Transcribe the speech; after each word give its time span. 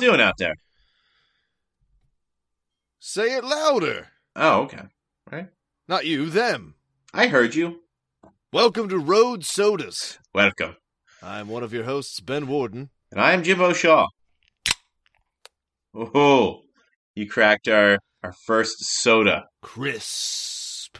doing 0.00 0.20
out 0.20 0.38
there? 0.38 0.54
Say 2.98 3.34
it 3.36 3.44
louder. 3.44 4.08
Oh, 4.34 4.62
okay. 4.62 4.82
Right. 5.30 5.48
Not 5.88 6.06
you, 6.06 6.30
them. 6.30 6.74
I 7.12 7.28
heard 7.28 7.54
you. 7.54 7.80
Welcome 8.52 8.88
to 8.88 8.98
Road 8.98 9.44
Sodas. 9.44 10.18
Welcome. 10.34 10.76
I'm 11.22 11.48
one 11.48 11.62
of 11.62 11.72
your 11.72 11.84
hosts, 11.84 12.20
Ben 12.20 12.46
Warden. 12.46 12.90
And 13.10 13.20
I 13.20 13.32
am 13.32 13.42
Jimbo 13.42 13.72
Shaw. 13.74 14.06
Oh, 15.94 16.62
you 17.14 17.28
cracked 17.28 17.68
our 17.68 17.98
our 18.22 18.32
first 18.32 18.84
soda. 18.84 19.46
Crisp. 19.62 20.96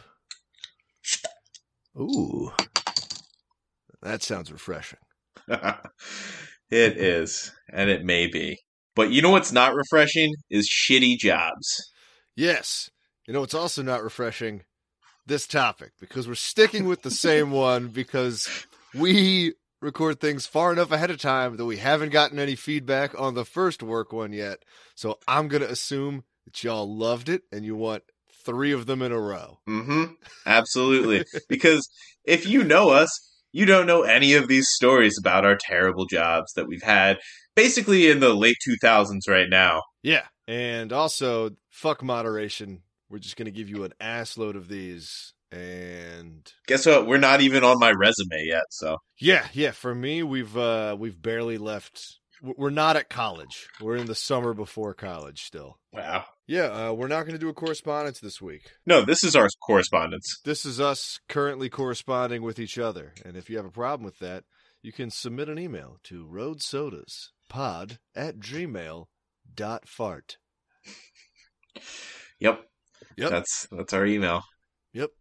Ooh. 1.97 2.51
That 4.01 4.23
sounds 4.23 4.51
refreshing. 4.51 4.99
it 5.47 6.97
is, 6.97 7.51
and 7.71 7.89
it 7.89 8.03
may 8.03 8.27
be. 8.27 8.59
But 8.95 9.11
you 9.11 9.21
know 9.21 9.31
what's 9.31 9.51
not 9.51 9.73
refreshing 9.73 10.33
is 10.49 10.69
shitty 10.69 11.17
jobs. 11.17 11.91
Yes. 12.35 12.89
You 13.27 13.33
know, 13.33 13.43
it's 13.43 13.53
also 13.53 13.81
not 13.81 14.03
refreshing 14.03 14.63
this 15.25 15.47
topic 15.47 15.91
because 15.99 16.27
we're 16.27 16.35
sticking 16.35 16.85
with 16.87 17.03
the 17.03 17.11
same 17.11 17.51
one 17.51 17.87
because 17.87 18.47
we 18.93 19.53
record 19.81 20.19
things 20.19 20.45
far 20.45 20.71
enough 20.71 20.91
ahead 20.91 21.09
of 21.09 21.19
time 21.19 21.57
that 21.57 21.65
we 21.65 21.77
haven't 21.77 22.09
gotten 22.09 22.39
any 22.39 22.55
feedback 22.55 23.19
on 23.19 23.33
the 23.33 23.45
first 23.45 23.81
work 23.81 24.11
one 24.11 24.33
yet. 24.33 24.63
So 24.95 25.19
I'm 25.27 25.47
going 25.47 25.63
to 25.63 25.71
assume 25.71 26.23
that 26.45 26.63
y'all 26.63 26.93
loved 26.93 27.29
it 27.29 27.43
and 27.51 27.65
you 27.65 27.75
want 27.75 28.03
three 28.45 28.71
of 28.71 28.85
them 28.85 29.01
in 29.01 29.11
a 29.11 29.19
row. 29.19 29.59
Mm-hmm. 29.67 30.13
Absolutely. 30.45 31.23
because 31.49 31.87
if 32.25 32.47
you 32.47 32.63
know 32.63 32.89
us, 32.89 33.30
you 33.51 33.65
don't 33.65 33.87
know 33.87 34.03
any 34.03 34.33
of 34.33 34.47
these 34.47 34.67
stories 34.69 35.17
about 35.19 35.45
our 35.45 35.57
terrible 35.59 36.05
jobs 36.05 36.53
that 36.53 36.67
we've 36.67 36.83
had 36.83 37.17
basically 37.55 38.09
in 38.09 38.19
the 38.19 38.33
late 38.33 38.57
2000s 38.67 39.27
right 39.27 39.49
now. 39.49 39.81
Yeah. 40.03 40.23
And 40.47 40.91
also, 40.91 41.51
fuck 41.69 42.03
moderation. 42.03 42.81
We're 43.09 43.19
just 43.19 43.35
going 43.35 43.45
to 43.45 43.51
give 43.51 43.69
you 43.69 43.83
an 43.83 43.93
ass 43.99 44.37
load 44.37 44.55
of 44.55 44.67
these. 44.67 45.33
And 45.51 46.49
guess 46.65 46.85
what? 46.85 47.07
We're 47.07 47.17
not 47.17 47.41
even 47.41 47.63
on 47.63 47.77
my 47.77 47.91
resume 47.91 48.45
yet. 48.45 48.63
So 48.69 48.97
yeah, 49.19 49.47
yeah. 49.51 49.71
For 49.71 49.93
me, 49.93 50.23
we've 50.23 50.55
uh 50.55 50.95
we've 50.97 51.21
barely 51.21 51.57
left. 51.57 52.19
We're 52.41 52.71
not 52.71 52.95
at 52.95 53.09
college. 53.09 53.67
We're 53.79 53.97
in 53.97 54.07
the 54.07 54.15
summer 54.15 54.53
before 54.53 54.95
college 54.95 55.43
still. 55.43 55.77
Wow. 55.93 56.25
Yeah, 56.47 56.89
uh, 56.89 56.93
we're 56.93 57.07
not 57.07 57.21
going 57.21 57.33
to 57.33 57.39
do 57.39 57.49
a 57.49 57.53
correspondence 57.53 58.19
this 58.19 58.41
week. 58.41 58.71
No, 58.85 59.05
this 59.05 59.23
is 59.23 59.35
our 59.35 59.47
correspondence. 59.63 60.39
This 60.43 60.65
is 60.65 60.79
us 60.79 61.19
currently 61.29 61.69
corresponding 61.69 62.41
with 62.41 62.57
each 62.57 62.79
other. 62.79 63.13
And 63.23 63.37
if 63.37 63.49
you 63.49 63.57
have 63.57 63.65
a 63.65 63.71
problem 63.71 64.03
with 64.03 64.17
that, 64.19 64.43
you 64.81 64.91
can 64.91 65.11
submit 65.11 65.49
an 65.49 65.59
email 65.59 65.99
to 66.05 66.25
roadsodas.pod 66.25 67.99
at 68.15 68.39
gmail 68.39 69.05
dot 69.53 69.87
fart. 69.87 70.37
Yep. 72.39 72.61
Yep. 73.17 73.29
That's 73.29 73.67
that's 73.71 73.93
our 73.93 74.05
email. 74.05 74.43
Yep. 74.93 75.11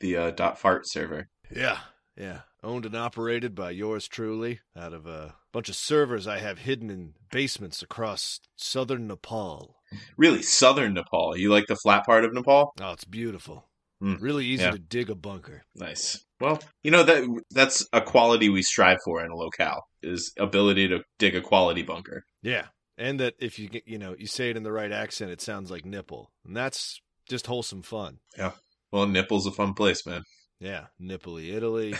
The 0.00 0.16
uh, 0.16 0.30
dot 0.30 0.58
fart 0.58 0.82
server. 0.86 1.28
Yeah. 1.50 1.78
Yeah. 2.20 2.40
Owned 2.62 2.84
and 2.84 2.94
operated 2.94 3.54
by 3.54 3.70
yours 3.70 4.06
truly 4.06 4.60
out 4.76 4.92
of 4.92 5.06
a 5.06 5.36
bunch 5.52 5.70
of 5.70 5.76
servers 5.76 6.26
I 6.26 6.38
have 6.38 6.58
hidden 6.58 6.90
in 6.90 7.14
basements 7.30 7.80
across 7.80 8.40
southern 8.56 9.06
Nepal. 9.06 9.76
Really, 10.18 10.42
southern 10.42 10.92
Nepal. 10.92 11.36
You 11.36 11.50
like 11.50 11.66
the 11.66 11.76
flat 11.76 12.04
part 12.04 12.24
of 12.24 12.34
Nepal? 12.34 12.74
Oh, 12.80 12.92
it's 12.92 13.04
beautiful. 13.04 13.70
Mm, 14.02 14.20
really 14.20 14.44
easy 14.44 14.64
yeah. 14.64 14.72
to 14.72 14.78
dig 14.78 15.08
a 15.08 15.14
bunker. 15.14 15.62
Nice. 15.74 16.22
Well, 16.40 16.60
you 16.82 16.90
know 16.90 17.02
that 17.02 17.42
that's 17.50 17.86
a 17.92 18.00
quality 18.00 18.48
we 18.48 18.62
strive 18.62 18.98
for 19.04 19.24
in 19.24 19.30
a 19.30 19.36
locale 19.36 19.86
is 20.02 20.32
ability 20.38 20.88
to 20.88 21.00
dig 21.18 21.34
a 21.34 21.40
quality 21.40 21.82
bunker. 21.82 22.24
Yeah. 22.42 22.66
And 22.96 23.18
that 23.20 23.34
if 23.38 23.58
you 23.58 23.70
you 23.86 23.98
know, 23.98 24.14
you 24.18 24.26
say 24.26 24.50
it 24.50 24.56
in 24.56 24.62
the 24.62 24.72
right 24.72 24.92
accent, 24.92 25.30
it 25.30 25.40
sounds 25.40 25.70
like 25.70 25.84
nipple. 25.84 26.30
And 26.46 26.56
that's 26.56 27.00
just 27.28 27.46
wholesome 27.46 27.82
fun. 27.82 28.18
Yeah. 28.36 28.52
Well, 28.92 29.06
Nipple's 29.06 29.46
a 29.46 29.52
fun 29.52 29.74
place, 29.74 30.04
man. 30.04 30.22
Yeah. 30.60 30.86
Nipply, 31.00 31.54
Italy. 31.54 31.94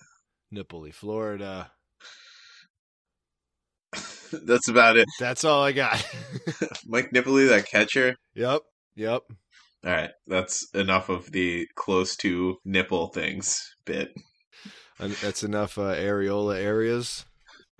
Nipply, 0.54 0.94
Florida. 0.94 1.72
That's 4.32 4.68
about 4.68 4.96
it. 4.96 5.08
That's 5.18 5.44
all 5.44 5.62
I 5.64 5.72
got. 5.72 6.04
Mike 6.86 7.10
Nippoli, 7.10 7.48
that 7.48 7.66
catcher. 7.66 8.16
Yep. 8.34 8.62
Yep. 8.96 9.22
All 9.84 9.90
right. 9.90 10.10
That's 10.26 10.68
enough 10.74 11.08
of 11.08 11.30
the 11.32 11.66
close 11.74 12.16
to 12.18 12.58
nipple 12.64 13.08
things 13.08 13.60
bit. 13.84 14.14
And 14.98 15.12
that's 15.14 15.42
enough 15.42 15.76
uh, 15.76 15.94
areola 15.94 16.56
areas. 16.56 17.24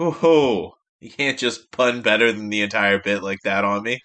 Oh, 0.00 0.74
you 1.00 1.10
can't 1.10 1.38
just 1.38 1.70
pun 1.70 2.02
better 2.02 2.32
than 2.32 2.50
the 2.50 2.62
entire 2.62 2.98
bit 2.98 3.22
like 3.22 3.38
that 3.44 3.64
on 3.64 3.84
me. 3.84 4.00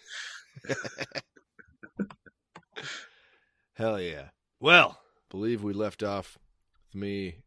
Hell 3.73 3.99
yeah. 3.99 4.29
Well, 4.59 4.99
believe 5.29 5.63
we 5.63 5.73
left 5.73 6.03
off 6.03 6.37
with 6.87 7.01
me 7.01 7.37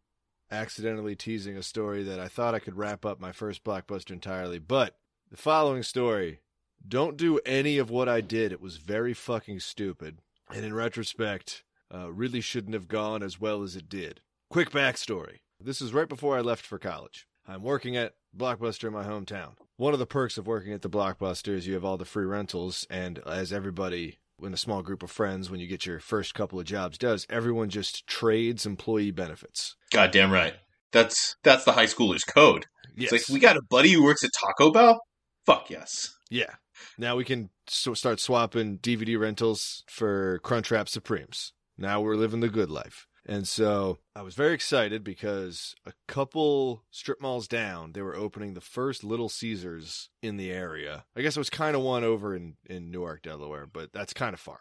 accidentally 0.50 1.16
teasing 1.16 1.56
a 1.56 1.62
story 1.62 2.02
that 2.02 2.20
I 2.20 2.28
thought 2.28 2.54
I 2.54 2.58
could 2.58 2.76
wrap 2.76 3.04
up 3.04 3.20
my 3.20 3.32
first 3.32 3.64
blockbuster 3.64 4.10
entirely, 4.10 4.58
but 4.58 4.96
the 5.30 5.36
following 5.36 5.82
story 5.82 6.40
don't 6.86 7.16
do 7.16 7.38
any 7.46 7.78
of 7.78 7.90
what 7.90 8.08
I 8.08 8.20
did. 8.20 8.52
It 8.52 8.60
was 8.60 8.76
very 8.76 9.14
fucking 9.14 9.60
stupid. 9.60 10.18
And 10.52 10.64
in 10.64 10.74
retrospect, 10.74 11.62
uh, 11.92 12.12
really 12.12 12.40
shouldn't 12.40 12.74
have 12.74 12.88
gone 12.88 13.22
as 13.22 13.40
well 13.40 13.62
as 13.62 13.76
it 13.76 13.88
did. 13.88 14.20
Quick 14.50 14.70
backstory. 14.70 15.38
This 15.60 15.80
is 15.80 15.94
right 15.94 16.08
before 16.08 16.36
I 16.36 16.40
left 16.40 16.66
for 16.66 16.78
college. 16.78 17.26
I'm 17.46 17.62
working 17.62 17.96
at 17.96 18.14
Blockbuster 18.36 18.88
in 18.88 18.92
my 18.92 19.04
hometown. 19.04 19.54
One 19.76 19.92
of 19.92 19.98
the 19.98 20.06
perks 20.06 20.38
of 20.38 20.46
working 20.46 20.72
at 20.72 20.82
the 20.82 20.90
Blockbuster 20.90 21.54
is 21.54 21.66
you 21.66 21.74
have 21.74 21.84
all 21.84 21.96
the 21.96 22.04
free 22.04 22.24
rentals, 22.24 22.86
and 22.90 23.18
as 23.20 23.52
everybody 23.52 24.18
in 24.44 24.54
a 24.54 24.58
small 24.58 24.82
group 24.82 25.02
of 25.02 25.10
friends, 25.10 25.50
when 25.50 25.60
you 25.60 25.66
get 25.66 25.86
your 25.86 26.00
first 26.00 26.34
couple 26.34 26.58
of 26.58 26.66
jobs, 26.66 26.98
does 26.98 27.26
everyone 27.30 27.70
just 27.70 28.06
trades 28.06 28.66
employee 28.66 29.10
benefits? 29.10 29.76
Goddamn 29.92 30.30
right. 30.30 30.54
That's 30.92 31.36
that's 31.42 31.64
the 31.64 31.72
high 31.72 31.86
schooler's 31.86 32.24
code. 32.24 32.66
Yes. 32.96 33.12
It's 33.12 33.28
like 33.30 33.34
we 33.34 33.40
got 33.40 33.56
a 33.56 33.62
buddy 33.70 33.92
who 33.92 34.04
works 34.04 34.24
at 34.24 34.30
Taco 34.38 34.70
Bell. 34.70 35.00
Fuck 35.46 35.70
yes. 35.70 36.14
Yeah. 36.30 36.54
Now 36.98 37.16
we 37.16 37.24
can 37.24 37.50
so 37.68 37.94
start 37.94 38.20
swapping 38.20 38.78
DVD 38.78 39.18
rentals 39.18 39.84
for 39.88 40.40
Crunchwrap 40.44 40.88
Supremes. 40.88 41.52
Now 41.78 42.00
we're 42.00 42.16
living 42.16 42.40
the 42.40 42.48
good 42.48 42.70
life. 42.70 43.06
And 43.26 43.46
so 43.46 43.98
I 44.16 44.22
was 44.22 44.34
very 44.34 44.52
excited 44.52 45.04
because 45.04 45.74
a 45.86 45.92
couple 46.08 46.82
strip 46.90 47.20
malls 47.20 47.46
down, 47.46 47.92
they 47.92 48.02
were 48.02 48.16
opening 48.16 48.54
the 48.54 48.60
first 48.60 49.04
Little 49.04 49.28
Caesars 49.28 50.08
in 50.22 50.36
the 50.36 50.50
area. 50.50 51.04
I 51.16 51.22
guess 51.22 51.36
it 51.36 51.40
was 51.40 51.50
kind 51.50 51.76
of 51.76 51.82
one 51.82 52.02
over 52.02 52.34
in, 52.34 52.54
in 52.68 52.90
Newark, 52.90 53.22
Delaware, 53.22 53.66
but 53.66 53.92
that's 53.92 54.12
kind 54.12 54.34
of 54.34 54.40
far. 54.40 54.60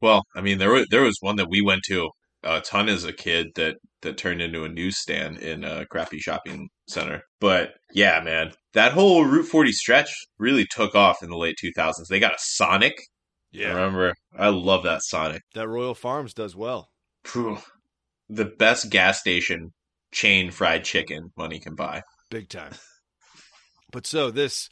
Well, 0.00 0.22
I 0.34 0.40
mean, 0.40 0.58
there 0.58 0.70
was 0.70 0.86
there 0.90 1.02
was 1.02 1.18
one 1.20 1.36
that 1.36 1.50
we 1.50 1.60
went 1.60 1.82
to 1.88 2.10
a 2.44 2.60
ton 2.60 2.88
as 2.88 3.04
a 3.04 3.12
kid 3.12 3.48
that 3.56 3.76
that 4.02 4.16
turned 4.16 4.40
into 4.40 4.64
a 4.64 4.68
newsstand 4.68 5.38
in 5.38 5.64
a 5.64 5.84
crappy 5.86 6.18
shopping 6.18 6.68
center. 6.88 7.22
But 7.40 7.74
yeah, 7.92 8.20
man, 8.20 8.52
that 8.74 8.92
whole 8.92 9.24
Route 9.24 9.46
40 9.46 9.72
stretch 9.72 10.10
really 10.38 10.66
took 10.70 10.94
off 10.94 11.22
in 11.22 11.30
the 11.30 11.36
late 11.36 11.56
2000s. 11.62 12.06
They 12.08 12.20
got 12.20 12.34
a 12.34 12.38
Sonic. 12.38 12.94
Yeah. 13.50 13.70
Remember, 13.70 14.14
I 14.36 14.48
love 14.48 14.84
that 14.84 15.02
Sonic. 15.02 15.42
That 15.54 15.68
Royal 15.68 15.94
Farms 15.94 16.32
does 16.32 16.54
well. 16.54 16.90
Phew. 17.24 17.58
The 18.28 18.44
best 18.44 18.90
gas 18.90 19.20
station 19.20 19.72
chain 20.12 20.50
fried 20.50 20.84
chicken 20.84 21.32
money 21.36 21.60
can 21.60 21.74
buy. 21.74 22.02
Big 22.30 22.48
time. 22.48 22.72
But 23.90 24.06
so 24.06 24.30
this 24.30 24.68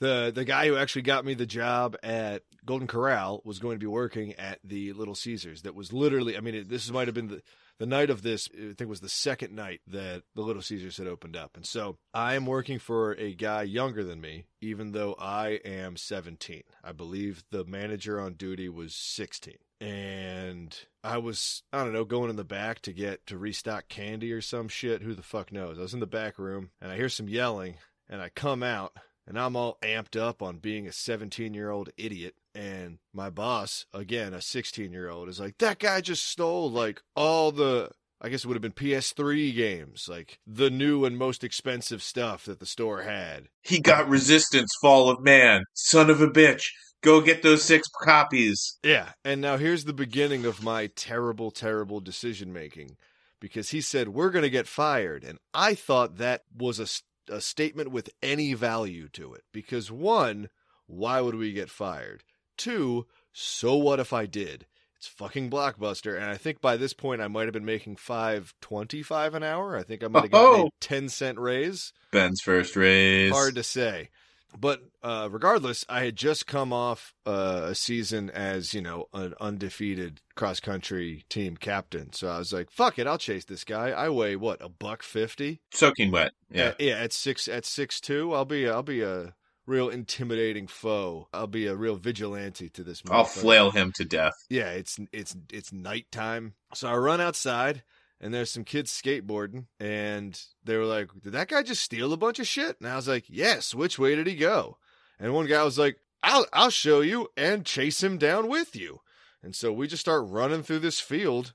the 0.00 0.32
the 0.34 0.44
guy 0.44 0.66
who 0.66 0.76
actually 0.76 1.02
got 1.02 1.24
me 1.24 1.34
the 1.34 1.46
job 1.46 1.96
at 2.02 2.42
Golden 2.64 2.88
Corral 2.88 3.42
was 3.44 3.58
going 3.58 3.76
to 3.76 3.80
be 3.80 3.86
working 3.86 4.34
at 4.34 4.58
the 4.64 4.92
Little 4.92 5.14
Caesars. 5.14 5.62
That 5.62 5.74
was 5.74 5.92
literally, 5.92 6.36
I 6.36 6.40
mean, 6.40 6.54
it, 6.54 6.68
this 6.68 6.90
might 6.90 7.08
have 7.08 7.14
been 7.14 7.28
the 7.28 7.42
the 7.78 7.86
night 7.86 8.10
of 8.10 8.22
this. 8.22 8.48
I 8.54 8.74
think 8.74 8.90
was 8.90 9.00
the 9.00 9.08
second 9.08 9.54
night 9.54 9.80
that 9.86 10.22
the 10.34 10.42
Little 10.42 10.62
Caesars 10.62 10.96
had 10.96 11.06
opened 11.06 11.36
up, 11.36 11.56
and 11.56 11.66
so 11.66 11.98
I 12.12 12.34
am 12.34 12.46
working 12.46 12.78
for 12.78 13.12
a 13.12 13.34
guy 13.34 13.62
younger 13.62 14.02
than 14.04 14.20
me, 14.20 14.46
even 14.60 14.92
though 14.92 15.14
I 15.18 15.60
am 15.64 15.96
17. 15.96 16.62
I 16.82 16.92
believe 16.92 17.44
the 17.50 17.64
manager 17.64 18.20
on 18.20 18.34
duty 18.34 18.68
was 18.68 18.94
16, 18.94 19.54
and 19.80 20.76
I 21.02 21.18
was 21.18 21.62
I 21.72 21.82
don't 21.82 21.92
know 21.92 22.04
going 22.04 22.30
in 22.30 22.36
the 22.36 22.44
back 22.44 22.80
to 22.82 22.92
get 22.92 23.26
to 23.26 23.38
restock 23.38 23.88
candy 23.88 24.32
or 24.32 24.40
some 24.40 24.68
shit. 24.68 25.02
Who 25.02 25.14
the 25.14 25.22
fuck 25.22 25.52
knows? 25.52 25.78
I 25.78 25.82
was 25.82 25.94
in 25.94 26.00
the 26.00 26.06
back 26.06 26.38
room 26.38 26.70
and 26.80 26.92
I 26.92 26.96
hear 26.96 27.08
some 27.08 27.28
yelling, 27.28 27.76
and 28.08 28.20
I 28.20 28.28
come 28.28 28.62
out 28.62 28.96
and 29.30 29.38
I'm 29.38 29.54
all 29.54 29.78
amped 29.80 30.20
up 30.20 30.42
on 30.42 30.58
being 30.58 30.88
a 30.88 30.92
17 30.92 31.54
year 31.54 31.70
old 31.70 31.90
idiot. 31.96 32.34
And 32.52 32.98
my 33.14 33.30
boss, 33.30 33.86
again, 33.94 34.34
a 34.34 34.40
16 34.40 34.92
year 34.92 35.08
old, 35.08 35.28
is 35.28 35.38
like, 35.38 35.58
that 35.58 35.78
guy 35.78 36.00
just 36.00 36.26
stole 36.26 36.68
like 36.68 37.00
all 37.14 37.52
the, 37.52 37.92
I 38.20 38.28
guess 38.28 38.44
it 38.44 38.46
would 38.46 38.54
have 38.54 38.62
been 38.62 38.72
PS3 38.72 39.54
games, 39.54 40.06
like 40.08 40.38
the 40.46 40.70
new 40.70 41.04
and 41.04 41.16
most 41.16 41.42
expensive 41.42 42.02
stuff 42.02 42.44
that 42.44 42.60
the 42.60 42.66
store 42.66 43.02
had. 43.02 43.48
He 43.62 43.80
got 43.80 44.08
Resistance 44.08 44.70
Fall 44.82 45.08
of 45.08 45.20
Man. 45.22 45.64
Son 45.74 46.10
of 46.10 46.20
a 46.20 46.28
bitch. 46.28 46.68
Go 47.02 47.22
get 47.22 47.42
those 47.42 47.62
six 47.62 47.88
copies. 48.02 48.78
Yeah. 48.82 49.12
And 49.24 49.40
now 49.40 49.56
here's 49.56 49.84
the 49.84 49.94
beginning 49.94 50.44
of 50.44 50.62
my 50.62 50.88
terrible, 50.94 51.50
terrible 51.50 52.00
decision 52.00 52.52
making 52.52 52.98
because 53.40 53.70
he 53.70 53.80
said, 53.80 54.08
we're 54.08 54.30
going 54.30 54.42
to 54.42 54.50
get 54.50 54.66
fired. 54.66 55.24
And 55.24 55.38
I 55.54 55.74
thought 55.74 56.18
that 56.18 56.42
was 56.54 56.78
a 56.78 56.86
a 57.30 57.40
statement 57.40 57.90
with 57.90 58.10
any 58.22 58.54
value 58.54 59.08
to 59.08 59.32
it 59.34 59.44
because 59.52 59.90
one 59.90 60.48
why 60.86 61.20
would 61.20 61.36
we 61.36 61.52
get 61.52 61.70
fired? 61.70 62.24
Two, 62.58 63.06
so 63.32 63.76
what 63.76 64.00
if 64.00 64.12
I 64.12 64.26
did? 64.26 64.66
It's 65.00 65.08
fucking 65.08 65.48
blockbuster, 65.48 66.14
and 66.14 66.26
I 66.26 66.36
think 66.36 66.60
by 66.60 66.76
this 66.76 66.92
point 66.92 67.22
I 67.22 67.28
might 67.28 67.44
have 67.44 67.54
been 67.54 67.64
making 67.64 67.96
five 67.96 68.52
twenty 68.60 69.02
five 69.02 69.32
an 69.34 69.42
hour. 69.42 69.74
I 69.74 69.82
think 69.82 70.04
I 70.04 70.08
might 70.08 70.24
have 70.24 70.30
gotten 70.30 70.60
Oh. 70.60 70.66
a 70.66 70.70
ten 70.78 71.08
cent 71.08 71.38
raise. 71.38 71.94
Ben's 72.12 72.42
first 72.42 72.76
raise. 72.76 73.32
Hard 73.32 73.54
to 73.54 73.62
say. 73.62 74.10
But 74.58 74.82
uh, 75.02 75.28
regardless, 75.30 75.86
I 75.88 76.04
had 76.04 76.16
just 76.16 76.46
come 76.46 76.70
off 76.70 77.14
uh, 77.24 77.68
a 77.70 77.74
season 77.74 78.28
as 78.28 78.74
you 78.74 78.82
know 78.82 79.06
an 79.14 79.32
undefeated 79.40 80.20
cross 80.34 80.60
country 80.60 81.24
team 81.30 81.56
captain, 81.56 82.12
so 82.12 82.28
I 82.28 82.36
was 82.38 82.52
like, 82.52 82.70
"Fuck 82.70 82.98
it, 82.98 83.06
I'll 83.06 83.16
chase 83.16 83.46
this 83.46 83.64
guy." 83.64 83.92
I 83.92 84.10
weigh 84.10 84.36
what 84.36 84.60
a 84.60 84.68
buck 84.68 85.02
fifty. 85.02 85.62
Soaking 85.72 86.10
wet. 86.10 86.32
Yeah. 86.52 86.64
Uh, 86.64 86.74
yeah. 86.78 86.98
At 86.98 87.14
six 87.14 87.48
at 87.48 87.64
six 87.64 88.00
two, 88.02 88.34
I'll 88.34 88.44
be 88.44 88.68
I'll 88.68 88.82
be 88.82 89.00
a 89.00 89.34
real 89.70 89.88
intimidating 89.88 90.66
foe. 90.66 91.28
I'll 91.32 91.46
be 91.46 91.66
a 91.66 91.76
real 91.76 91.96
vigilante 91.96 92.68
to 92.70 92.82
this. 92.82 93.02
I'll 93.08 93.24
flail 93.24 93.70
him 93.70 93.92
to 93.92 94.04
death. 94.04 94.34
Yeah, 94.50 94.70
it's 94.70 94.98
it's 95.12 95.36
it's 95.50 95.72
nighttime. 95.72 96.54
So 96.74 96.88
I 96.88 96.96
run 96.96 97.20
outside 97.20 97.82
and 98.20 98.34
there's 98.34 98.50
some 98.50 98.64
kids 98.64 98.90
skateboarding 98.90 99.66
and 99.78 100.38
they 100.64 100.76
were 100.76 100.84
like, 100.84 101.08
"Did 101.22 101.32
that 101.32 101.48
guy 101.48 101.62
just 101.62 101.82
steal 101.82 102.12
a 102.12 102.18
bunch 102.18 102.38
of 102.38 102.46
shit?" 102.46 102.78
And 102.80 102.88
I 102.88 102.96
was 102.96 103.08
like, 103.08 103.24
"Yes, 103.28 103.74
which 103.74 103.98
way 103.98 104.16
did 104.16 104.26
he 104.26 104.34
go?" 104.34 104.76
And 105.18 105.32
one 105.32 105.46
guy 105.46 105.62
was 105.62 105.78
like, 105.78 105.98
"I'll 106.22 106.46
I'll 106.52 106.70
show 106.70 107.00
you 107.00 107.28
and 107.36 107.64
chase 107.64 108.02
him 108.02 108.18
down 108.18 108.48
with 108.48 108.74
you." 108.74 109.00
And 109.42 109.54
so 109.54 109.72
we 109.72 109.86
just 109.86 110.02
start 110.02 110.28
running 110.28 110.62
through 110.62 110.80
this 110.80 111.00
field 111.00 111.54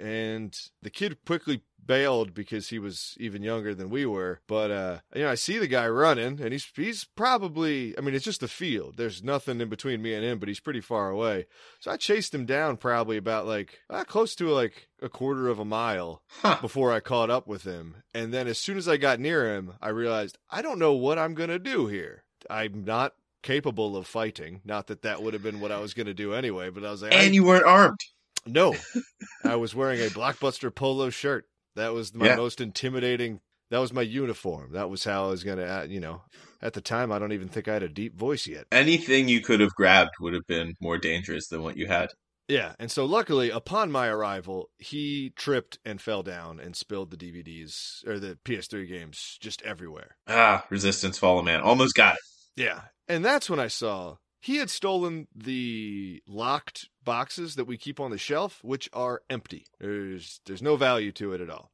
and 0.00 0.58
the 0.82 0.90
kid 0.90 1.18
quickly 1.26 1.62
bailed 1.86 2.34
because 2.34 2.68
he 2.68 2.78
was 2.78 3.14
even 3.18 3.42
younger 3.42 3.74
than 3.74 3.90
we 3.90 4.06
were. 4.06 4.40
But 4.48 4.70
uh, 4.70 4.98
you 5.14 5.22
know, 5.22 5.30
I 5.30 5.34
see 5.34 5.58
the 5.58 5.66
guy 5.66 5.86
running, 5.88 6.40
and 6.40 6.52
he's 6.52 6.66
he's 6.74 7.04
probably 7.04 7.96
I 7.98 8.00
mean, 8.00 8.14
it's 8.14 8.24
just 8.24 8.42
a 8.42 8.48
field. 8.48 8.96
There's 8.96 9.22
nothing 9.22 9.60
in 9.60 9.68
between 9.68 10.02
me 10.02 10.14
and 10.14 10.24
him, 10.24 10.38
but 10.38 10.48
he's 10.48 10.60
pretty 10.60 10.80
far 10.80 11.10
away. 11.10 11.46
So 11.80 11.90
I 11.90 11.96
chased 11.96 12.34
him 12.34 12.46
down 12.46 12.76
probably 12.76 13.16
about 13.16 13.46
like 13.46 13.80
uh, 13.90 14.04
close 14.04 14.34
to 14.36 14.48
like 14.48 14.88
a 15.02 15.08
quarter 15.08 15.48
of 15.48 15.58
a 15.58 15.64
mile 15.64 16.22
Huh. 16.40 16.58
before 16.60 16.92
I 16.92 17.00
caught 17.00 17.30
up 17.30 17.46
with 17.46 17.64
him. 17.64 17.96
And 18.14 18.32
then 18.32 18.46
as 18.46 18.58
soon 18.58 18.76
as 18.78 18.88
I 18.88 18.96
got 18.96 19.20
near 19.20 19.54
him, 19.54 19.74
I 19.82 19.88
realized 19.90 20.38
I 20.50 20.62
don't 20.62 20.78
know 20.78 20.92
what 20.94 21.18
I'm 21.18 21.34
gonna 21.34 21.58
do 21.58 21.86
here. 21.86 22.24
I'm 22.48 22.84
not 22.84 23.14
capable 23.42 23.96
of 23.96 24.06
fighting. 24.06 24.60
Not 24.64 24.86
that 24.86 25.02
that 25.02 25.22
would 25.22 25.34
have 25.34 25.42
been 25.42 25.60
what 25.60 25.72
I 25.72 25.78
was 25.80 25.92
gonna 25.94 26.14
do 26.14 26.32
anyway, 26.34 26.70
but 26.70 26.84
I 26.84 26.90
was 26.90 27.02
like, 27.02 27.12
And 27.14 27.34
you 27.34 27.44
weren't 27.44 27.66
armed. 27.66 28.00
no, 28.46 28.74
I 29.44 29.56
was 29.56 29.74
wearing 29.74 30.00
a 30.00 30.04
blockbuster 30.10 30.74
polo 30.74 31.10
shirt. 31.10 31.46
That 31.76 31.92
was 31.92 32.14
my 32.14 32.26
Yeah. 32.26 32.36
most 32.36 32.60
intimidating. 32.60 33.40
That 33.70 33.78
was 33.78 33.92
my 33.92 34.02
uniform. 34.02 34.72
That 34.72 34.90
was 34.90 35.04
how 35.04 35.26
I 35.26 35.30
was 35.30 35.42
gonna, 35.42 35.64
uh, 35.64 35.86
you 35.88 36.00
know. 36.00 36.22
At 36.62 36.74
the 36.74 36.80
time, 36.80 37.10
I 37.12 37.18
don't 37.18 37.32
even 37.32 37.48
think 37.48 37.66
I 37.68 37.72
had 37.74 37.82
a 37.82 37.88
deep 37.88 38.14
voice 38.16 38.46
yet. 38.46 38.66
Anything 38.70 39.28
you 39.28 39.40
could 39.40 39.60
have 39.60 39.74
grabbed 39.74 40.12
would 40.20 40.34
have 40.34 40.46
been 40.46 40.74
more 40.80 40.98
dangerous 40.98 41.48
than 41.48 41.62
what 41.62 41.76
you 41.76 41.86
had. 41.86 42.10
Yeah, 42.46 42.74
and 42.78 42.90
so 42.90 43.06
luckily, 43.06 43.48
upon 43.50 43.90
my 43.90 44.06
arrival, 44.06 44.68
he 44.78 45.30
tripped 45.34 45.78
and 45.84 46.00
fell 46.00 46.22
down 46.22 46.60
and 46.60 46.76
spilled 46.76 47.10
the 47.10 47.16
DVDs 47.16 48.06
or 48.06 48.18
the 48.18 48.38
PS3 48.44 48.86
games 48.86 49.38
just 49.40 49.62
everywhere. 49.62 50.16
Ah, 50.26 50.66
Resistance 50.68 51.18
Fallen 51.18 51.46
Man. 51.46 51.62
Almost 51.62 51.94
got 51.94 52.14
it. 52.16 52.20
Yeah, 52.54 52.82
and 53.08 53.24
that's 53.24 53.48
when 53.48 53.58
I 53.58 53.68
saw 53.68 54.16
he 54.40 54.56
had 54.58 54.68
stolen 54.68 55.26
the 55.34 56.22
locked 56.26 56.88
boxes 57.04 57.54
that 57.56 57.66
we 57.66 57.76
keep 57.76 58.00
on 58.00 58.10
the 58.10 58.18
shelf, 58.18 58.58
which 58.62 58.88
are 58.92 59.22
empty. 59.30 59.66
There's 59.80 60.40
there's 60.46 60.62
no 60.62 60.76
value 60.76 61.12
to 61.12 61.32
it 61.32 61.40
at 61.40 61.50
all. 61.50 61.70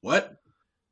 What? 0.00 0.36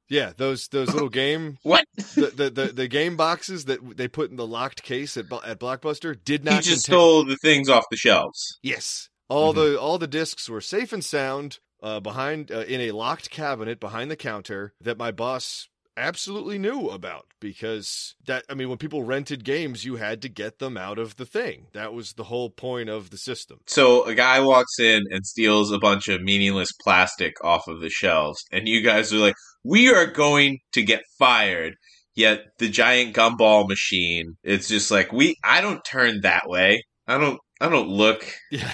Yeah, 0.09 0.33
those 0.37 0.69
those 0.69 0.93
little 0.93 1.09
game 1.25 1.59
What? 1.63 1.87
the, 2.15 2.33
the, 2.35 2.51
the, 2.51 2.67
the 2.73 2.89
game 2.89 3.17
boxes 3.17 3.65
that 3.67 3.97
they 3.97 4.09
put 4.09 4.31
in 4.31 4.37
the 4.37 4.47
locked 4.47 4.83
case 4.83 5.17
at 5.17 5.27
at 5.45 5.59
Blockbuster 5.61 6.17
did 6.23 6.45
not. 6.45 6.55
He 6.55 6.61
just 6.61 6.85
contain- 6.87 6.99
stole 6.99 7.25
the 7.25 7.37
things 7.37 7.69
off 7.69 7.85
the 7.91 7.97
shelves. 7.97 8.59
Yes, 8.63 9.09
all 9.29 9.53
Mhm. 9.53 9.57
the 9.57 9.81
all 9.81 9.99
the 9.99 10.07
discs 10.07 10.49
were 10.49 10.61
safe 10.61 10.93
and 10.93 11.05
sound 11.05 11.59
uh, 11.83 12.01
behind 12.01 12.51
uh, 12.53 12.61
in 12.61 12.81
a 12.81 12.91
locked 12.93 13.31
cabinet 13.31 13.81
behind 13.81 14.11
the 14.11 14.17
counter 14.17 14.75
that 14.81 14.99
my 14.99 15.11
boss 15.11 15.69
absolutely 15.97 16.59
knew 16.59 16.89
about 16.89 17.27
because 17.41 18.15
that 18.27 18.45
I 18.49 18.55
mean 18.55 18.69
when 18.69 18.79
people 18.79 19.03
rented 19.03 19.45
games 19.45 19.85
you 19.85 19.97
had 19.97 20.23
to 20.23 20.29
get 20.29 20.59
them 20.59 20.77
out 20.77 20.99
of 20.99 21.17
the 21.17 21.27
thing. 21.27 21.67
That 21.73 21.93
was 21.93 22.15
the 22.15 22.25
whole 22.25 22.51
point 22.51 22.89
of 22.89 23.11
the 23.11 23.19
system. 23.19 23.61
So 23.67 24.05
a 24.05 24.15
guy 24.15 24.41
walks 24.41 24.79
in 24.79 25.05
and 25.11 25.27
steals 25.27 25.71
a 25.71 25.79
bunch 25.79 26.09
of 26.09 26.23
meaningless 26.23 26.71
plastic 26.83 27.35
off 27.45 27.69
of 27.69 27.81
the 27.81 27.91
shelves, 27.91 28.43
and 28.51 28.69
you 28.69 28.83
guys 28.83 29.13
are 29.13 29.19
like, 29.19 29.35
"We 29.65 29.93
are 29.93 30.07
going 30.07 30.59
to 30.73 30.83
get 30.83 31.03
fired." 31.19 31.75
Yet 32.15 32.41
the 32.59 32.69
giant 32.69 33.17
gumball 33.17 33.67
machine, 33.67 34.37
it's 34.43 34.69
just 34.69 34.91
like 34.91 35.13
we. 35.13 35.37
I 35.45 35.61
don't 35.63 35.83
turn 35.85 36.21
that 36.23 36.45
way. 36.47 36.83
I 37.07 37.19
don't. 37.19 37.39
I 37.61 37.69
don't 37.69 37.89
look. 37.89 38.25
Yeah. 38.51 38.73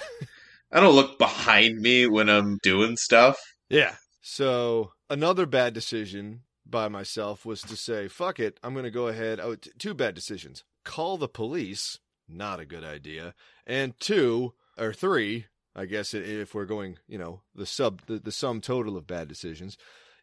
I 0.71 0.81
don't 0.81 0.95
look 0.95 1.19
behind 1.19 1.79
me 1.79 2.07
when 2.07 2.29
I'm 2.29 2.59
doing 2.63 2.97
stuff. 2.99 3.39
Yeah. 3.71 3.95
So 4.21 4.93
another 5.09 5.47
bad 5.47 5.73
decision 5.73 6.43
by 6.69 6.89
myself 6.89 7.45
was 7.45 7.63
to 7.63 7.77
say, 7.77 8.09
"Fuck 8.09 8.41
it, 8.41 8.59
I'm 8.63 8.73
going 8.73 8.85
to 8.85 8.91
go 8.91 9.09
ahead." 9.09 9.41
Oh, 9.41 9.55
t- 9.55 9.71
two 9.79 9.95
bad 9.95 10.15
decisions: 10.15 10.65
call 10.85 11.17
the 11.17 11.29
police, 11.29 11.99
not 12.29 12.61
a 12.61 12.67
good 12.67 12.85
idea, 12.85 13.35
and 13.67 13.99
two 14.01 14.55
or 14.77 14.93
three, 14.93 15.47
I 15.75 15.87
guess 15.87 16.15
if 16.15 16.55
we're 16.55 16.65
going, 16.65 16.99
you 17.07 17.19
know, 17.19 17.43
the 17.55 17.67
sub 17.67 18.03
the, 18.07 18.19
the 18.19 18.33
sum 18.33 18.61
total 18.61 18.97
of 18.97 19.07
bad 19.07 19.29
decisions 19.29 19.77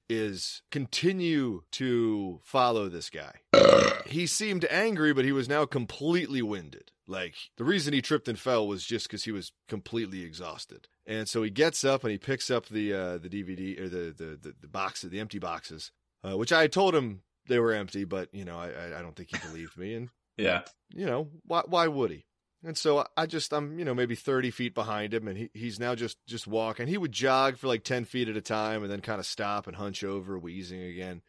is 0.09 0.62
continue 0.71 1.63
to 1.71 2.39
follow 2.44 2.89
this 2.89 3.09
guy. 3.09 3.39
He 4.06 4.27
seemed 4.27 4.68
angry, 4.69 5.15
but 5.15 5.25
he 5.25 5.31
was 5.31 5.50
now 5.50 5.65
completely 5.65 6.44
winded. 6.44 6.91
Like 7.07 7.33
the 7.57 7.63
reason 7.63 7.91
he 7.91 8.03
tripped 8.03 8.27
and 8.27 8.38
fell 8.38 8.68
was 8.68 8.86
just 8.86 9.07
because 9.07 9.24
he 9.24 9.31
was 9.31 9.51
completely 9.68 10.24
exhausted. 10.24 10.88
And 11.07 11.27
so 11.27 11.41
he 11.41 11.50
gets 11.50 11.83
up 11.83 12.03
and 12.03 12.12
he 12.12 12.19
picks 12.19 12.51
up 12.51 12.68
the 12.68 12.93
uh, 12.93 13.17
the 13.17 13.29
DVD 13.29 13.79
or 13.79 13.89
the 13.89 14.13
the 14.15 14.38
the, 14.39 14.55
the 14.62 14.67
boxes, 14.67 15.10
the 15.10 15.20
empty 15.20 15.39
boxes, 15.39 15.91
uh, 16.25 16.38
which 16.38 16.51
I 16.53 16.67
told 16.67 16.96
him 16.96 17.22
they 17.48 17.60
were 17.60 17.74
empty, 17.74 18.03
but 18.05 18.29
you 18.34 18.46
know 18.46 18.58
I 18.58 18.98
I- 18.98 19.01
don't 19.01 19.15
think 19.15 19.29
he 19.32 19.48
believed 19.48 19.77
me, 19.77 19.94
and 19.96 20.10
Yeah. 20.38 20.62
you 20.94 21.05
know 21.05 21.29
why 21.46 21.63
why 21.65 21.88
would 21.88 22.12
he? 22.12 22.25
And 22.63 22.75
so 22.77 23.00
I- 23.00 23.08
I 23.17 23.25
just 23.27 23.53
I'm 23.53 23.77
you 23.79 23.86
know 23.86 23.94
maybe 23.94 24.15
30 24.15 24.50
feet 24.51 24.74
behind 24.74 25.13
him, 25.13 25.27
and 25.27 25.38
he, 25.38 25.50
he's 25.53 25.79
now 25.79 25.94
just 25.96 26.17
just 26.27 26.48
walking. 26.48 26.88
He 26.88 26.98
would 26.98 27.12
jog 27.12 27.58
for 27.58 27.67
like 27.67 27.84
10 27.84 28.05
feet 28.05 28.27
at 28.29 28.38
a 28.38 28.41
time, 28.41 28.82
and 28.84 28.91
then 28.91 29.01
kind 29.01 29.20
of 29.20 29.25
stop 29.25 29.67
and 29.67 29.75
hunch 29.75 30.03
over, 30.03 30.38
wheezing 30.39 30.82
again. 30.82 31.22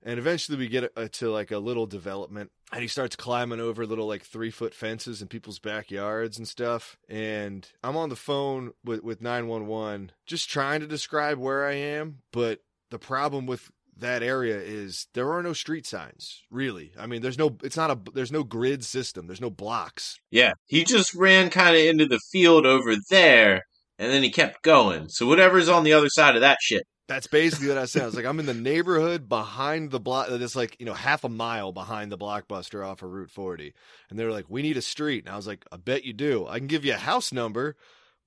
And 0.00 0.18
eventually 0.20 0.56
we 0.56 0.68
get 0.68 0.92
uh, 0.96 1.08
to 1.12 1.28
like 1.30 1.50
a 1.50 1.58
little 1.58 1.86
development, 1.86 2.52
and 2.70 2.82
he 2.82 2.86
starts 2.88 3.16
climbing 3.16 3.58
over 3.60 3.84
little 3.84 4.06
like 4.06 4.22
three 4.24 4.50
foot 4.52 4.72
fences 4.72 5.20
in 5.20 5.26
people's 5.28 5.58
backyards 5.58 6.38
and 6.38 6.46
stuff. 6.46 6.96
And 7.08 7.68
I'm 7.82 7.96
on 7.96 8.08
the 8.08 8.14
phone 8.14 8.72
with 8.84 9.02
with 9.02 9.20
911, 9.20 10.12
just 10.24 10.48
trying 10.48 10.80
to 10.80 10.86
describe 10.86 11.38
where 11.38 11.66
I 11.66 11.74
am, 11.74 12.18
but 12.32 12.60
the 12.90 12.98
problem 13.00 13.46
with 13.46 13.72
that 13.98 14.22
area 14.22 14.56
is 14.58 15.06
there 15.14 15.32
are 15.32 15.42
no 15.42 15.52
street 15.52 15.86
signs 15.86 16.42
really 16.50 16.92
i 16.98 17.06
mean 17.06 17.20
there's 17.22 17.38
no 17.38 17.56
it's 17.62 17.76
not 17.76 17.90
a 17.90 17.98
there's 18.14 18.32
no 18.32 18.44
grid 18.44 18.84
system 18.84 19.26
there's 19.26 19.40
no 19.40 19.50
blocks 19.50 20.18
Yeah. 20.30 20.52
He 20.66 20.84
just 20.84 21.14
ran 21.14 21.50
kind 21.50 21.74
of 21.76 21.82
into 21.82 22.06
the 22.06 22.20
field 22.30 22.64
over 22.66 22.94
there, 23.10 23.62
and 23.98 24.12
then 24.12 24.22
he 24.22 24.30
kept 24.30 24.62
going. 24.62 25.08
So 25.08 25.26
whatever's 25.26 25.68
on 25.68 25.84
the 25.84 25.92
other 25.94 26.08
side 26.08 26.34
of 26.36 26.42
that 26.42 26.58
shit. 26.60 26.84
that's 27.08 27.26
basically 27.26 27.68
what 27.68 27.78
i 27.78 27.86
said 27.86 28.02
i 28.02 28.06
was 28.06 28.14
like 28.14 28.26
i'm 28.26 28.38
in 28.38 28.46
the 28.46 28.52
neighborhood 28.54 29.28
behind 29.28 29.90
the 29.90 29.98
block 29.98 30.28
that's 30.30 30.54
like 30.54 30.76
you 30.78 30.84
know 30.86 30.94
half 30.94 31.24
a 31.24 31.28
mile 31.28 31.72
behind 31.72 32.12
the 32.12 32.18
blockbuster 32.18 32.86
off 32.86 33.02
of 33.02 33.10
route 33.10 33.30
40 33.30 33.72
and 34.10 34.18
they 34.18 34.24
were 34.24 34.30
like 34.32 34.44
we 34.48 34.60
need 34.62 34.76
a 34.76 34.82
street 34.82 35.24
and 35.24 35.32
i 35.32 35.36
was 35.36 35.46
like 35.46 35.64
i 35.72 35.76
bet 35.78 36.04
you 36.04 36.12
do 36.12 36.46
i 36.46 36.58
can 36.58 36.66
give 36.66 36.84
you 36.84 36.92
a 36.92 36.98
house 36.98 37.32
number 37.32 37.76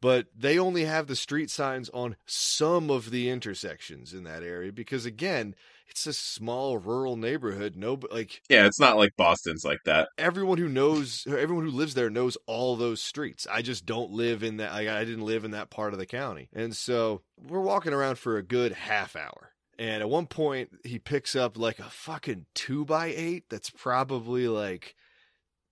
but 0.01 0.27
they 0.35 0.57
only 0.59 0.85
have 0.85 1.07
the 1.07 1.15
street 1.15 1.49
signs 1.49 1.89
on 1.89 2.15
some 2.25 2.89
of 2.89 3.11
the 3.11 3.29
intersections 3.29 4.13
in 4.13 4.23
that 4.23 4.43
area 4.43 4.71
because 4.71 5.05
again 5.05 5.55
it's 5.87 6.07
a 6.07 6.13
small 6.13 6.77
rural 6.77 7.17
neighborhood. 7.17 7.75
No 7.75 7.99
like 8.11 8.41
Yeah, 8.49 8.65
it's 8.65 8.79
not 8.79 8.97
like 8.97 9.15
Boston's 9.17 9.65
like 9.65 9.81
that. 9.85 10.07
everyone 10.17 10.57
who 10.57 10.69
knows 10.69 11.27
everyone 11.27 11.65
who 11.65 11.71
lives 11.71 11.93
there 11.93 12.09
knows 12.09 12.37
all 12.47 12.75
those 12.75 13.01
streets. 13.01 13.45
I 13.51 13.61
just 13.61 13.85
don't 13.85 14.11
live 14.11 14.41
in 14.41 14.57
that 14.57 14.71
like, 14.71 14.87
i 14.87 15.03
didn't 15.03 15.25
live 15.25 15.43
in 15.43 15.51
that 15.51 15.69
part 15.69 15.93
of 15.93 15.99
the 15.99 16.05
county. 16.05 16.49
And 16.53 16.75
so 16.75 17.21
we're 17.37 17.59
walking 17.59 17.93
around 17.93 18.17
for 18.17 18.37
a 18.37 18.43
good 18.43 18.71
half 18.71 19.15
hour. 19.15 19.51
And 19.77 20.01
at 20.01 20.09
one 20.09 20.27
point 20.27 20.69
he 20.85 20.97
picks 20.97 21.35
up 21.35 21.57
like 21.57 21.79
a 21.79 21.89
fucking 21.89 22.45
two 22.55 22.85
by 22.85 23.07
eight 23.07 23.49
that's 23.49 23.69
probably 23.69 24.47
like 24.47 24.95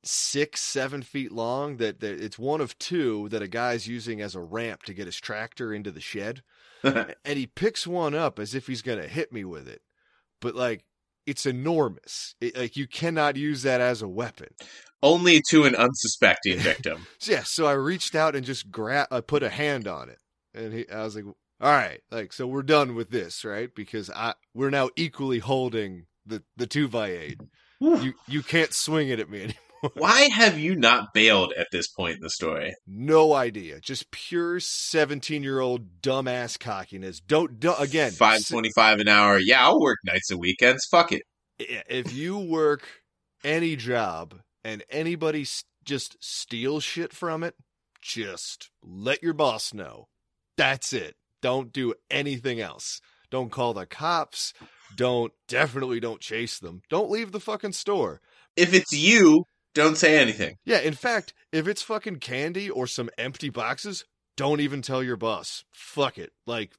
six 0.03 0.61
seven 0.61 1.01
feet 1.01 1.31
long 1.31 1.77
that, 1.77 1.99
that 1.99 2.21
it's 2.21 2.39
one 2.39 2.61
of 2.61 2.77
two 2.79 3.27
that 3.29 3.41
a 3.41 3.47
guy's 3.47 3.87
using 3.87 4.21
as 4.21 4.35
a 4.35 4.41
ramp 4.41 4.83
to 4.83 4.93
get 4.93 5.05
his 5.05 5.17
tractor 5.17 5.73
into 5.73 5.91
the 5.91 6.01
shed. 6.01 6.41
And 6.81 7.15
he 7.37 7.45
picks 7.45 7.85
one 7.85 8.15
up 8.15 8.39
as 8.39 8.55
if 8.55 8.67
he's 8.67 8.81
gonna 8.81 9.07
hit 9.07 9.33
me 9.33 9.43
with 9.43 9.67
it. 9.67 9.81
But 10.39 10.55
like 10.55 10.85
it's 11.25 11.45
enormous. 11.45 12.35
It, 12.39 12.57
like 12.57 12.77
you 12.77 12.87
cannot 12.87 13.35
use 13.35 13.63
that 13.63 13.81
as 13.81 14.01
a 14.01 14.07
weapon. 14.07 14.47
Only 15.03 15.41
to 15.49 15.65
an 15.65 15.75
unsuspecting 15.75 16.57
victim. 16.59 17.05
yeah 17.21 17.43
so 17.43 17.65
i 17.65 17.73
reached 17.73 18.15
out 18.15 18.35
and 18.35 18.45
just 18.45 18.71
grab 18.71 19.07
i 19.11 19.19
put 19.19 19.43
a 19.43 19.49
hand 19.49 19.87
on 19.87 20.09
it. 20.09 20.19
And 20.53 20.73
he 20.73 20.89
i 20.89 21.03
was 21.03 21.17
like 21.17 21.25
all 21.25 21.35
right 21.73 21.99
like 22.11 22.31
so 22.31 22.47
we're 22.47 22.63
done 22.63 22.95
with 22.95 23.09
this 23.09 23.43
right? 23.43 23.69
Because 23.75 24.09
i 24.09 24.33
we're 24.53 24.69
now 24.69 24.89
equally 24.95 25.39
holding 25.39 26.05
the 26.25 26.43
the 26.55 26.67
two 26.67 26.87
by 26.87 27.09
eight. 27.09 27.41
You 27.81 28.13
you 28.27 28.41
can't 28.41 28.73
swing 28.73 29.09
it 29.09 29.19
at 29.19 29.29
me 29.29 29.53
Why 29.93 30.29
have 30.29 30.59
you 30.59 30.75
not 30.75 31.13
bailed 31.13 31.53
at 31.57 31.67
this 31.71 31.87
point 31.87 32.15
in 32.15 32.21
the 32.21 32.29
story? 32.29 32.73
No 32.87 33.33
idea. 33.33 33.79
Just 33.79 34.11
pure 34.11 34.59
17 34.59 35.43
year 35.43 35.59
old 35.59 36.01
dumbass 36.01 36.59
cockiness. 36.59 37.19
Don't, 37.19 37.59
do 37.59 37.73
again, 37.75 38.11
Five 38.11 38.45
twenty 38.47 38.71
five 38.75 38.99
an 38.99 39.07
hour. 39.07 39.39
Yeah, 39.39 39.65
I'll 39.65 39.79
work 39.79 39.99
nights 40.05 40.31
and 40.31 40.39
weekends. 40.39 40.85
Fuck 40.89 41.11
it. 41.11 41.23
if 41.59 42.13
you 42.13 42.37
work 42.37 42.87
any 43.43 43.75
job 43.75 44.35
and 44.63 44.83
anybody 44.89 45.45
just 45.85 46.17
steals 46.19 46.83
shit 46.83 47.13
from 47.13 47.43
it, 47.43 47.55
just 48.01 48.69
let 48.83 49.23
your 49.23 49.33
boss 49.33 49.73
know. 49.73 50.07
That's 50.57 50.93
it. 50.93 51.15
Don't 51.41 51.71
do 51.71 51.93
anything 52.09 52.59
else. 52.59 53.01
Don't 53.31 53.51
call 53.51 53.73
the 53.73 53.85
cops. 53.85 54.53
Don't, 54.95 55.31
definitely 55.47 55.99
don't 55.99 56.19
chase 56.19 56.59
them. 56.59 56.81
Don't 56.89 57.11
leave 57.11 57.31
the 57.31 57.39
fucking 57.39 57.73
store. 57.73 58.21
If 58.55 58.73
it's 58.73 58.91
you, 58.91 59.45
don't 59.73 59.97
say 59.97 60.17
anything. 60.17 60.57
Yeah, 60.65 60.79
in 60.79 60.93
fact, 60.93 61.33
if 61.51 61.67
it's 61.67 61.81
fucking 61.81 62.17
candy 62.17 62.69
or 62.69 62.87
some 62.87 63.09
empty 63.17 63.49
boxes, 63.49 64.05
don't 64.37 64.61
even 64.61 64.81
tell 64.81 65.03
your 65.03 65.17
boss. 65.17 65.65
Fuck 65.71 66.17
it. 66.17 66.31
Like, 66.45 66.73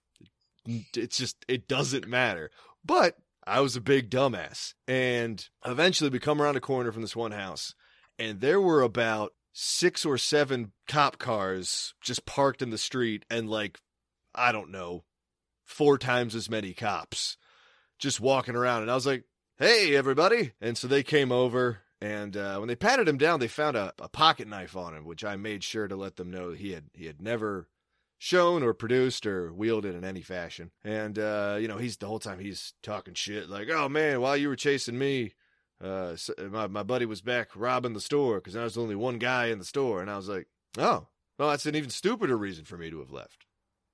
it's 0.67 1.17
just, 1.17 1.45
it 1.49 1.69
doesn't 1.69 2.09
matter. 2.09 2.51
But 2.85 3.17
I 3.47 3.61
was 3.61 3.77
a 3.77 3.81
big 3.81 4.11
dumbass. 4.11 4.75
And 4.87 5.47
eventually 5.65 6.11
we 6.11 6.19
come 6.19 6.41
around 6.41 6.57
a 6.57 6.61
corner 6.61 6.93
from 6.93 7.03
this 7.03 7.17
one 7.17 7.33
house, 7.33 7.75
and 8.19 8.41
there 8.41 8.61
were 8.61 8.83
about 8.83 9.33
six 9.53 10.05
or 10.07 10.19
seven 10.19 10.73
cop 10.87 11.19
cars 11.19 11.95
just 12.01 12.27
parked 12.27 12.63
in 12.63 12.71
the 12.71 12.79
street, 12.79 13.25
and 13.31 13.49
like, 13.51 13.81
I 14.35 14.53
don't 14.53 14.71
know, 14.71 15.05
four 15.65 15.99
times 15.99 16.35
as 16.35 16.51
many 16.51 16.73
cops 16.73 17.37
just 17.99 18.21
walking 18.21 18.57
around. 18.57 18.83
And 18.83 18.91
I 18.91 18.95
was 18.95 19.07
like, 19.07 19.25
hey, 19.59 19.95
everybody. 19.95 20.53
And 20.61 20.77
so 20.79 20.89
they 20.89 21.03
came 21.03 21.33
over. 21.33 21.81
And 22.01 22.37
uh, 22.37 22.57
when 22.59 22.69
they 22.69 22.77
patted 22.77 23.09
him 23.09 23.19
down, 23.19 23.41
they 23.41 23.49
found 23.49 23.77
a, 23.77 23.93
a 24.01 24.09
pocket 24.09 24.49
knife 24.49 24.75
on 24.75 24.95
him, 24.95 25.05
which 25.05 25.25
I 25.25 25.37
made 25.37 25.63
sure 25.63 25.87
to 25.87 25.97
let 25.97 26.17
them 26.17 26.31
know 26.31 26.53
he 26.53 26.73
had 26.73 26.85
he 26.95 27.07
had 27.07 27.21
never 27.21 27.69
shown 28.19 28.63
or 28.63 28.73
produced 28.73 29.27
or 29.27 29.53
wielded 29.53 29.95
in 29.95 30.05
any 30.05 30.23
fashion. 30.23 30.71
And 30.83 31.19
uh, 31.19 31.59
you 31.61 31.69
know, 31.69 31.77
he's 31.77 31.99
the 31.99 32.07
whole 32.07 32.19
time 32.19 32.39
he's 32.39 32.73
talking 32.83 33.15
shit 33.15 33.51
like, 33.51 33.69
"Oh 33.71 33.89
man, 33.89 34.21
while 34.21 34.37
you 34.37 34.49
were 34.49 34.57
chasing 34.57 34.99
me, 34.99 35.35
uh, 35.83 36.17
my 36.51 36.69
my 36.69 36.83
buddy 36.83 37.05
was 37.05 37.21
back 37.21 37.51
robbing 37.55 37.93
the 37.93 38.01
store 38.01 38.37
because 38.37 38.57
I 38.57 38.65
was 38.65 38.79
only 38.79 38.95
one 38.95 39.19
guy 39.19 39.47
in 39.47 39.59
the 39.59 39.65
store." 39.65 40.01
And 40.01 40.11
I 40.11 40.17
was 40.17 40.29
like, 40.29 40.47
"Oh, 40.79 41.07
well, 41.39 41.51
that's 41.51 41.67
an 41.67 41.77
even 41.77 41.91
stupider 41.91 42.37
reason 42.37 42.65
for 42.65 42.79
me 42.79 42.91
to 42.91 43.01
have 43.01 43.11
left." 43.11 43.45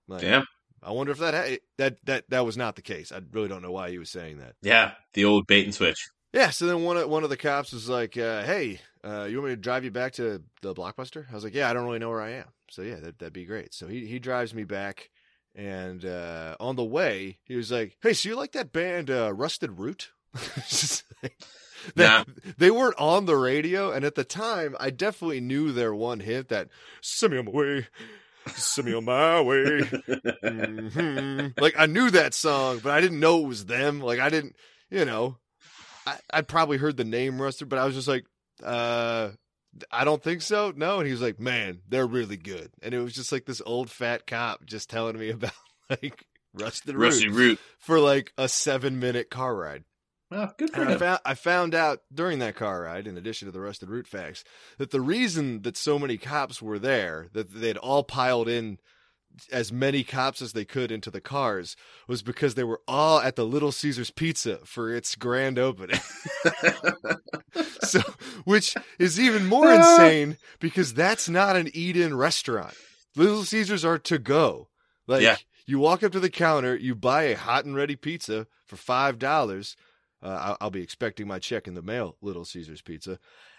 Like, 0.07 0.21
Damn. 0.21 0.47
I 0.81 0.93
wonder 0.93 1.11
if 1.11 1.19
that 1.19 1.35
ha- 1.35 1.59
that 1.79 1.97
that 2.05 2.31
that 2.31 2.45
was 2.45 2.57
not 2.57 2.77
the 2.77 2.83
case. 2.83 3.11
I 3.11 3.21
really 3.33 3.49
don't 3.49 3.63
know 3.63 3.73
why 3.73 3.91
he 3.91 3.99
was 3.99 4.11
saying 4.11 4.39
that. 4.39 4.55
Yeah, 4.63 4.93
the 5.15 5.25
old 5.25 5.49
bait 5.49 5.65
and 5.65 5.75
switch. 5.75 6.09
Yeah, 6.37 6.51
so 6.51 6.67
then 6.67 6.83
one 6.83 6.99
of 6.99 7.09
one 7.09 7.25
of 7.25 7.31
the 7.31 7.37
cops 7.39 7.73
was 7.73 7.89
like, 7.89 8.19
uh, 8.19 8.43
"Hey, 8.45 8.81
uh, 9.03 9.25
you 9.25 9.39
want 9.39 9.49
me 9.49 9.57
to 9.57 9.61
drive 9.61 9.85
you 9.85 9.91
back 9.91 10.13
to 10.15 10.43
the 10.61 10.75
blockbuster?" 10.75 11.25
I 11.31 11.35
was 11.35 11.45
like, 11.45 11.55
"Yeah, 11.55 11.71
I 11.71 11.73
don't 11.73 11.87
really 11.87 11.99
know 11.99 12.11
where 12.11 12.21
I 12.21 12.33
am." 12.33 12.49
So 12.71 12.83
yeah, 12.83 12.97
that, 12.97 13.19
that'd 13.19 13.33
be 13.33 13.47
great. 13.47 13.73
So 13.73 13.87
he 13.87 14.07
he 14.07 14.19
drives 14.19 14.53
me 14.53 14.65
back, 14.65 15.09
and 15.55 16.05
uh, 16.05 16.55
on 16.61 16.77
the 16.77 16.85
way, 16.85 17.39
he 17.45 17.57
was 17.57 17.73
like, 17.73 17.97
"Hey, 18.03 18.13
so 18.13 18.29
you 18.29 18.37
like 18.37 18.53
that 18.53 18.71
band 18.71 19.11
uh, 19.11 19.33
Rusted 19.33 19.79
Root?" 19.79 20.11
Like- 21.23 21.39
Nah. 21.95 22.25
They 22.59 22.71
weren't 22.71 22.99
on 22.99 23.27
the 23.27 23.37
radio, 23.37 23.93
and 23.93 24.05
at 24.05 24.15
the 24.17 24.25
time, 24.25 24.77
I 24.81 24.91
definitely 24.91 25.41
knew 25.41 25.71
their 25.73 25.95
one 25.95 26.21
hit 26.21 26.49
that 26.49 26.69
"Send 27.01 27.33
me 27.33 27.39
on 27.39 27.45
my 27.47 27.53
way, 27.53 27.87
send 28.49 28.89
me 28.89 28.95
on 28.95 29.05
my 29.05 29.41
way." 29.41 29.81
Mhm. 30.45 31.61
Like 31.61 31.75
I 31.79 31.87
knew 31.87 32.11
that 32.11 32.35
song, 32.35 32.81
but 32.83 32.93
I 32.93 33.01
didn't 33.01 33.21
know 33.21 33.43
it 33.45 33.49
was 33.49 33.67
them. 33.67 34.01
Like 34.01 34.19
I 34.21 34.29
didn't, 34.29 34.57
you 34.91 35.05
know, 35.05 35.37
I 36.07 36.19
I'd 36.33 36.49
probably 36.49 36.79
heard 36.79 36.97
the 36.97 37.05
name 37.05 37.41
Rusted, 37.41 37.69
but 37.69 37.79
I 37.79 37.85
was 37.87 37.95
just 37.95 38.09
like, 38.09 38.25
uh, 38.63 39.31
I 39.91 40.05
don't 40.05 40.23
think 40.23 40.43
so. 40.43 40.73
No, 40.75 40.99
and 40.99 41.07
he 41.07 41.13
was 41.13 41.21
like, 41.21 41.39
man, 41.41 41.81
they're 41.89 42.07
really 42.07 42.37
good, 42.37 42.71
and 42.83 42.95
it 42.95 43.01
was 43.01 43.13
just 43.15 43.33
like 43.33 43.45
this 43.47 43.63
old 43.67 43.91
fat 43.91 44.27
cop 44.27 44.65
just 44.65 44.89
telling 44.91 45.19
me 45.19 45.31
about 45.31 45.53
like 45.91 46.25
Rusted 46.55 46.95
Root 46.95 47.03
Rusty 47.05 47.29
root. 47.29 47.59
for 47.79 47.99
like 48.01 48.33
a 48.39 48.49
seven 48.49 48.99
minute 49.01 49.31
car 49.31 49.55
ride. 49.55 49.85
Oh, 50.33 50.51
good 50.59 50.71
for 50.71 50.81
And 50.81 50.89
I 50.89 50.93
him. 50.95 50.99
found 50.99 51.21
I 51.25 51.35
found 51.35 51.75
out 51.75 52.01
during 52.13 52.41
that 52.41 52.57
car 52.57 52.83
ride, 52.83 53.07
in 53.07 53.17
addition 53.17 53.47
to 53.47 53.53
the 53.53 53.61
rusted 53.61 53.89
root 53.91 54.09
facts, 54.09 54.43
that 54.79 54.91
the 54.91 55.01
reason 55.01 55.63
that 55.63 55.77
so 55.77 55.99
many 56.01 56.17
cops 56.17 56.61
were 56.61 56.79
there, 56.81 57.29
that 57.33 57.55
they'd 57.55 57.77
all 57.77 58.03
piled 58.03 58.49
in 58.49 58.79
as 59.53 59.73
many 59.73 60.03
cops 60.05 60.41
as 60.43 60.53
they 60.53 60.65
could 60.65 60.91
into 60.91 61.11
the 61.11 61.21
cars, 61.21 61.77
was 62.09 62.23
because 62.23 62.55
they 62.55 62.65
were 62.65 62.81
all 62.89 63.21
at 63.21 63.37
the 63.37 63.45
Little 63.47 63.73
Caesars 63.73 64.11
Pizza 64.11 64.59
for 64.65 64.95
its 64.95 65.15
grand 65.15 65.59
opening. 65.59 66.01
so, 67.83 68.01
which 68.45 68.75
is 68.99 69.19
even 69.21 69.47
more 69.47 69.73
insane 69.75 70.37
because 70.59 70.95
that's 70.95 71.29
not 71.29 71.57
an 71.57 71.71
eat-in 71.75 72.17
restaurant. 72.17 72.75
Little 73.15 73.45
Caesars 73.45 73.85
are 73.85 73.99
to 74.01 74.19
go. 74.19 74.69
Like 75.07 75.23
Yeah. 75.23 75.37
you 75.67 75.79
walk 75.79 76.03
up 76.03 76.13
to 76.13 76.21
the 76.21 76.31
counter, 76.31 76.77
you 76.77 76.95
buy 76.95 77.25
a 77.25 77.37
hot 77.37 77.65
and 77.65 77.77
ready 77.77 77.97
pizza 77.97 78.47
for 78.67 78.77
five 78.77 79.19
dollars. 79.19 79.77
Uh, 80.23 80.29
I'll, 80.29 80.57
I'll 80.63 80.71
be 80.71 80.83
expecting 80.83 81.29
my 81.29 81.39
check 81.39 81.69
in 81.69 81.75
the 81.75 81.83
mail, 81.83 82.17
Little 82.23 82.45
Caesars 82.45 82.81
Pizza. 82.83 83.19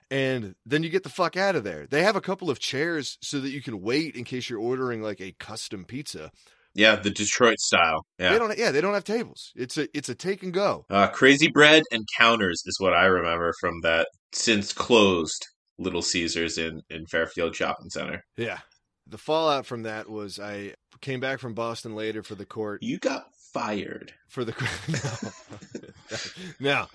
And 0.10 0.56
then 0.66 0.84
you 0.84 0.90
get 0.90 1.04
the 1.04 1.10
fuck 1.10 1.36
out 1.36 1.56
of 1.56 1.64
there. 1.64 1.86
They 1.90 2.04
have 2.04 2.16
a 2.16 2.22
couple 2.22 2.50
of 2.50 2.60
chairs 2.60 3.18
so 3.22 3.40
that 3.42 3.50
you 3.50 3.62
can 3.62 3.82
wait 3.82 4.16
in 4.16 4.24
case 4.24 4.50
you're 4.50 4.60
ordering 4.60 5.02
like 5.02 5.20
a 5.20 5.34
custom 5.40 5.84
pizza. 5.86 6.32
Yeah, 6.74 6.96
the 6.96 7.10
Detroit 7.10 7.60
style. 7.60 8.06
Yeah, 8.20 8.34
They 8.34 8.40
don't. 8.40 8.58
Yeah, 8.58 8.72
they 8.72 8.82
don't 8.82 8.94
have 8.94 9.04
tables. 9.04 9.52
It's 9.56 9.78
a 9.78 9.88
it's 9.98 10.10
a 10.10 10.16
take 10.16 10.44
and 10.44 10.54
go. 10.54 10.86
Uh, 10.90 11.08
crazy 11.08 11.50
bread 11.50 11.84
and 11.92 12.06
counters 12.18 12.62
is 12.66 12.80
what 12.80 12.94
I 12.94 13.06
remember 13.06 13.52
from 13.60 13.82
that 13.82 14.08
since 14.32 14.74
closed 14.74 15.46
Little 15.80 16.02
Caesars 16.04 16.58
in, 16.58 16.82
in 16.90 17.06
Fairfield 17.08 17.56
Shopping 17.56 17.90
Center. 17.90 18.24
Yeah. 18.36 18.60
The 19.08 19.18
fallout 19.18 19.66
from 19.66 19.84
that 19.84 20.10
was 20.10 20.40
I 20.40 20.76
came 21.02 21.20
back 21.20 21.40
from 21.40 21.54
Boston 21.54 21.96
later 21.96 22.24
for 22.24 22.36
the 22.36 22.46
court 22.46 22.84
You 22.84 23.00
got 23.00 23.26
fired. 23.54 24.14
for 24.28 24.44
the 24.46 24.54
no. 26.60 26.60
no. 26.60 26.88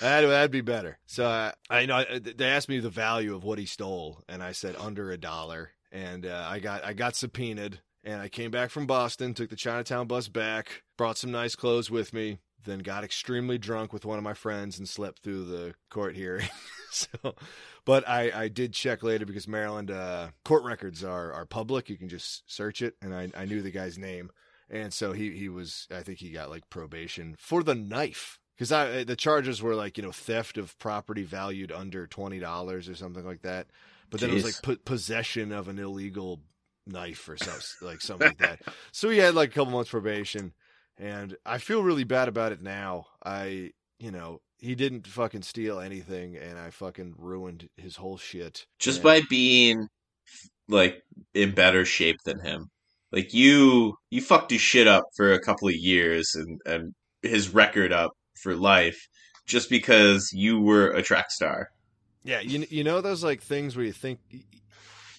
That, 0.00 0.20
that'd 0.22 0.50
be 0.50 0.60
better. 0.60 0.98
So 1.06 1.24
uh, 1.26 1.52
I 1.68 1.86
know 1.86 2.04
they 2.20 2.46
asked 2.46 2.68
me 2.68 2.78
the 2.78 2.90
value 2.90 3.34
of 3.34 3.44
what 3.44 3.58
he 3.58 3.66
stole, 3.66 4.22
and 4.28 4.42
I 4.42 4.52
said 4.52 4.76
under 4.76 5.10
a 5.10 5.18
dollar. 5.18 5.72
And 5.90 6.26
uh, 6.26 6.46
I 6.48 6.60
got 6.60 6.84
I 6.84 6.92
got 6.92 7.16
subpoenaed, 7.16 7.80
and 8.04 8.20
I 8.20 8.28
came 8.28 8.50
back 8.50 8.70
from 8.70 8.86
Boston, 8.86 9.34
took 9.34 9.50
the 9.50 9.56
Chinatown 9.56 10.06
bus 10.06 10.28
back, 10.28 10.82
brought 10.96 11.18
some 11.18 11.32
nice 11.32 11.56
clothes 11.56 11.90
with 11.90 12.12
me, 12.12 12.38
then 12.64 12.80
got 12.80 13.04
extremely 13.04 13.58
drunk 13.58 13.92
with 13.92 14.04
one 14.04 14.18
of 14.18 14.24
my 14.24 14.34
friends 14.34 14.78
and 14.78 14.88
slept 14.88 15.22
through 15.22 15.44
the 15.44 15.74
court 15.90 16.14
hearing. 16.14 16.48
so, 16.90 17.08
but 17.84 18.06
I 18.08 18.30
I 18.34 18.48
did 18.48 18.74
check 18.74 19.02
later 19.02 19.26
because 19.26 19.48
Maryland 19.48 19.90
uh, 19.90 20.28
court 20.44 20.62
records 20.62 21.02
are 21.02 21.32
are 21.32 21.46
public. 21.46 21.88
You 21.88 21.96
can 21.96 22.08
just 22.08 22.50
search 22.50 22.82
it, 22.82 22.94
and 23.02 23.14
I 23.14 23.30
I 23.36 23.46
knew 23.46 23.62
the 23.62 23.70
guy's 23.70 23.98
name. 23.98 24.30
And 24.70 24.92
so 24.92 25.12
he 25.12 25.30
he 25.36 25.48
was 25.48 25.86
I 25.90 26.02
think 26.02 26.18
he 26.18 26.30
got 26.30 26.50
like 26.50 26.68
probation 26.68 27.36
for 27.38 27.62
the 27.62 27.74
knife 27.74 28.38
because 28.58 28.72
I 28.72 28.90
eh, 28.90 29.04
the 29.04 29.16
charges 29.16 29.62
were 29.62 29.74
like 29.76 29.96
you 29.96 30.02
know 30.02 30.10
theft 30.12 30.58
of 30.58 30.76
property 30.78 31.22
valued 31.22 31.70
under 31.70 32.06
twenty 32.06 32.40
dollars 32.40 32.88
or 32.88 32.94
something 32.96 33.24
like 33.24 33.42
that. 33.42 33.68
But 34.10 34.20
then 34.20 34.30
it 34.30 34.34
was 34.34 34.44
like 34.44 34.62
po- 34.62 34.82
possession 34.84 35.52
of 35.52 35.68
an 35.68 35.78
illegal 35.78 36.40
knife 36.86 37.28
or 37.28 37.36
something 37.36 37.62
like 37.88 38.00
something 38.00 38.28
like 38.28 38.38
that. 38.38 38.60
So 38.92 39.10
he 39.10 39.18
had 39.18 39.34
like 39.34 39.50
a 39.50 39.52
couple 39.52 39.72
months 39.72 39.90
probation, 39.90 40.52
and 40.96 41.36
I 41.46 41.58
feel 41.58 41.82
really 41.82 42.04
bad 42.04 42.28
about 42.28 42.52
it 42.52 42.62
now. 42.62 43.06
I 43.24 43.72
you 43.98 44.10
know 44.10 44.40
he 44.58 44.74
didn't 44.74 45.06
fucking 45.06 45.42
steal 45.42 45.78
anything, 45.78 46.36
and 46.36 46.58
I 46.58 46.70
fucking 46.70 47.14
ruined 47.16 47.68
his 47.76 47.96
whole 47.96 48.16
shit 48.16 48.66
Just 48.78 48.98
And- 48.98 49.04
by 49.04 49.20
being 49.30 49.86
like 50.68 51.02
in 51.34 51.54
better 51.54 51.84
shape 51.84 52.18
than 52.24 52.40
him. 52.40 52.68
Like 53.12 53.32
you 53.32 53.96
you 54.10 54.20
fucked 54.20 54.50
his 54.50 54.60
shit 54.60 54.86
up 54.88 55.04
for 55.16 55.32
a 55.32 55.40
couple 55.40 55.68
of 55.68 55.74
years 55.74 56.34
and, 56.34 56.60
and 56.66 56.92
his 57.22 57.54
record 57.54 57.92
up 57.92 58.12
for 58.38 58.54
life 58.54 59.08
just 59.46 59.70
because 59.70 60.32
you 60.32 60.60
were 60.60 60.88
a 60.90 61.02
track 61.02 61.30
star. 61.30 61.70
Yeah, 62.24 62.40
you 62.40 62.66
you 62.68 62.84
know 62.84 63.00
those 63.00 63.24
like 63.24 63.42
things 63.42 63.76
where 63.76 63.86
you 63.86 63.92
think 63.92 64.20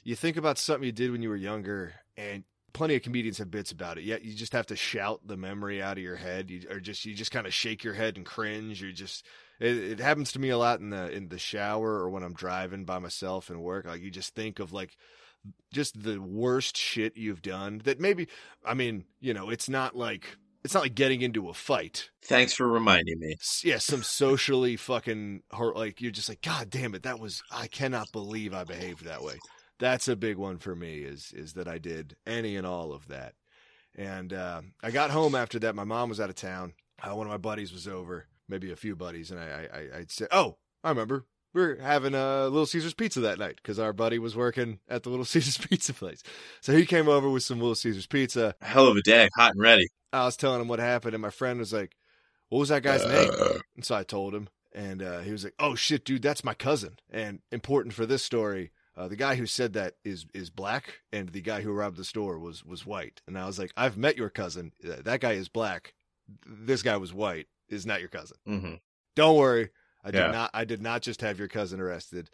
you 0.03 0.15
think 0.15 0.37
about 0.37 0.57
something 0.57 0.85
you 0.85 0.91
did 0.91 1.11
when 1.11 1.21
you 1.21 1.29
were 1.29 1.35
younger, 1.35 1.93
and 2.17 2.43
plenty 2.73 2.95
of 2.95 3.01
comedians 3.01 3.37
have 3.39 3.51
bits 3.51 3.71
about 3.71 3.97
it. 3.97 4.03
Yet 4.03 4.23
you 4.23 4.33
just 4.33 4.53
have 4.53 4.67
to 4.67 4.75
shout 4.75 5.21
the 5.25 5.37
memory 5.37 5.81
out 5.81 5.97
of 5.97 6.03
your 6.03 6.15
head, 6.15 6.49
you, 6.49 6.61
or 6.69 6.79
just 6.79 7.05
you 7.05 7.13
just 7.13 7.31
kind 7.31 7.47
of 7.47 7.53
shake 7.53 7.83
your 7.83 7.93
head 7.93 8.17
and 8.17 8.25
cringe. 8.25 8.81
You 8.81 8.91
just 8.91 9.25
it, 9.59 9.75
it 9.75 9.99
happens 9.99 10.31
to 10.33 10.39
me 10.39 10.49
a 10.49 10.57
lot 10.57 10.79
in 10.79 10.89
the 10.89 11.11
in 11.11 11.29
the 11.29 11.39
shower 11.39 11.89
or 11.89 12.09
when 12.09 12.23
I'm 12.23 12.33
driving 12.33 12.85
by 12.85 12.99
myself 12.99 13.49
and 13.49 13.61
work. 13.61 13.85
Like 13.85 14.01
you 14.01 14.11
just 14.11 14.35
think 14.35 14.59
of 14.59 14.71
like 14.71 14.95
just 15.73 16.01
the 16.01 16.19
worst 16.19 16.77
shit 16.77 17.17
you've 17.17 17.41
done. 17.41 17.81
That 17.85 17.99
maybe 17.99 18.27
I 18.65 18.73
mean 18.73 19.05
you 19.19 19.33
know 19.33 19.49
it's 19.49 19.69
not 19.69 19.95
like 19.95 20.37
it's 20.69 20.75
not 20.75 20.83
like 20.83 20.93
getting 20.93 21.23
into 21.23 21.49
a 21.49 21.53
fight 21.55 22.11
Thanks 22.23 22.53
for 22.53 22.67
reminding 22.67 23.19
me. 23.19 23.37
yeah, 23.63 23.79
some 23.79 24.03
socially 24.03 24.75
fucking 24.75 25.41
hor- 25.51 25.73
like 25.73 25.99
you're 25.99 26.11
just 26.11 26.29
like, 26.29 26.43
God 26.43 26.69
damn 26.69 26.93
it, 26.93 27.01
that 27.01 27.19
was 27.19 27.41
I 27.51 27.65
cannot 27.65 28.11
believe 28.11 28.53
I 28.53 28.65
behaved 28.65 29.03
that 29.05 29.23
way. 29.23 29.39
That's 29.79 30.07
a 30.07 30.15
big 30.15 30.37
one 30.37 30.59
for 30.59 30.75
me 30.75 30.99
is 30.99 31.33
is 31.35 31.53
that 31.53 31.67
I 31.67 31.79
did 31.79 32.15
any 32.27 32.55
and 32.55 32.67
all 32.67 32.93
of 32.93 33.07
that. 33.07 33.33
And 33.95 34.31
uh, 34.31 34.61
I 34.83 34.91
got 34.91 35.09
home 35.09 35.33
after 35.33 35.57
that. 35.57 35.73
My 35.73 35.85
mom 35.85 36.07
was 36.07 36.19
out 36.19 36.29
of 36.29 36.35
town. 36.35 36.73
Uh, 37.01 37.15
one 37.15 37.25
of 37.25 37.31
my 37.31 37.37
buddies 37.37 37.73
was 37.73 37.87
over, 37.87 38.27
maybe 38.47 38.71
a 38.71 38.75
few 38.75 38.95
buddies, 38.95 39.31
and 39.31 39.39
I 39.39 39.45
I, 39.73 39.77
I 39.77 39.97
I 40.01 40.05
said, 40.07 40.27
Oh, 40.31 40.57
I 40.83 40.89
remember. 40.89 41.25
We 41.53 41.61
were 41.61 41.75
having 41.81 42.13
a 42.13 42.43
Little 42.45 42.65
Caesars 42.65 42.93
pizza 42.93 43.19
that 43.21 43.39
night 43.39 43.55
because 43.57 43.79
our 43.79 43.93
buddy 43.93 44.19
was 44.19 44.35
working 44.35 44.79
at 44.87 45.03
the 45.03 45.09
Little 45.09 45.25
Caesars 45.33 45.57
pizza 45.57 45.93
place. 45.93 46.23
So 46.61 46.73
he 46.75 46.85
came 46.85 47.07
over 47.07 47.29
with 47.29 47.43
some 47.43 47.59
Little 47.59 47.75
Caesars 47.75 48.07
pizza. 48.07 48.55
Hell 48.61 48.87
of 48.87 48.97
a 48.97 49.01
day, 49.01 49.29
hot 49.35 49.51
and 49.53 49.61
ready. 49.61 49.87
I 50.11 50.25
was 50.25 50.37
telling 50.37 50.61
him 50.61 50.67
what 50.67 50.79
happened, 50.79 51.13
and 51.13 51.21
my 51.21 51.29
friend 51.29 51.59
was 51.59 51.73
like, 51.73 51.95
"What 52.49 52.59
was 52.59 52.69
that 52.69 52.83
guy's 52.83 53.03
Uh, 53.05 53.09
name?" 53.09 53.61
And 53.75 53.85
so 53.85 53.95
I 53.95 54.03
told 54.03 54.33
him, 54.33 54.49
and 54.73 55.01
uh, 55.03 55.19
he 55.19 55.31
was 55.31 55.43
like, 55.43 55.53
"Oh 55.59 55.75
shit, 55.75 56.03
dude, 56.05 56.21
that's 56.23 56.43
my 56.43 56.53
cousin." 56.53 56.97
And 57.11 57.41
important 57.51 57.93
for 57.93 58.05
this 58.07 58.23
story, 58.23 58.71
uh, 58.97 59.07
the 59.07 59.15
guy 59.15 59.35
who 59.35 59.45
said 59.45 59.73
that 59.73 59.95
is 60.03 60.25
is 60.33 60.49
black, 60.49 61.01
and 61.13 61.29
the 61.29 61.41
guy 61.41 61.61
who 61.61 61.71
robbed 61.71 61.97
the 61.97 62.03
store 62.03 62.39
was 62.39 62.63
was 62.65 62.85
white. 62.87 63.21
And 63.27 63.37
I 63.37 63.45
was 63.45 63.59
like, 63.59 63.71
"I've 63.77 63.97
met 63.97 64.17
your 64.17 64.29
cousin. 64.29 64.71
That 64.81 65.21
guy 65.21 65.33
is 65.33 65.47
black. 65.47 65.93
This 66.45 66.81
guy 66.81 66.97
was 66.97 67.13
white. 67.13 67.47
Is 67.69 67.85
not 67.85 67.99
your 67.99 68.09
cousin. 68.09 68.37
hmm 68.45 68.73
Don't 69.15 69.37
worry. 69.37 69.69
I 70.03 70.11
did 70.11 70.19
Yeah. 70.19 70.31
not. 70.31 70.51
I 70.53 70.65
did 70.65 70.81
not 70.81 71.01
just 71.01 71.21
have 71.21 71.39
your 71.39 71.47
cousin 71.47 71.79
arrested. 71.79 72.29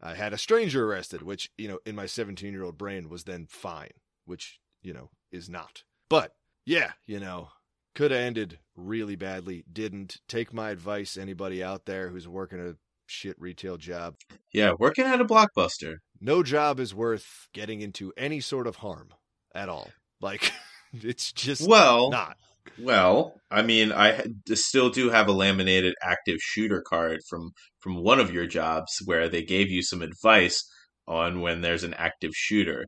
I 0.00 0.14
had 0.14 0.32
a 0.32 0.38
stranger 0.38 0.84
arrested, 0.86 1.22
which 1.22 1.50
you 1.58 1.66
know, 1.68 1.80
in 1.84 1.96
my 1.96 2.06
17 2.06 2.52
year 2.52 2.62
old 2.62 2.78
brain 2.78 3.08
was 3.08 3.24
then 3.24 3.46
fine, 3.48 3.90
which 4.24 4.60
you 4.82 4.92
know 4.92 5.10
is 5.32 5.48
not. 5.48 5.82
But 6.08 6.34
yeah, 6.64 6.92
you 7.06 7.18
know, 7.18 7.48
could 7.94 8.10
have 8.12 8.20
ended 8.20 8.58
really 8.76 9.16
badly. 9.16 9.64
Didn't 9.72 10.18
take 10.28 10.52
my 10.52 10.70
advice. 10.70 11.16
Anybody 11.16 11.62
out 11.64 11.84
there 11.86 12.10
who's 12.10 12.28
working 12.28 12.60
a 12.60 12.76
shit 13.06 13.40
retail 13.40 13.76
job, 13.78 14.16
Yeah, 14.52 14.72
working 14.78 15.04
at 15.06 15.20
a 15.20 15.24
blockbuster. 15.24 15.96
no 16.20 16.42
job 16.42 16.78
is 16.78 16.94
worth 16.94 17.48
getting 17.52 17.80
into 17.80 18.12
any 18.16 18.38
sort 18.40 18.66
of 18.66 18.76
harm 18.76 19.08
at 19.54 19.68
all. 19.68 19.90
Like 20.20 20.52
it's 20.92 21.32
just 21.32 21.66
Well, 21.66 22.10
not. 22.10 22.36
Well, 22.78 23.34
I 23.50 23.62
mean, 23.62 23.92
I 23.92 24.24
still 24.52 24.90
do 24.90 25.10
have 25.10 25.28
a 25.28 25.32
laminated 25.32 25.94
active 26.02 26.38
shooter 26.40 26.82
card 26.86 27.20
from 27.28 27.50
from 27.80 28.02
one 28.02 28.20
of 28.20 28.32
your 28.32 28.46
jobs 28.46 28.92
where 29.04 29.28
they 29.28 29.42
gave 29.42 29.70
you 29.70 29.82
some 29.82 30.02
advice 30.02 30.62
on 31.06 31.40
when 31.40 31.60
there's 31.62 31.84
an 31.84 31.94
active 31.94 32.32
shooter. 32.34 32.86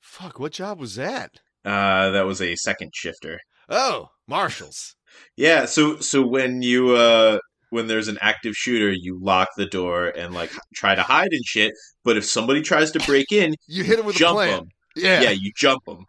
Fuck, 0.00 0.38
what 0.40 0.52
job 0.52 0.80
was 0.80 0.96
that? 0.96 1.30
Uh, 1.64 2.10
that 2.10 2.26
was 2.26 2.40
a 2.40 2.56
second 2.56 2.90
shifter. 2.94 3.38
Oh, 3.68 4.08
marshals. 4.28 4.94
Yeah, 5.36 5.64
so 5.64 5.98
so 5.98 6.24
when 6.24 6.62
you 6.62 6.94
uh 6.94 7.40
when 7.70 7.88
there's 7.88 8.06
an 8.06 8.16
active 8.20 8.54
shooter, 8.54 8.92
you 8.92 9.18
lock 9.20 9.48
the 9.56 9.66
door 9.66 10.06
and 10.06 10.32
like 10.32 10.52
try 10.76 10.94
to 10.94 11.02
hide 11.02 11.32
and 11.32 11.44
shit. 11.44 11.72
But 12.04 12.16
if 12.16 12.24
somebody 12.24 12.62
tries 12.62 12.92
to 12.92 13.00
break 13.00 13.32
in, 13.32 13.56
You 13.66 13.82
hit 13.82 13.98
him 13.98 14.06
with 14.06 14.14
a 14.14 14.18
jump 14.20 14.36
plan. 14.36 14.50
them. 14.58 14.68
Yeah. 14.94 15.22
Yeah, 15.22 15.30
you 15.30 15.50
jump 15.56 15.84
them, 15.84 16.04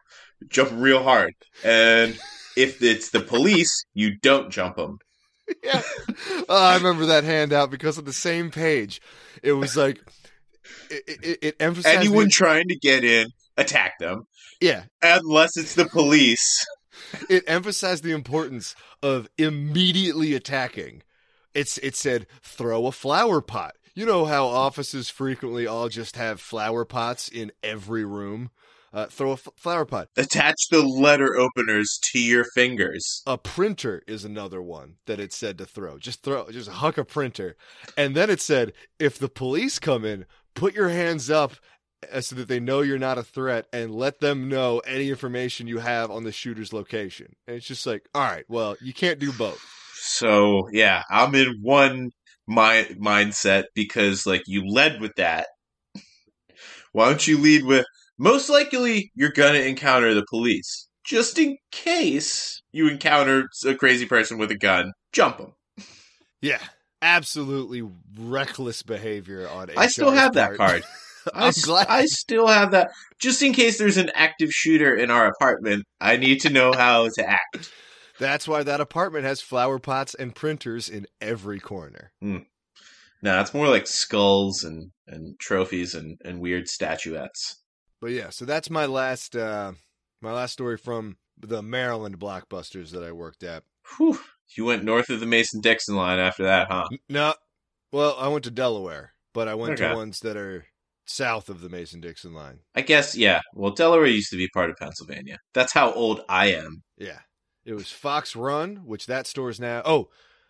jump 0.49 0.69
real 0.75 1.01
hard. 1.01 1.33
And 1.63 2.15
if 2.55 2.81
it's 2.81 3.09
the 3.11 3.19
police, 3.21 3.85
you 3.93 4.17
don't 4.19 4.49
jump 4.51 4.75
them. 4.77 4.99
yeah. 5.63 5.81
Oh, 6.47 6.63
I 6.63 6.75
remember 6.75 7.05
that 7.07 7.23
handout 7.23 7.71
because 7.71 7.97
on 7.97 8.05
the 8.05 8.13
same 8.13 8.51
page, 8.51 9.01
it 9.43 9.53
was 9.53 9.75
like 9.75 9.99
it, 10.89 11.03
it, 11.07 11.39
it 11.41 11.55
emphasized 11.59 11.97
Anyone 11.97 12.25
the- 12.25 12.31
trying 12.31 12.67
to 12.69 12.75
get 12.77 13.03
in, 13.03 13.27
attack 13.57 13.99
them, 13.99 14.23
yeah, 14.59 14.83
unless 15.01 15.57
it's 15.57 15.75
the 15.75 15.85
police. 15.85 16.65
it 17.29 17.43
emphasized 17.47 18.03
the 18.03 18.11
importance 18.11 18.75
of 19.01 19.27
immediately 19.37 20.33
attacking. 20.33 21.03
It's 21.53 21.77
it 21.79 21.95
said 21.95 22.27
throw 22.41 22.85
a 22.85 22.91
flower 22.91 23.41
pot. 23.41 23.73
You 23.93 24.05
know 24.05 24.23
how 24.25 24.45
offices 24.45 25.09
frequently 25.09 25.67
all 25.67 25.89
just 25.89 26.15
have 26.15 26.39
flower 26.39 26.85
pots 26.85 27.27
in 27.27 27.51
every 27.61 28.05
room. 28.05 28.51
Uh, 28.93 29.05
throw 29.05 29.29
a 29.29 29.33
f- 29.33 29.47
flower 29.55 29.85
pot. 29.85 30.09
Attach 30.17 30.67
the 30.69 30.81
letter 30.81 31.37
openers 31.37 31.97
to 32.11 32.19
your 32.19 32.43
fingers. 32.53 33.21
A 33.25 33.37
printer 33.37 34.03
is 34.05 34.25
another 34.25 34.61
one 34.61 34.95
that 35.05 35.19
it 35.19 35.31
said 35.31 35.57
to 35.59 35.65
throw. 35.65 35.97
Just 35.97 36.23
throw, 36.23 36.49
just 36.51 36.69
huck 36.69 36.97
a 36.97 37.05
printer. 37.05 37.55
And 37.95 38.15
then 38.15 38.29
it 38.29 38.41
said, 38.41 38.73
if 38.99 39.17
the 39.17 39.29
police 39.29 39.79
come 39.79 40.03
in, 40.03 40.25
put 40.55 40.73
your 40.73 40.89
hands 40.89 41.29
up 41.29 41.53
uh, 42.11 42.19
so 42.19 42.35
that 42.35 42.49
they 42.49 42.59
know 42.59 42.81
you're 42.81 42.97
not 42.97 43.17
a 43.17 43.23
threat 43.23 43.67
and 43.71 43.95
let 43.95 44.19
them 44.19 44.49
know 44.49 44.79
any 44.79 45.09
information 45.09 45.67
you 45.67 45.79
have 45.79 46.11
on 46.11 46.23
the 46.23 46.31
shooter's 46.33 46.73
location. 46.73 47.35
And 47.47 47.55
it's 47.55 47.67
just 47.67 47.85
like, 47.85 48.03
all 48.13 48.23
right, 48.23 48.45
well, 48.49 48.75
you 48.81 48.93
can't 48.93 49.19
do 49.19 49.31
both. 49.31 49.63
So 49.95 50.67
yeah, 50.71 51.03
I'm 51.09 51.33
in 51.35 51.59
one 51.61 52.09
mi- 52.47 52.95
mindset 52.99 53.65
because 53.73 54.25
like 54.25 54.43
you 54.47 54.67
led 54.67 54.99
with 54.99 55.15
that. 55.15 55.47
Why 56.91 57.05
don't 57.05 57.25
you 57.25 57.37
lead 57.37 57.63
with 57.63 57.85
most 58.21 58.49
likely 58.49 59.11
you're 59.15 59.31
gonna 59.31 59.59
encounter 59.59 60.13
the 60.13 60.25
police. 60.29 60.87
Just 61.03 61.39
in 61.39 61.57
case 61.71 62.61
you 62.71 62.87
encounter 62.87 63.49
a 63.65 63.75
crazy 63.75 64.05
person 64.05 64.37
with 64.37 64.51
a 64.51 64.57
gun, 64.57 64.93
jump 65.11 65.37
them. 65.39 65.53
Yeah. 66.41 66.59
Absolutely 67.03 67.87
reckless 68.17 68.81
behavior 68.81 69.47
on 69.47 69.69
I 69.77 69.87
still 69.87 70.09
have 70.11 70.33
that 70.33 70.55
card. 70.55 70.83
I, 71.33 71.43
I'm 71.43 71.47
s- 71.49 71.63
glad. 71.65 71.85
I 71.87 72.05
still 72.05 72.47
have 72.47 72.71
that. 72.71 72.89
Just 73.19 73.43
in 73.43 73.53
case 73.53 73.77
there's 73.77 73.97
an 73.97 74.09
active 74.15 74.49
shooter 74.51 74.95
in 74.95 75.11
our 75.11 75.27
apartment, 75.27 75.85
I 75.99 76.17
need 76.17 76.41
to 76.41 76.49
know 76.49 76.73
how 76.73 77.09
to 77.09 77.29
act. 77.29 77.71
That's 78.19 78.47
why 78.47 78.63
that 78.63 78.81
apartment 78.81 79.25
has 79.25 79.39
flower 79.41 79.77
pots 79.77 80.15
and 80.15 80.33
printers 80.33 80.89
in 80.89 81.05
every 81.19 81.59
corner. 81.59 82.11
Hmm. 82.21 82.37
No, 83.21 83.39
it's 83.39 83.53
more 83.53 83.67
like 83.67 83.85
skulls 83.85 84.63
and, 84.63 84.89
and 85.07 85.37
trophies 85.39 85.93
and, 85.93 86.17
and 86.23 86.39
weird 86.39 86.67
statuettes. 86.67 87.60
But 88.01 88.11
yeah, 88.11 88.29
so 88.31 88.45
that's 88.45 88.69
my 88.69 88.85
last 88.87 89.35
uh 89.35 89.73
my 90.21 90.33
last 90.33 90.53
story 90.53 90.77
from 90.77 91.17
the 91.39 91.61
Maryland 91.61 92.19
blockbusters 92.19 92.89
that 92.91 93.03
I 93.03 93.11
worked 93.11 93.43
at. 93.43 93.63
Whew. 93.97 94.19
You 94.57 94.65
went 94.65 94.83
north 94.83 95.09
of 95.09 95.19
the 95.19 95.25
Mason 95.25 95.61
Dixon 95.61 95.95
line 95.95 96.19
after 96.19 96.43
that, 96.43 96.67
huh? 96.69 96.87
No, 97.07 97.33
well, 97.91 98.15
I 98.19 98.27
went 98.27 98.43
to 98.43 98.51
Delaware, 98.51 99.13
but 99.33 99.47
I 99.47 99.55
went 99.55 99.73
Okay. 99.73 99.89
to 99.89 99.95
ones 99.95 100.19
that 100.19 100.35
are 100.35 100.65
south 101.05 101.49
of 101.49 101.61
the 101.61 101.69
Mason 101.69 102.01
Dixon 102.01 102.33
line. 102.33 102.59
I 102.75 102.81
guess, 102.81 103.15
yeah. 103.15 103.41
Well, 103.53 103.71
Delaware 103.71 104.05
used 104.07 104.29
to 104.31 104.37
be 104.37 104.47
part 104.49 104.69
of 104.69 104.77
Pennsylvania. 104.77 105.37
That's 105.53 105.73
how 105.73 105.93
old 105.93 106.21
I 106.27 106.47
am. 106.47 106.83
Yeah, 106.97 107.19
it 107.65 107.73
was 107.73 107.91
Fox 107.91 108.35
Run, 108.35 108.77
which 108.85 109.05
that 109.07 109.25
store 109.27 109.49
is 109.49 109.59
now. 109.59 109.81
Oh, 109.85 110.09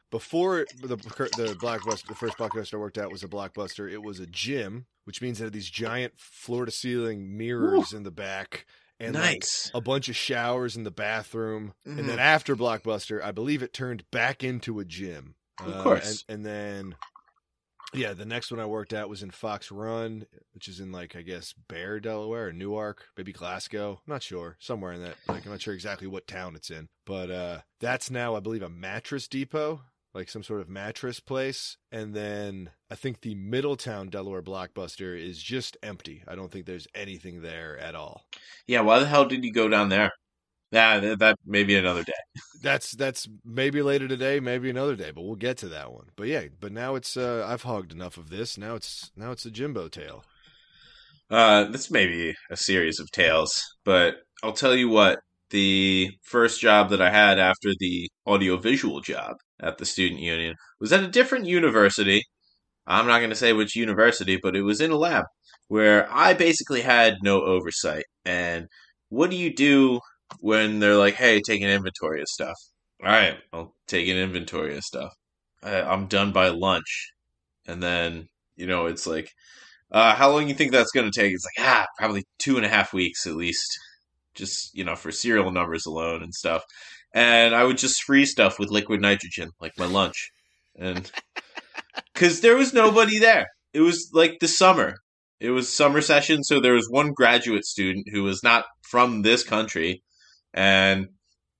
before 0.09 0.65
the 0.81 0.87
the 0.97 1.55
blockbuster, 1.61 2.07
the 2.07 2.15
first 2.15 2.37
blockbuster 2.37 2.73
I 2.73 2.77
worked 2.77 2.97
at 2.97 3.11
was 3.11 3.23
a 3.23 3.27
blockbuster. 3.27 3.89
It 3.89 4.01
was 4.03 4.19
a 4.19 4.27
gym, 4.27 4.87
which 5.05 5.21
means 5.21 5.39
it 5.41 5.45
had 5.45 5.53
these 5.53 5.69
giant 5.69 6.13
floor 6.17 6.65
to 6.65 6.71
ceiling 6.71 7.37
mirrors 7.37 7.93
in 7.93 8.03
the 8.03 8.11
back 8.11 8.65
and 8.99 9.15
like 9.15 9.43
a 9.73 9.81
bunch 9.81 10.09
of 10.09 10.15
showers 10.15 10.75
in 10.75 10.83
the 10.83 10.91
bathroom. 10.91 11.73
Mhm. 11.87 11.99
And 11.99 12.09
then 12.09 12.19
after 12.19 12.55
Blockbuster, 12.55 13.21
I 13.23 13.31
believe 13.31 13.63
it 13.63 13.73
turned 13.73 14.09
back 14.11 14.43
into 14.43 14.79
a 14.79 14.85
gym. 14.85 15.35
Of 15.59 15.73
Uh, 15.73 15.83
course. 15.83 16.23
And, 16.29 16.37
and 16.37 16.45
then, 16.45 16.95
yeah, 17.93 18.13
the 18.13 18.25
next 18.25 18.51
one 18.51 18.59
I 18.59 18.65
worked 18.65 18.93
at 18.93 19.09
was 19.09 19.21
in 19.23 19.31
Fox 19.31 19.69
Run, 19.71 20.25
which 20.53 20.67
is 20.67 20.79
in 20.79 20.91
like 20.91 21.15
I 21.15 21.23
guess 21.23 21.53
Bear, 21.67 21.99
Delaware, 21.99 22.47
or 22.47 22.53
Newark, 22.53 23.05
maybe 23.17 23.33
Glasgow. 23.33 24.01
I'm 24.05 24.13
not 24.13 24.23
sure, 24.23 24.55
somewhere 24.59 24.93
in 24.93 25.01
that. 25.01 25.17
Like 25.27 25.45
I'm 25.45 25.51
not 25.51 25.61
sure 25.61 25.73
exactly 25.73 26.07
what 26.07 26.25
town 26.27 26.55
it's 26.55 26.69
in, 26.69 26.87
but 27.05 27.29
uh, 27.31 27.61
that's 27.79 28.09
now 28.11 28.35
I 28.35 28.39
believe 28.39 28.61
a 28.63 28.69
mattress 28.69 29.27
depot. 29.27 29.81
Like 30.13 30.29
some 30.29 30.43
sort 30.43 30.59
of 30.59 30.67
mattress 30.67 31.21
place. 31.21 31.77
And 31.89 32.13
then 32.13 32.71
I 32.89 32.95
think 32.95 33.21
the 33.21 33.33
Middletown, 33.35 34.09
Delaware 34.09 34.41
blockbuster 34.41 35.17
is 35.17 35.41
just 35.41 35.77
empty. 35.81 36.21
I 36.27 36.35
don't 36.35 36.51
think 36.51 36.65
there's 36.65 36.87
anything 36.93 37.41
there 37.41 37.77
at 37.77 37.95
all. 37.95 38.25
Yeah, 38.67 38.81
why 38.81 38.99
the 38.99 39.05
hell 39.05 39.25
did 39.25 39.45
you 39.45 39.53
go 39.53 39.69
down 39.69 39.87
there? 39.87 40.11
Yeah, 40.71 40.99
that, 40.99 41.19
that 41.19 41.39
maybe 41.45 41.75
another 41.75 42.03
day. 42.03 42.13
That's 42.61 42.91
that's 42.91 43.27
maybe 43.45 43.81
later 43.81 44.07
today, 44.07 44.39
maybe 44.39 44.69
another 44.69 44.95
day, 44.95 45.11
but 45.11 45.23
we'll 45.23 45.35
get 45.35 45.57
to 45.59 45.69
that 45.69 45.91
one. 45.91 46.09
But 46.15 46.27
yeah, 46.27 46.43
but 46.59 46.71
now 46.71 46.95
it's 46.95 47.15
uh 47.15 47.45
I've 47.47 47.63
hogged 47.63 47.91
enough 47.93 48.17
of 48.17 48.29
this. 48.29 48.57
Now 48.57 48.75
it's 48.75 49.11
now 49.15 49.31
it's 49.31 49.45
a 49.45 49.51
Jimbo 49.51 49.87
tale. 49.87 50.23
Uh, 51.29 51.65
this 51.65 51.89
may 51.89 52.07
be 52.07 52.35
a 52.49 52.57
series 52.57 52.99
of 52.99 53.09
tales, 53.11 53.63
but 53.85 54.15
I'll 54.43 54.53
tell 54.53 54.75
you 54.75 54.89
what. 54.89 55.19
The 55.49 56.09
first 56.21 56.61
job 56.61 56.91
that 56.91 57.01
I 57.01 57.09
had 57.09 57.37
after 57.37 57.71
the 57.77 58.09
audiovisual 58.25 59.01
job 59.01 59.35
at 59.61 59.77
the 59.77 59.85
student 59.85 60.19
union 60.19 60.55
was 60.79 60.91
at 60.91 61.03
a 61.03 61.07
different 61.07 61.45
university. 61.45 62.23
I'm 62.87 63.07
not 63.07 63.19
going 63.19 63.29
to 63.29 63.35
say 63.35 63.53
which 63.53 63.75
university, 63.75 64.39
but 64.41 64.55
it 64.55 64.63
was 64.63 64.81
in 64.81 64.91
a 64.91 64.97
lab 64.97 65.25
where 65.67 66.11
I 66.11 66.33
basically 66.33 66.81
had 66.81 67.17
no 67.21 67.41
oversight. 67.41 68.05
And 68.25 68.67
what 69.09 69.29
do 69.29 69.37
you 69.37 69.53
do 69.53 69.99
when 70.39 70.79
they're 70.79 70.97
like, 70.97 71.13
hey, 71.13 71.41
take 71.41 71.61
an 71.61 71.69
inventory 71.69 72.21
of 72.21 72.27
stuff? 72.27 72.57
All 73.03 73.09
right, 73.09 73.37
I'll 73.53 73.73
take 73.87 74.07
an 74.07 74.17
inventory 74.17 74.75
of 74.75 74.83
stuff. 74.83 75.13
I'm 75.63 76.07
done 76.07 76.31
by 76.31 76.49
lunch. 76.49 77.11
And 77.67 77.81
then, 77.81 78.27
you 78.55 78.65
know, 78.65 78.87
it's 78.87 79.05
like, 79.05 79.29
uh, 79.91 80.15
how 80.15 80.31
long 80.31 80.47
you 80.47 80.55
think 80.55 80.71
that's 80.71 80.91
going 80.91 81.09
to 81.09 81.19
take? 81.19 81.33
It's 81.33 81.45
like, 81.45 81.67
ah, 81.67 81.85
probably 81.97 82.23
two 82.39 82.57
and 82.57 82.65
a 82.65 82.69
half 82.69 82.93
weeks 82.93 83.27
at 83.27 83.35
least. 83.35 83.77
Just, 84.33 84.75
you 84.75 84.83
know, 84.83 84.95
for 84.95 85.11
serial 85.11 85.51
numbers 85.51 85.85
alone 85.85 86.23
and 86.23 86.33
stuff. 86.33 86.63
And 87.13 87.53
I 87.53 87.63
would 87.63 87.77
just 87.77 88.03
freeze 88.03 88.31
stuff 88.31 88.57
with 88.57 88.71
liquid 88.71 89.01
nitrogen, 89.01 89.49
like 89.59 89.73
my 89.77 89.85
lunch. 89.85 90.31
And 90.77 91.11
because 92.13 92.41
there 92.41 92.55
was 92.55 92.73
nobody 92.73 93.19
there. 93.19 93.47
It 93.73 93.81
was 93.81 94.09
like 94.13 94.39
the 94.39 94.47
summer. 94.47 94.95
It 95.39 95.49
was 95.49 95.73
summer 95.73 96.01
session, 96.01 96.43
so 96.43 96.59
there 96.59 96.73
was 96.73 96.87
one 96.89 97.13
graduate 97.13 97.65
student 97.65 98.07
who 98.11 98.23
was 98.23 98.43
not 98.43 98.65
from 98.89 99.23
this 99.23 99.43
country 99.43 100.03
and 100.53 101.07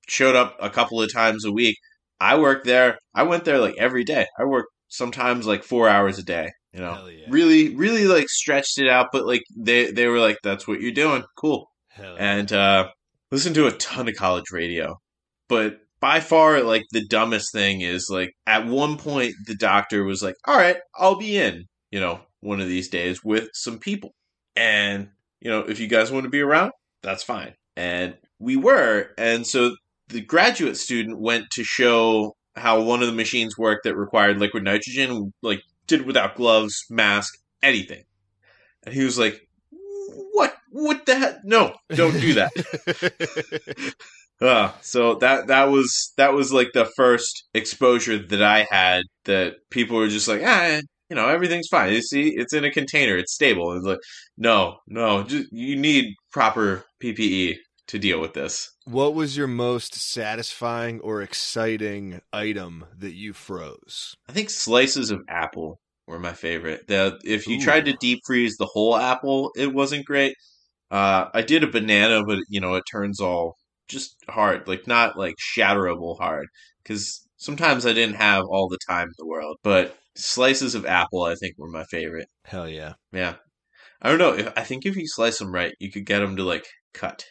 showed 0.07 0.35
up 0.35 0.55
a 0.59 0.69
couple 0.69 1.01
of 1.01 1.11
times 1.11 1.45
a 1.45 1.51
week. 1.51 1.77
I 2.19 2.37
worked 2.37 2.65
there. 2.65 2.99
I 3.15 3.23
went 3.23 3.45
there 3.45 3.57
like 3.57 3.75
every 3.79 4.03
day. 4.03 4.27
I 4.37 4.45
worked 4.45 4.69
sometimes 4.87 5.47
like 5.47 5.63
four 5.63 5.89
hours 5.89 6.19
a 6.19 6.23
day 6.23 6.51
You 6.73 6.81
know, 6.81 7.07
yeah. 7.07 7.25
really, 7.29 7.75
really 7.75 8.05
like 8.05 8.29
stretched 8.29 8.77
it 8.77 8.87
out, 8.87 9.07
but 9.11 9.25
like 9.25 9.41
they 9.57 9.91
they 9.91 10.07
were 10.07 10.19
like, 10.19 10.37
"That's 10.43 10.67
what 10.67 10.79
you're 10.81 10.91
doing, 10.91 11.23
cool." 11.35 11.71
And 12.19 12.51
uh, 12.53 12.89
listened 13.31 13.55
to 13.55 13.67
a 13.67 13.71
ton 13.71 14.07
of 14.07 14.15
college 14.15 14.51
radio, 14.51 14.97
but 15.51 15.81
by 15.99 16.21
far, 16.21 16.61
like 16.61 16.85
the 16.91 17.05
dumbest 17.05 17.51
thing 17.51 17.81
is 17.81 18.07
like 18.09 18.33
at 18.47 18.65
one 18.67 18.97
point 18.97 19.33
the 19.45 19.53
doctor 19.53 20.05
was 20.05 20.23
like, 20.23 20.35
"All 20.45 20.55
right, 20.55 20.77
I'll 20.95 21.17
be 21.17 21.35
in," 21.37 21.65
you 21.91 21.99
know, 21.99 22.21
one 22.39 22.61
of 22.61 22.69
these 22.69 22.87
days 22.87 23.21
with 23.21 23.49
some 23.53 23.77
people, 23.77 24.13
and 24.55 25.09
you 25.41 25.51
know, 25.51 25.59
if 25.59 25.77
you 25.77 25.87
guys 25.87 26.09
want 26.09 26.23
to 26.23 26.29
be 26.29 26.39
around, 26.39 26.71
that's 27.03 27.21
fine. 27.21 27.53
And 27.75 28.15
we 28.39 28.55
were, 28.55 29.09
and 29.17 29.45
so 29.45 29.75
the 30.07 30.21
graduate 30.21 30.77
student 30.77 31.19
went 31.19 31.49
to 31.51 31.65
show 31.65 32.33
how 32.55 32.79
one 32.79 33.01
of 33.01 33.07
the 33.07 33.13
machines 33.13 33.57
worked 33.57 33.83
that 33.83 33.97
required 33.97 34.39
liquid 34.39 34.63
nitrogen, 34.63 35.33
like 35.41 35.61
did 35.85 36.05
without 36.05 36.35
gloves, 36.35 36.81
mask, 36.89 37.33
anything. 37.61 38.03
And 38.83 38.95
he 38.95 39.03
was 39.03 39.19
like, 39.19 39.41
"What? 40.31 40.55
What 40.69 41.05
the 41.05 41.15
heck? 41.15 41.43
No, 41.43 41.75
don't 41.89 42.21
do 42.21 42.35
that." 42.35 43.93
Uh, 44.41 44.71
so 44.81 45.15
that 45.15 45.47
that 45.47 45.65
was 45.65 46.13
that 46.17 46.33
was 46.33 46.51
like 46.51 46.71
the 46.73 46.85
first 46.95 47.43
exposure 47.53 48.17
that 48.17 48.41
I 48.41 48.67
had 48.71 49.03
that 49.25 49.57
people 49.69 49.97
were 49.97 50.07
just 50.07 50.27
like, 50.27 50.41
ah, 50.43 50.81
you 51.09 51.15
know, 51.15 51.27
everything's 51.27 51.67
fine. 51.67 51.93
You 51.93 52.01
see, 52.01 52.33
it's 52.35 52.53
in 52.53 52.63
a 52.63 52.71
container, 52.71 53.17
it's 53.17 53.33
stable. 53.33 53.73
It's 53.73 53.85
like, 53.85 53.99
no, 54.37 54.77
no, 54.87 55.23
just, 55.23 55.51
you 55.51 55.75
need 55.75 56.15
proper 56.31 56.85
PPE 57.03 57.57
to 57.87 57.99
deal 57.99 58.21
with 58.21 58.33
this. 58.33 58.71
what 58.85 59.13
was 59.13 59.35
your 59.35 59.47
most 59.47 59.93
satisfying 59.93 61.01
or 61.01 61.21
exciting 61.21 62.21
item 62.31 62.85
that 62.97 63.13
you 63.13 63.33
froze? 63.33 64.15
I 64.29 64.31
think 64.31 64.49
slices 64.49 65.11
of 65.11 65.19
apple 65.29 65.79
were 66.07 66.17
my 66.17 66.33
favorite. 66.33 66.87
The 66.87 67.19
if 67.23 67.47
you 67.47 67.57
Ooh. 67.57 67.61
tried 67.61 67.85
to 67.85 67.93
deep 67.99 68.21
freeze 68.25 68.55
the 68.57 68.65
whole 68.65 68.95
apple, 68.95 69.51
it 69.55 69.73
wasn't 69.73 70.05
great. 70.05 70.35
Uh, 70.89 71.25
I 71.33 71.41
did 71.41 71.63
a 71.63 71.67
banana, 71.67 72.23
but 72.25 72.39
you 72.49 72.59
know, 72.59 72.75
it 72.75 72.83
turns 72.89 73.19
all 73.19 73.55
just 73.91 74.15
hard, 74.29 74.67
like 74.67 74.87
not 74.87 75.17
like 75.17 75.35
shatterable 75.37 76.17
hard, 76.17 76.47
because 76.83 77.27
sometimes 77.37 77.85
I 77.85 77.93
didn't 77.93 78.15
have 78.15 78.45
all 78.45 78.69
the 78.69 78.79
time 78.87 79.07
in 79.07 79.13
the 79.17 79.27
world. 79.27 79.57
But 79.63 79.97
slices 80.15 80.75
of 80.75 80.85
apple, 80.85 81.23
I 81.23 81.35
think, 81.35 81.55
were 81.57 81.69
my 81.69 81.83
favorite. 81.85 82.27
Hell 82.45 82.67
yeah. 82.67 82.93
Yeah, 83.11 83.35
I 84.01 84.09
don't 84.09 84.19
know. 84.19 84.33
If, 84.33 84.53
I 84.57 84.63
think 84.63 84.85
if 84.85 84.95
you 84.95 85.07
slice 85.07 85.39
them 85.39 85.53
right, 85.53 85.73
you 85.79 85.91
could 85.91 86.05
get 86.05 86.19
them 86.19 86.35
to 86.37 86.43
like 86.43 86.65
cut, 86.93 87.25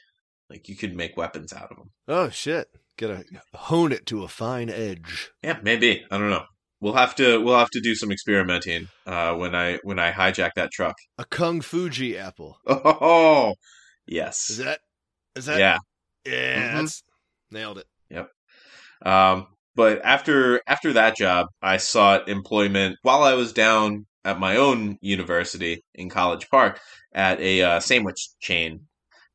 like 0.49 0.69
you 0.69 0.77
could 0.77 0.95
make 0.95 1.17
weapons 1.17 1.53
out 1.53 1.71
of 1.71 1.77
them. 1.77 1.91
Oh 2.09 2.29
shit. 2.29 2.69
Gotta 2.97 3.25
hone 3.55 3.93
it 3.93 4.05
to 4.07 4.25
a 4.25 4.29
fine 4.29 4.69
edge. 4.69 5.31
Yeah, 5.43 5.59
maybe. 5.63 6.05
I 6.11 6.19
don't 6.19 6.29
know. 6.29 6.45
We'll 6.83 6.95
have 6.95 7.15
to 7.17 7.43
we'll 7.43 7.59
have 7.59 7.71
to 7.71 7.81
do 7.81 7.95
some 7.95 8.13
experimenting 8.13 8.89
uh, 9.07 9.35
when 9.35 9.55
I 9.55 9.79
when 9.83 9.99
I 9.99 10.13
hijack 10.13 10.51
that 10.57 10.71
truck. 10.71 10.97
A 11.19 11.25
Kung 11.25 11.61
Fuji 11.61 12.19
apple. 12.19 12.59
Oh, 12.67 13.55
yes. 14.07 14.51
Is 14.51 14.59
that 14.59 14.81
is 15.35 15.47
that 15.47 15.59
yeah. 15.59 15.79
Yeah, 16.25 16.73
Mhm. 16.73 16.75
that's 16.77 17.03
nailed 17.51 17.79
it. 17.79 17.87
Yep. 18.11 18.31
Um, 19.05 19.47
but 19.75 20.01
after 20.05 20.61
after 20.67 20.93
that 20.95 21.17
job, 21.17 21.47
I 21.63 21.77
sought 21.79 22.29
employment 22.29 22.99
while 23.03 23.23
I 23.23 23.35
was 23.35 23.53
down 23.53 24.07
at 24.25 24.39
my 24.39 24.57
own 24.57 24.99
university 25.01 25.83
in 25.95 26.11
College 26.11 26.49
Park 26.51 26.81
at 27.15 27.41
a 27.41 27.63
uh, 27.63 27.81
sandwich 27.81 28.29
chain 28.41 28.87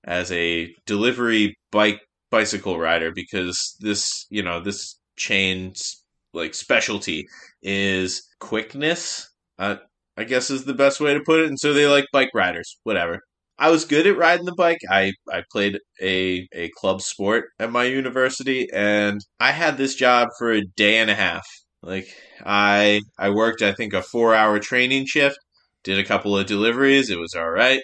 as 0.04 0.32
a 0.32 0.74
delivery 0.86 1.58
bike 1.72 2.02
bicycle 2.30 2.78
rider 2.80 3.12
because 3.12 3.76
this 3.80 4.26
you 4.30 4.44
know 4.44 4.60
this 4.60 5.00
chain's 5.18 6.04
like 6.34 6.54
specialty 6.54 7.28
is 7.62 8.28
quickness. 8.40 9.30
Uh, 9.58 9.78
I 10.18 10.24
guess 10.26 10.50
is 10.50 10.66
the 10.66 10.74
best 10.74 11.00
way 11.00 11.14
to 11.14 11.22
put 11.22 11.40
it. 11.42 11.48
And 11.48 11.60
so 11.60 11.74
they 11.74 11.88
like 11.88 12.06
bike 12.14 12.32
riders, 12.34 12.78
whatever. 12.84 13.22
I 13.58 13.70
was 13.70 13.86
good 13.86 14.06
at 14.06 14.18
riding 14.18 14.46
the 14.46 14.56
bike. 14.56 14.80
I, 14.90 15.14
I 15.32 15.44
played 15.52 15.80
a, 16.02 16.48
a 16.54 16.70
club 16.78 17.02
sport 17.02 17.46
at 17.60 17.72
my 17.72 17.86
university 17.86 18.68
and 18.74 19.22
I 19.40 19.52
had 19.52 19.78
this 19.78 19.96
job 19.96 20.30
for 20.38 20.52
a 20.52 20.66
day 20.76 20.98
and 20.98 21.10
a 21.10 21.16
half. 21.16 21.46
Like 21.82 22.08
I 22.44 23.02
I 23.18 23.30
worked 23.30 23.62
I 23.62 23.74
think 23.74 23.94
a 23.94 24.02
4-hour 24.02 24.60
training 24.60 25.06
shift, 25.06 25.38
did 25.84 26.00
a 26.00 26.04
couple 26.04 26.38
of 26.38 26.48
deliveries, 26.48 27.10
it 27.10 27.20
was 27.20 27.34
all 27.36 27.50
right. 27.50 27.82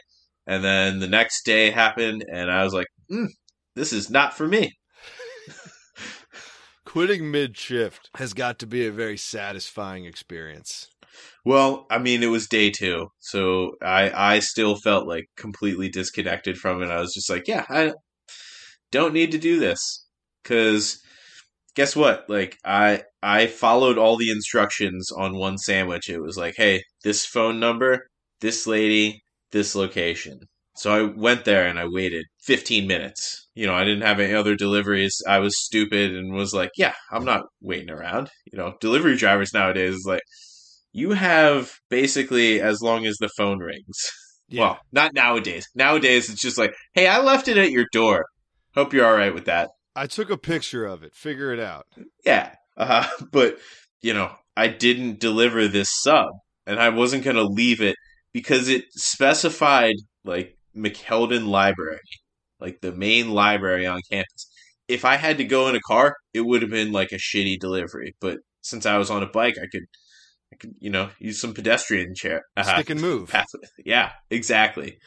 And 0.47 0.63
then 0.63 0.99
the 0.99 1.07
next 1.07 1.45
day 1.45 1.69
happened 1.69 2.25
and 2.31 2.51
I 2.51 2.63
was 2.63 2.73
like, 2.73 2.87
mm, 3.09 3.27
this 3.75 3.93
is 3.93 4.09
not 4.09 4.35
for 4.35 4.47
me. 4.47 4.73
Quitting 6.85 7.31
mid 7.31 7.55
shift 7.55 8.09
has 8.15 8.33
got 8.33 8.59
to 8.59 8.67
be 8.67 8.85
a 8.85 8.91
very 8.91 9.17
satisfying 9.17 10.03
experience. 10.03 10.90
Well, 11.45 11.87
I 11.89 11.97
mean, 11.99 12.23
it 12.23 12.27
was 12.27 12.47
day 12.47 12.69
two, 12.71 13.07
so 13.19 13.73
I 13.81 14.35
I 14.35 14.39
still 14.39 14.75
felt 14.77 15.07
like 15.07 15.25
completely 15.37 15.89
disconnected 15.89 16.57
from 16.57 16.81
it. 16.83 16.89
I 16.91 16.99
was 16.99 17.13
just 17.13 17.29
like, 17.29 17.47
yeah, 17.47 17.65
I 17.69 17.93
don't 18.91 19.13
need 19.13 19.31
to 19.31 19.37
do 19.37 19.59
this 19.59 20.05
because 20.43 21.01
guess 21.75 21.95
what? 21.95 22.25
Like 22.29 22.57
I 22.65 23.03
I 23.23 23.47
followed 23.47 23.97
all 23.97 24.17
the 24.17 24.31
instructions 24.31 25.11
on 25.11 25.37
one 25.37 25.57
sandwich. 25.57 26.09
It 26.09 26.21
was 26.21 26.37
like, 26.37 26.55
hey, 26.57 26.83
this 27.03 27.25
phone 27.25 27.59
number, 27.59 28.07
this 28.41 28.67
lady, 28.67 29.23
this 29.51 29.75
location. 29.75 30.39
So 30.75 30.91
I 30.93 31.13
went 31.15 31.45
there 31.45 31.67
and 31.67 31.79
I 31.79 31.87
waited 31.87 32.25
15 32.43 32.87
minutes. 32.87 33.47
You 33.55 33.67
know, 33.67 33.75
I 33.75 33.83
didn't 33.85 34.03
have 34.03 34.19
any 34.19 34.33
other 34.33 34.55
deliveries. 34.55 35.15
I 35.27 35.39
was 35.39 35.59
stupid 35.63 36.15
and 36.15 36.33
was 36.33 36.53
like, 36.53 36.71
yeah, 36.77 36.93
I'm 37.11 37.25
not 37.25 37.43
waiting 37.61 37.89
around. 37.91 38.29
You 38.51 38.57
know, 38.59 38.75
delivery 38.81 39.17
drivers 39.17 39.53
nowadays 39.53 39.97
like 40.05 40.23
you 40.91 41.11
have 41.11 41.71
basically 41.89 42.61
as 42.61 42.81
long 42.81 43.05
as 43.05 43.17
the 43.17 43.29
phone 43.37 43.59
rings. 43.59 44.11
Yeah. 44.47 44.61
Well, 44.61 44.79
not 44.91 45.13
nowadays. 45.13 45.67
Nowadays, 45.75 46.29
it's 46.29 46.41
just 46.41 46.57
like, 46.57 46.73
hey, 46.93 47.07
I 47.07 47.19
left 47.19 47.47
it 47.47 47.57
at 47.57 47.71
your 47.71 47.85
door. 47.93 48.25
Hope 48.75 48.93
you're 48.93 49.05
all 49.05 49.15
right 49.15 49.33
with 49.33 49.45
that. 49.45 49.69
I 49.95 50.07
took 50.07 50.29
a 50.29 50.37
picture 50.37 50.85
of 50.85 51.03
it. 51.03 51.15
Figure 51.15 51.53
it 51.53 51.59
out. 51.59 51.85
Yeah. 52.25 52.53
Uh, 52.75 53.07
but, 53.31 53.57
you 54.01 54.13
know, 54.13 54.31
I 54.57 54.67
didn't 54.67 55.19
deliver 55.19 55.67
this 55.67 55.89
sub 56.01 56.29
and 56.65 56.79
I 56.79 56.89
wasn't 56.89 57.23
going 57.23 57.37
to 57.37 57.43
leave 57.43 57.81
it 57.81 57.95
because 58.33 58.67
it 58.67 58.91
specified 58.91 59.95
like 60.23 60.57
McKeldin 60.75 61.47
Library, 61.47 61.99
like 62.59 62.81
the 62.81 62.91
main 62.91 63.31
library 63.31 63.85
on 63.87 63.99
campus. 64.11 64.47
If 64.87 65.05
I 65.05 65.15
had 65.15 65.37
to 65.37 65.43
go 65.45 65.67
in 65.67 65.75
a 65.75 65.81
car, 65.87 66.15
it 66.33 66.41
would 66.41 66.61
have 66.61 66.71
been 66.71 66.91
like 66.91 67.11
a 67.11 67.15
shitty 67.15 67.59
delivery. 67.59 68.15
But 68.19 68.39
since 68.61 68.85
I 68.85 68.97
was 68.97 69.09
on 69.09 69.23
a 69.23 69.27
bike, 69.27 69.55
I 69.57 69.67
could, 69.71 69.83
could, 70.59 70.73
you 70.79 70.89
know, 70.89 71.09
use 71.19 71.39
some 71.41 71.53
pedestrian 71.53 72.13
chair. 72.15 72.43
uh, 72.57 72.63
Stick 72.63 72.89
and 72.89 73.01
move. 73.01 73.29
path. 73.29 73.45
Yeah, 73.85 74.11
exactly. 74.29 74.97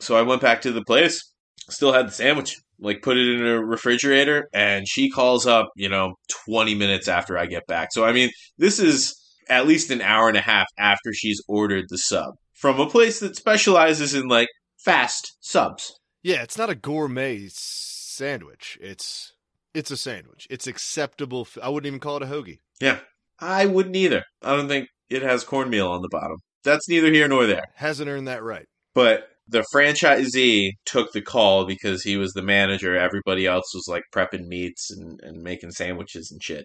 So 0.00 0.16
I 0.16 0.22
went 0.22 0.40
back 0.42 0.62
to 0.62 0.72
the 0.72 0.84
place, 0.84 1.32
still 1.68 1.92
had 1.92 2.08
the 2.08 2.12
sandwich, 2.12 2.56
like 2.78 3.02
put 3.02 3.16
it 3.18 3.26
in 3.40 3.46
a 3.46 3.62
refrigerator, 3.64 4.48
and 4.52 4.86
she 4.88 5.10
calls 5.10 5.46
up, 5.46 5.68
you 5.76 5.88
know, 5.88 6.14
20 6.46 6.74
minutes 6.74 7.08
after 7.08 7.36
I 7.36 7.46
get 7.46 7.66
back. 7.66 7.88
So, 7.92 8.04
I 8.04 8.12
mean, 8.12 8.30
this 8.58 8.78
is 8.78 9.14
at 9.48 9.66
least 9.66 9.90
an 9.90 10.00
hour 10.00 10.28
and 10.28 10.36
a 10.38 10.40
half 10.42 10.66
after 10.78 11.12
she's 11.12 11.42
ordered 11.48 11.86
the 11.88 11.98
sub 11.98 12.34
from 12.54 12.78
a 12.80 12.88
place 12.88 13.20
that 13.20 13.36
specializes 13.36 14.14
in 14.14 14.28
like 14.28 14.48
fast 14.84 15.36
subs. 15.40 15.92
Yeah, 16.22 16.42
it's 16.42 16.56
not 16.58 16.70
a 16.70 16.74
gourmet 16.74 17.48
sandwich. 17.50 18.78
It's 18.80 19.32
it's 19.74 19.90
a 19.90 19.96
sandwich. 19.96 20.46
It's 20.50 20.66
acceptable. 20.66 21.42
f- 21.42 21.58
I 21.62 21.68
wouldn't 21.68 21.86
even 21.86 22.00
call 22.00 22.16
it 22.16 22.22
a 22.22 22.26
hoagie. 22.26 22.58
Yeah, 22.80 22.98
I 23.40 23.66
wouldn't 23.66 23.96
either. 23.96 24.24
I 24.42 24.56
don't 24.56 24.68
think 24.68 24.88
it 25.08 25.22
has 25.22 25.44
cornmeal 25.44 25.88
on 25.88 26.02
the 26.02 26.08
bottom. 26.10 26.38
That's 26.64 26.88
neither 26.88 27.10
here 27.12 27.28
nor 27.28 27.46
there. 27.46 27.64
Hasn't 27.76 28.08
earned 28.08 28.28
that 28.28 28.42
right. 28.42 28.66
But 28.94 29.28
the 29.48 29.64
franchisee 29.74 30.72
took 30.84 31.12
the 31.12 31.22
call 31.22 31.66
because 31.66 32.02
he 32.02 32.16
was 32.16 32.32
the 32.32 32.42
manager. 32.42 32.96
Everybody 32.96 33.46
else 33.46 33.72
was 33.74 33.86
like 33.88 34.02
prepping 34.14 34.46
meats 34.46 34.90
and, 34.90 35.18
and 35.22 35.42
making 35.42 35.72
sandwiches 35.72 36.30
and 36.30 36.42
shit. 36.42 36.64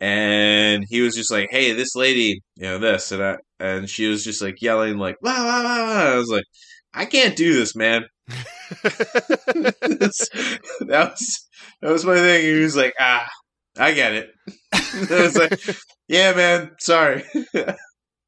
And 0.00 0.84
he 0.88 1.00
was 1.00 1.16
just 1.16 1.32
like, 1.32 1.48
"Hey, 1.50 1.72
this 1.72 1.96
lady, 1.96 2.40
you 2.54 2.62
know 2.62 2.78
this," 2.78 3.10
and 3.10 3.20
I, 3.22 3.36
and 3.58 3.90
she 3.90 4.06
was 4.06 4.22
just 4.22 4.40
like 4.40 4.62
yelling 4.62 4.98
like, 4.98 5.16
"Wow, 5.22 5.44
wow, 5.44 5.64
wow!" 5.64 5.86
wow." 5.86 6.12
I 6.14 6.16
was 6.16 6.28
like, 6.28 6.44
"I 6.94 7.04
can't 7.04 7.34
do 7.36 7.52
this, 7.54 7.74
man." 7.74 8.04
That 10.80 11.10
was 11.10 11.48
that 11.82 11.90
was 11.90 12.04
my 12.04 12.14
thing. 12.14 12.44
He 12.44 12.62
was 12.62 12.76
like, 12.76 12.94
"Ah, 13.00 13.26
I 13.78 13.92
get 13.92 14.14
it." 14.14 14.30
I 14.72 15.22
was 15.22 15.36
like, 15.36 15.60
"Yeah, 16.08 16.32
man, 16.34 16.72
sorry." 16.80 17.24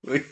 like, 0.04 0.26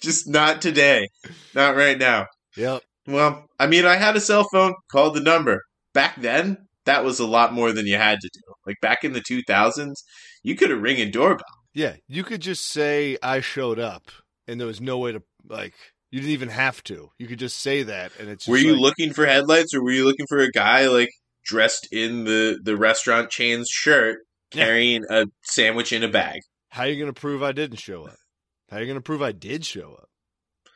just 0.00 0.28
not 0.28 0.62
today, 0.62 1.08
not 1.54 1.76
right 1.76 1.98
now. 1.98 2.26
yep. 2.56 2.82
Well, 3.06 3.46
I 3.58 3.66
mean, 3.66 3.86
I 3.86 3.96
had 3.96 4.16
a 4.16 4.20
cell 4.20 4.46
phone, 4.52 4.74
called 4.92 5.14
the 5.14 5.20
number. 5.20 5.62
Back 5.94 6.20
then, 6.20 6.58
that 6.84 7.04
was 7.04 7.18
a 7.18 7.26
lot 7.26 7.54
more 7.54 7.72
than 7.72 7.86
you 7.86 7.96
had 7.96 8.20
to 8.20 8.28
do. 8.32 8.40
Like 8.66 8.76
back 8.82 9.02
in 9.02 9.14
the 9.14 9.22
2000s, 9.22 9.94
you 10.42 10.54
could 10.54 10.70
have 10.70 10.82
ring 10.82 10.98
a 10.98 11.10
doorbell. 11.10 11.44
Yeah, 11.74 11.96
you 12.06 12.22
could 12.22 12.40
just 12.40 12.66
say 12.66 13.16
I 13.22 13.40
showed 13.40 13.78
up, 13.78 14.10
and 14.46 14.60
there 14.60 14.66
was 14.66 14.80
no 14.80 14.98
way 14.98 15.12
to 15.12 15.22
like. 15.48 15.74
You 16.10 16.20
didn't 16.20 16.32
even 16.32 16.48
have 16.48 16.82
to. 16.84 17.10
You 17.18 17.26
could 17.26 17.38
just 17.38 17.58
say 17.58 17.82
that, 17.82 18.12
and 18.18 18.28
it's. 18.28 18.44
Just 18.44 18.50
were 18.50 18.58
you 18.58 18.72
like, 18.72 18.80
looking 18.80 19.12
for 19.12 19.26
headlights 19.26 19.74
or 19.74 19.82
were 19.82 19.90
you 19.90 20.04
looking 20.04 20.26
for 20.28 20.38
a 20.38 20.50
guy 20.50 20.86
like 20.88 21.10
dressed 21.44 21.88
in 21.90 22.24
the, 22.24 22.58
the 22.62 22.76
restaurant 22.76 23.30
chain's 23.30 23.68
shirt 23.70 24.18
Yeah. 24.54 24.64
carrying 24.64 25.04
a 25.10 25.26
sandwich 25.42 25.92
in 25.92 26.02
a 26.04 26.08
bag? 26.08 26.40
How 26.70 26.82
are 26.84 26.88
you 26.88 26.96
going 27.02 27.12
to 27.12 27.18
prove 27.20 27.42
I 27.42 27.52
didn't 27.52 27.78
show 27.78 28.04
up? 28.06 28.16
How 28.70 28.76
are 28.76 28.80
you 28.80 28.86
going 28.86 28.98
to 28.98 29.02
prove 29.02 29.22
I 29.22 29.32
did 29.32 29.64
show 29.64 29.92
up? 29.94 30.08
I'm 30.66 30.70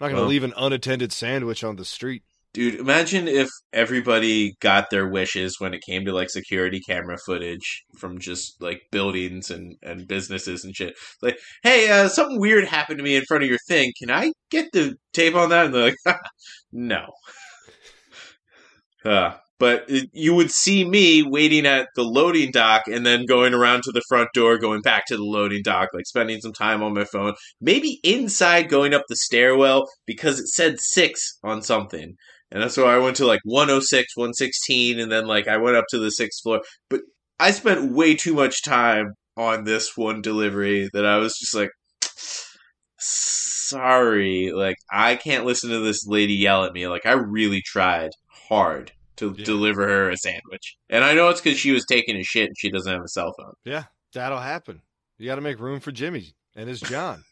not 0.00 0.06
going 0.08 0.14
to 0.16 0.20
Well- 0.22 0.28
leave 0.30 0.44
an 0.44 0.54
unattended 0.56 1.12
sandwich 1.12 1.62
on 1.64 1.76
the 1.76 1.84
street. 1.84 2.22
Dude, 2.54 2.76
imagine 2.80 3.28
if 3.28 3.50
everybody 3.74 4.54
got 4.60 4.88
their 4.88 5.06
wishes 5.06 5.56
when 5.60 5.74
it 5.74 5.82
came 5.82 6.06
to 6.06 6.12
like 6.14 6.30
security 6.30 6.80
camera 6.80 7.18
footage 7.26 7.84
from 7.98 8.18
just 8.18 8.62
like 8.62 8.80
buildings 8.90 9.50
and, 9.50 9.76
and 9.82 10.08
businesses 10.08 10.64
and 10.64 10.74
shit. 10.74 10.94
Like, 11.20 11.38
hey, 11.62 11.90
uh, 11.90 12.08
something 12.08 12.40
weird 12.40 12.64
happened 12.66 12.96
to 12.98 13.04
me 13.04 13.14
in 13.14 13.24
front 13.26 13.42
of 13.44 13.50
your 13.50 13.58
thing. 13.68 13.92
Can 13.98 14.10
I 14.10 14.32
get 14.50 14.72
the 14.72 14.96
tape 15.12 15.34
on 15.34 15.50
that? 15.50 15.66
And 15.66 15.74
they're 15.74 15.94
like, 16.06 16.16
no. 16.72 17.12
Uh, 19.04 19.36
but 19.58 19.84
it, 19.88 20.10
you 20.12 20.34
would 20.34 20.50
see 20.50 20.84
me 20.84 21.22
waiting 21.22 21.66
at 21.66 21.88
the 21.96 22.02
loading 22.02 22.50
dock 22.50 22.82
and 22.86 23.06
then 23.06 23.26
going 23.26 23.54
around 23.54 23.82
to 23.84 23.92
the 23.92 24.02
front 24.08 24.28
door, 24.34 24.58
going 24.58 24.82
back 24.82 25.06
to 25.06 25.16
the 25.16 25.22
loading 25.22 25.62
dock, 25.62 25.90
like 25.94 26.06
spending 26.06 26.40
some 26.40 26.52
time 26.52 26.82
on 26.82 26.94
my 26.94 27.04
phone. 27.04 27.34
Maybe 27.60 27.98
inside 28.02 28.68
going 28.68 28.92
up 28.92 29.02
the 29.08 29.16
stairwell 29.16 29.88
because 30.06 30.38
it 30.38 30.48
said 30.48 30.76
six 30.78 31.38
on 31.42 31.62
something. 31.62 32.14
And 32.50 32.62
that's 32.62 32.76
why 32.76 32.94
I 32.94 32.98
went 32.98 33.16
to 33.16 33.26
like 33.26 33.40
106, 33.44 34.16
116, 34.16 35.00
and 35.00 35.10
then 35.10 35.26
like 35.26 35.48
I 35.48 35.56
went 35.56 35.76
up 35.76 35.84
to 35.90 35.98
the 35.98 36.10
sixth 36.10 36.42
floor. 36.42 36.60
But 36.88 37.00
I 37.40 37.50
spent 37.50 37.92
way 37.92 38.14
too 38.14 38.34
much 38.34 38.62
time 38.62 39.14
on 39.36 39.64
this 39.64 39.96
one 39.96 40.22
delivery 40.22 40.88
that 40.92 41.04
I 41.04 41.16
was 41.18 41.36
just 41.38 41.54
like, 41.54 41.70
sorry, 42.98 44.52
like 44.54 44.76
I 44.90 45.16
can't 45.16 45.44
listen 45.44 45.70
to 45.70 45.80
this 45.80 46.06
lady 46.06 46.34
yell 46.34 46.64
at 46.64 46.72
me. 46.72 46.86
Like 46.86 47.04
I 47.04 47.12
really 47.12 47.62
tried 47.64 48.10
hard 48.48 48.92
to 49.16 49.34
Yeah. 49.36 49.44
deliver 49.44 49.86
her 49.86 50.10
a 50.10 50.16
sandwich, 50.16 50.76
and 50.88 51.04
I 51.04 51.14
know 51.14 51.28
it's 51.28 51.40
because 51.40 51.58
she 51.58 51.72
was 51.72 51.84
taking 51.84 52.16
a 52.16 52.22
shit 52.22 52.46
and 52.48 52.58
she 52.58 52.70
doesn't 52.70 52.92
have 52.92 53.02
a 53.04 53.08
cell 53.08 53.32
phone. 53.38 53.54
Yeah, 53.64 53.84
that'll 54.12 54.40
happen. 54.40 54.82
You 55.18 55.26
got 55.26 55.36
to 55.36 55.40
make 55.40 55.58
room 55.60 55.80
for 55.80 55.92
Jimmy 55.92 56.34
and 56.54 56.68
his 56.68 56.80
John. 56.80 57.22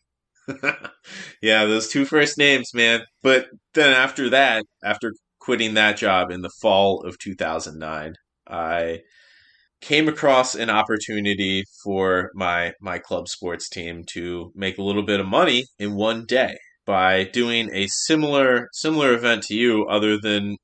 yeah, 1.43 1.65
those 1.65 1.89
two 1.89 2.05
first 2.05 2.39
names, 2.39 2.73
man. 2.75 3.03
But 3.23 3.47
then 3.75 3.93
after 3.93 4.29
that, 4.31 4.65
after 4.85 5.13
quitting 5.41 5.75
that 5.75 5.97
job 5.97 6.31
in 6.31 6.43
the 6.43 6.51
fall 6.63 7.05
of 7.07 7.19
2009, 7.19 8.15
I 8.49 9.01
came 9.81 10.09
across 10.09 10.55
an 10.55 10.71
opportunity 10.71 11.65
for 11.83 12.31
my 12.35 12.73
my 12.81 12.99
club 12.99 13.29
sports 13.29 13.69
team 13.69 14.03
to 14.13 14.51
make 14.55 14.79
a 14.79 14.83
little 14.83 15.03
bit 15.03 15.21
of 15.21 15.27
money 15.27 15.65
in 15.79 15.95
one 15.95 16.25
day 16.27 16.57
by 16.87 17.25
doing 17.25 17.71
a 17.73 17.87
similar 17.89 18.69
similar 18.73 19.13
event 19.13 19.43
to 19.45 19.55
you 19.55 19.85
other 19.87 20.19
than 20.21 20.57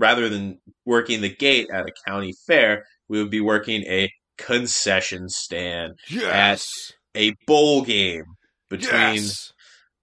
rather 0.00 0.28
than 0.28 0.58
working 0.86 1.20
the 1.20 1.28
gate 1.34 1.68
at 1.72 1.86
a 1.86 1.92
county 2.08 2.32
fair, 2.46 2.84
we 3.08 3.20
would 3.22 3.30
be 3.30 3.40
working 3.40 3.82
a 3.82 4.10
concession 4.38 5.28
stand, 5.28 5.92
Yes. 6.08 6.66
a 7.14 7.34
bowl 7.46 7.82
game 7.82 8.24
between 8.68 9.14
yes. 9.16 9.52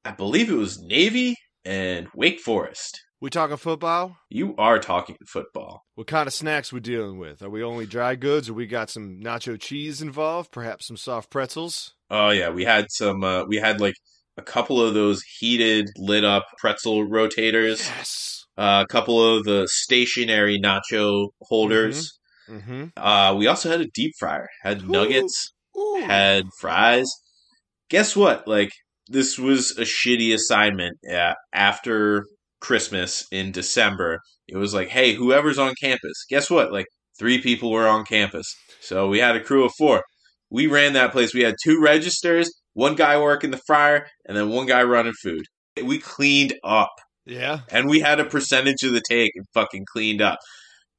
I 0.05 0.11
believe 0.11 0.49
it 0.49 0.55
was 0.55 0.79
Navy 0.81 1.35
and 1.65 2.07
Wake 2.15 2.39
Forest. 2.39 3.01
We 3.19 3.31
talking 3.31 3.57
football? 3.57 4.15
You 4.29 4.53
are 4.59 4.77
talking 4.77 5.17
football. 5.27 5.81
What 5.95 6.05
kind 6.05 6.27
of 6.27 6.33
snacks 6.33 6.71
we 6.71 6.79
dealing 6.79 7.17
with? 7.17 7.41
Are 7.41 7.49
we 7.49 7.63
only 7.63 7.87
dry 7.87 8.13
goods, 8.15 8.47
or 8.47 8.53
we 8.53 8.67
got 8.67 8.91
some 8.91 9.19
nacho 9.19 9.59
cheese 9.59 10.01
involved? 10.03 10.51
Perhaps 10.51 10.85
some 10.87 10.97
soft 10.97 11.31
pretzels? 11.31 11.95
Oh 12.11 12.29
yeah, 12.29 12.49
we 12.51 12.63
had 12.63 12.85
some. 12.91 13.23
Uh, 13.23 13.43
we 13.45 13.57
had 13.57 13.81
like 13.81 13.95
a 14.37 14.43
couple 14.43 14.79
of 14.79 14.93
those 14.93 15.23
heated, 15.39 15.89
lit 15.97 16.23
up 16.23 16.45
pretzel 16.59 17.07
rotators. 17.07 17.79
Yes. 17.89 18.45
Uh, 18.57 18.83
a 18.83 18.91
couple 18.91 19.37
of 19.37 19.43
the 19.43 19.67
stationary 19.69 20.59
nacho 20.59 21.29
holders. 21.43 22.17
Mm-hmm. 22.49 22.85
Uh, 22.97 23.35
we 23.35 23.47
also 23.47 23.69
had 23.69 23.81
a 23.81 23.87
deep 23.93 24.13
fryer. 24.19 24.47
Had 24.63 24.83
Ooh. 24.83 24.87
nuggets. 24.87 25.53
Ooh. 25.77 26.01
Had 26.05 26.45
fries. 26.59 27.11
Guess 27.89 28.15
what? 28.15 28.47
Like 28.47 28.71
this 29.09 29.37
was 29.37 29.77
a 29.77 29.81
shitty 29.81 30.33
assignment. 30.33 30.97
Uh, 31.09 31.33
after 31.53 32.25
Christmas 32.59 33.25
in 33.31 33.51
December, 33.51 34.19
it 34.47 34.57
was 34.57 34.73
like, 34.73 34.89
hey, 34.89 35.13
whoever's 35.13 35.59
on 35.59 35.73
campus. 35.79 36.25
Guess 36.29 36.49
what? 36.49 36.71
Like 36.71 36.87
three 37.19 37.41
people 37.41 37.71
were 37.71 37.87
on 37.87 38.05
campus, 38.05 38.53
so 38.81 39.07
we 39.07 39.19
had 39.19 39.35
a 39.35 39.43
crew 39.43 39.65
of 39.65 39.71
four. 39.77 40.03
We 40.49 40.67
ran 40.67 40.93
that 40.93 41.11
place. 41.11 41.33
We 41.33 41.43
had 41.43 41.55
two 41.61 41.81
registers, 41.81 42.49
one 42.73 42.95
guy 42.95 43.19
working 43.19 43.51
the 43.51 43.61
fryer, 43.67 44.07
and 44.25 44.37
then 44.37 44.49
one 44.49 44.65
guy 44.65 44.83
running 44.83 45.13
food. 45.21 45.43
We 45.83 45.99
cleaned 45.99 46.55
up 46.63 46.91
Yeah. 47.27 47.59
and 47.69 47.89
we 47.89 47.99
had 47.99 48.19
a 48.19 48.25
percentage 48.25 48.83
of 48.83 48.93
the 48.93 49.01
take 49.07 49.33
and 49.35 49.45
fucking 49.53 49.85
cleaned 49.91 50.21
up. 50.21 50.39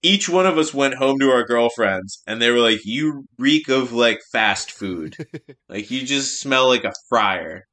Each 0.03 0.29
one 0.29 0.47
of 0.47 0.59
us 0.59 0.73
went 0.73 0.95
home 0.95 1.19
to 1.19 1.31
our 1.31 1.45
girlfriends 1.45 2.23
and 2.27 2.41
they 2.41 2.51
were 2.51 2.61
like, 2.61 2.79
You 2.85 3.25
reek 3.39 3.69
of 3.69 3.93
like 3.93 4.21
fast 4.31 4.71
food. 4.71 5.17
like 5.69 5.91
you 5.91 6.05
just 6.05 6.41
smell 6.41 6.69
like 6.69 6.85
a 6.85 6.93
fryer. 7.09 7.65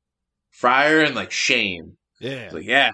Fryer 0.51 1.01
and 1.01 1.15
like 1.15 1.31
shame. 1.31 1.97
Yeah. 2.19 2.49
Like, 2.51 2.65
yeah. 2.65 2.89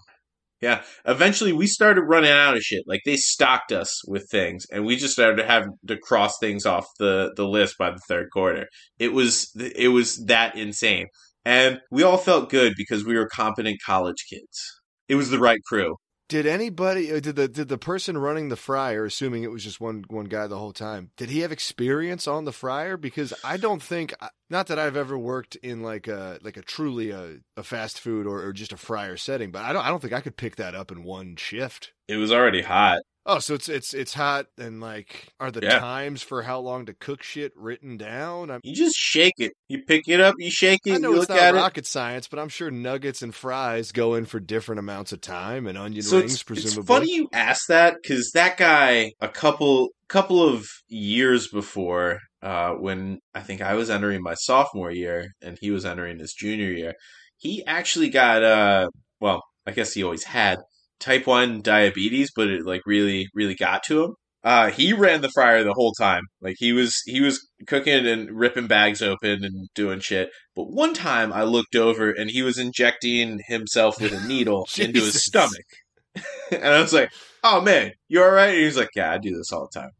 Yeah. 0.61 0.83
Eventually 1.05 1.53
we 1.53 1.65
started 1.67 2.01
running 2.01 2.31
out 2.31 2.57
of 2.57 2.61
shit. 2.61 2.83
Like 2.85 3.01
they 3.05 3.15
stocked 3.15 3.71
us 3.71 4.01
with 4.07 4.27
things 4.29 4.65
and 4.71 4.85
we 4.85 4.95
just 4.97 5.13
started 5.13 5.37
to 5.37 5.47
have 5.47 5.65
to 5.87 5.97
cross 5.97 6.33
things 6.39 6.65
off 6.65 6.85
the, 6.99 7.31
the 7.37 7.47
list 7.47 7.75
by 7.79 7.91
the 7.91 8.01
third 8.07 8.27
quarter. 8.33 8.67
It 8.99 9.13
was 9.13 9.51
it 9.55 9.89
was 9.89 10.17
that 10.25 10.57
insane. 10.57 11.07
And 11.45 11.79
we 11.89 12.03
all 12.03 12.17
felt 12.17 12.49
good 12.49 12.73
because 12.75 13.05
we 13.05 13.15
were 13.15 13.27
competent 13.27 13.77
college 13.85 14.25
kids. 14.29 14.80
It 15.11 15.15
was 15.15 15.29
the 15.29 15.39
right 15.39 15.61
crew. 15.61 15.97
Did 16.29 16.45
anybody? 16.45 17.11
uh, 17.11 17.19
Did 17.19 17.35
the 17.35 17.49
did 17.49 17.67
the 17.67 17.77
person 17.77 18.17
running 18.17 18.47
the 18.47 18.55
fryer, 18.55 19.03
assuming 19.03 19.43
it 19.43 19.51
was 19.51 19.65
just 19.65 19.81
one 19.81 20.05
one 20.07 20.27
guy 20.27 20.47
the 20.47 20.57
whole 20.57 20.71
time, 20.71 21.11
did 21.17 21.29
he 21.29 21.41
have 21.41 21.51
experience 21.51 22.29
on 22.29 22.45
the 22.45 22.53
fryer? 22.53 22.95
Because 22.95 23.33
I 23.43 23.57
don't 23.57 23.83
think, 23.83 24.13
not 24.49 24.67
that 24.67 24.79
I've 24.79 24.95
ever 24.95 25.17
worked 25.17 25.57
in 25.57 25.83
like 25.83 26.07
a 26.07 26.39
like 26.41 26.55
a 26.55 26.61
truly 26.61 27.11
a, 27.11 27.39
a 27.57 27.63
fast 27.63 27.99
food 27.99 28.25
or, 28.25 28.41
or 28.41 28.53
just 28.53 28.71
a 28.71 28.77
fryer 28.77 29.17
setting, 29.17 29.51
but 29.51 29.63
I 29.63 29.73
don't 29.73 29.85
I 29.85 29.89
don't 29.89 29.99
think 29.99 30.13
I 30.13 30.21
could 30.21 30.37
pick 30.37 30.55
that 30.55 30.75
up 30.75 30.93
in 30.93 31.03
one 31.03 31.35
shift. 31.35 31.91
It 32.07 32.15
was 32.15 32.31
already 32.31 32.61
hot. 32.61 33.01
Oh, 33.25 33.37
so 33.37 33.53
it's 33.53 33.69
it's 33.69 33.93
it's 33.93 34.15
hot 34.15 34.47
and 34.57 34.81
like 34.81 35.27
are 35.39 35.51
the 35.51 35.61
Yeah. 35.61 35.79
times 35.79 36.23
for 36.23 36.41
how 36.41 36.59
long 36.59 36.87
to 36.87 36.93
cook 36.93 37.21
shit 37.21 37.51
written 37.55 37.95
down? 37.95 38.49
I'm, 38.49 38.61
You 38.63 38.75
just 38.75 38.95
shake 38.95 39.35
it. 39.37 39.53
You 39.67 39.83
pick 39.83 40.07
it 40.07 40.19
up, 40.19 40.35
you 40.39 40.49
shake 40.49 40.79
it, 40.85 40.95
I 40.95 40.97
know 40.97 41.09
you 41.09 41.17
it's 41.17 41.29
look 41.29 41.29
not 41.29 41.37
at 41.37 41.53
rocket 41.53 41.85
science, 41.85 42.27
but 42.27 42.39
I'm 42.39 42.49
sure 42.49 42.71
nuggets 42.71 43.21
and 43.21 43.33
fries 43.33 43.91
go 43.91 44.15
in 44.15 44.25
for 44.25 44.39
different 44.39 44.79
amounts 44.79 45.11
of 45.11 45.21
time, 45.21 45.67
and 45.67 45.77
onion 45.77 45.99
it. 45.99 46.05
So 46.05 46.17
rings 46.17 46.33
it's, 46.33 46.43
presumably. 46.43 46.79
it's 46.79 46.87
funny 46.87 47.15
you 47.15 47.29
ask 47.31 47.67
that 47.67 47.97
because 48.01 48.31
that 48.31 48.57
guy, 48.57 49.11
a 49.19 49.27
couple 49.29 49.89
couple 50.07 50.41
of 50.43 50.67
years 50.87 51.47
before, 51.47 52.19
uh, 52.41 52.71
when 52.71 53.19
I 53.35 53.41
think 53.41 53.61
I 53.61 53.75
was 53.75 53.91
entering 53.91 54.23
my 54.23 54.33
sophomore 54.33 54.91
year 54.91 55.27
and 55.43 55.59
he 55.61 55.69
was 55.69 55.85
entering 55.85 56.17
his 56.17 56.33
junior 56.33 56.71
year, 56.71 56.95
he 57.37 57.63
actually 57.67 58.09
got 58.09 58.43
uh, 58.43 58.87
well, 59.19 59.43
I 59.67 59.71
guess 59.73 59.93
he 59.93 60.03
always 60.03 60.23
had 60.23 60.57
type 61.01 61.27
one 61.27 61.61
diabetes, 61.61 62.31
but 62.33 62.47
it 62.47 62.65
like 62.65 62.81
really 62.85 63.27
really 63.33 63.55
got 63.55 63.83
to 63.83 64.03
him. 64.05 64.15
Uh, 64.43 64.71
he 64.71 64.91
ran 64.91 65.21
the 65.21 65.29
fryer 65.29 65.63
the 65.63 65.73
whole 65.73 65.91
time. 65.91 66.23
Like 66.41 66.55
he 66.57 66.73
was 66.73 67.01
he 67.05 67.21
was 67.21 67.47
cooking 67.67 68.07
and 68.07 68.31
ripping 68.31 68.67
bags 68.67 69.01
open 69.01 69.43
and 69.43 69.67
doing 69.75 69.99
shit. 69.99 70.29
But 70.55 70.71
one 70.71 70.93
time 70.93 71.31
I 71.31 71.43
looked 71.43 71.75
over 71.75 72.11
and 72.11 72.29
he 72.29 72.41
was 72.41 72.57
injecting 72.57 73.39
himself 73.47 74.01
with 74.01 74.13
a 74.13 74.27
needle 74.27 74.67
into 74.77 74.99
his 74.99 75.23
stomach. 75.23 75.65
and 76.51 76.65
I 76.65 76.81
was 76.81 76.93
like, 76.93 77.11
"Oh 77.43 77.61
man, 77.61 77.91
you 78.07 78.23
all 78.23 78.31
right?" 78.31 78.49
And 78.49 78.59
he 78.59 78.65
was 78.65 78.77
like, 78.77 78.89
"Yeah, 78.95 79.11
I 79.11 79.17
do 79.17 79.35
this 79.35 79.51
all 79.51 79.69
the 79.71 79.79
time." 79.79 79.91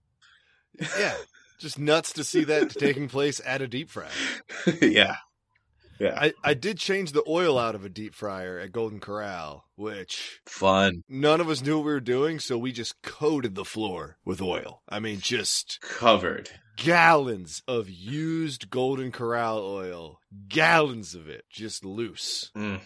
Yeah, 0.98 1.16
just 1.60 1.78
nuts 1.78 2.12
to 2.14 2.24
see 2.24 2.44
that 2.46 2.70
taking 2.80 3.08
place 3.08 3.40
at 3.46 3.62
a 3.62 3.68
deep 3.68 3.90
fry. 3.90 4.10
yeah, 4.82 5.18
yeah, 6.02 6.18
I, 6.20 6.34
I 6.44 6.54
did 6.56 6.78
change 6.78 7.12
the 7.12 7.24
oil 7.28 7.60
out 7.60 7.76
of 7.76 7.86
a 7.86 7.90
deep 7.90 8.16
fryer 8.16 8.58
at 8.58 8.72
Golden 8.72 9.00
Corral, 9.00 9.66
which 9.76 10.42
fun, 10.48 11.04
none 11.08 11.40
of 11.40 11.48
us 11.48 11.62
knew 11.62 11.78
what 11.78 11.86
we 11.86 11.92
were 11.92 12.00
doing, 12.00 12.40
so 12.40 12.58
we 12.58 12.72
just 12.72 13.02
coated 13.04 13.54
the 13.54 13.66
floor 13.66 14.18
with 14.26 14.42
oil. 14.42 14.82
I 14.90 15.00
mean, 15.00 15.20
just 15.20 15.80
covered. 15.82 16.50
gallons 16.76 17.62
of 17.68 17.88
used 17.88 18.72
Golden 18.72 19.12
Corral 19.12 19.60
oil, 19.60 20.20
gallons 20.48 21.14
of 21.14 21.30
it, 21.30 21.46
just 21.52 21.86
loose. 21.86 22.52
Mm, 22.58 22.82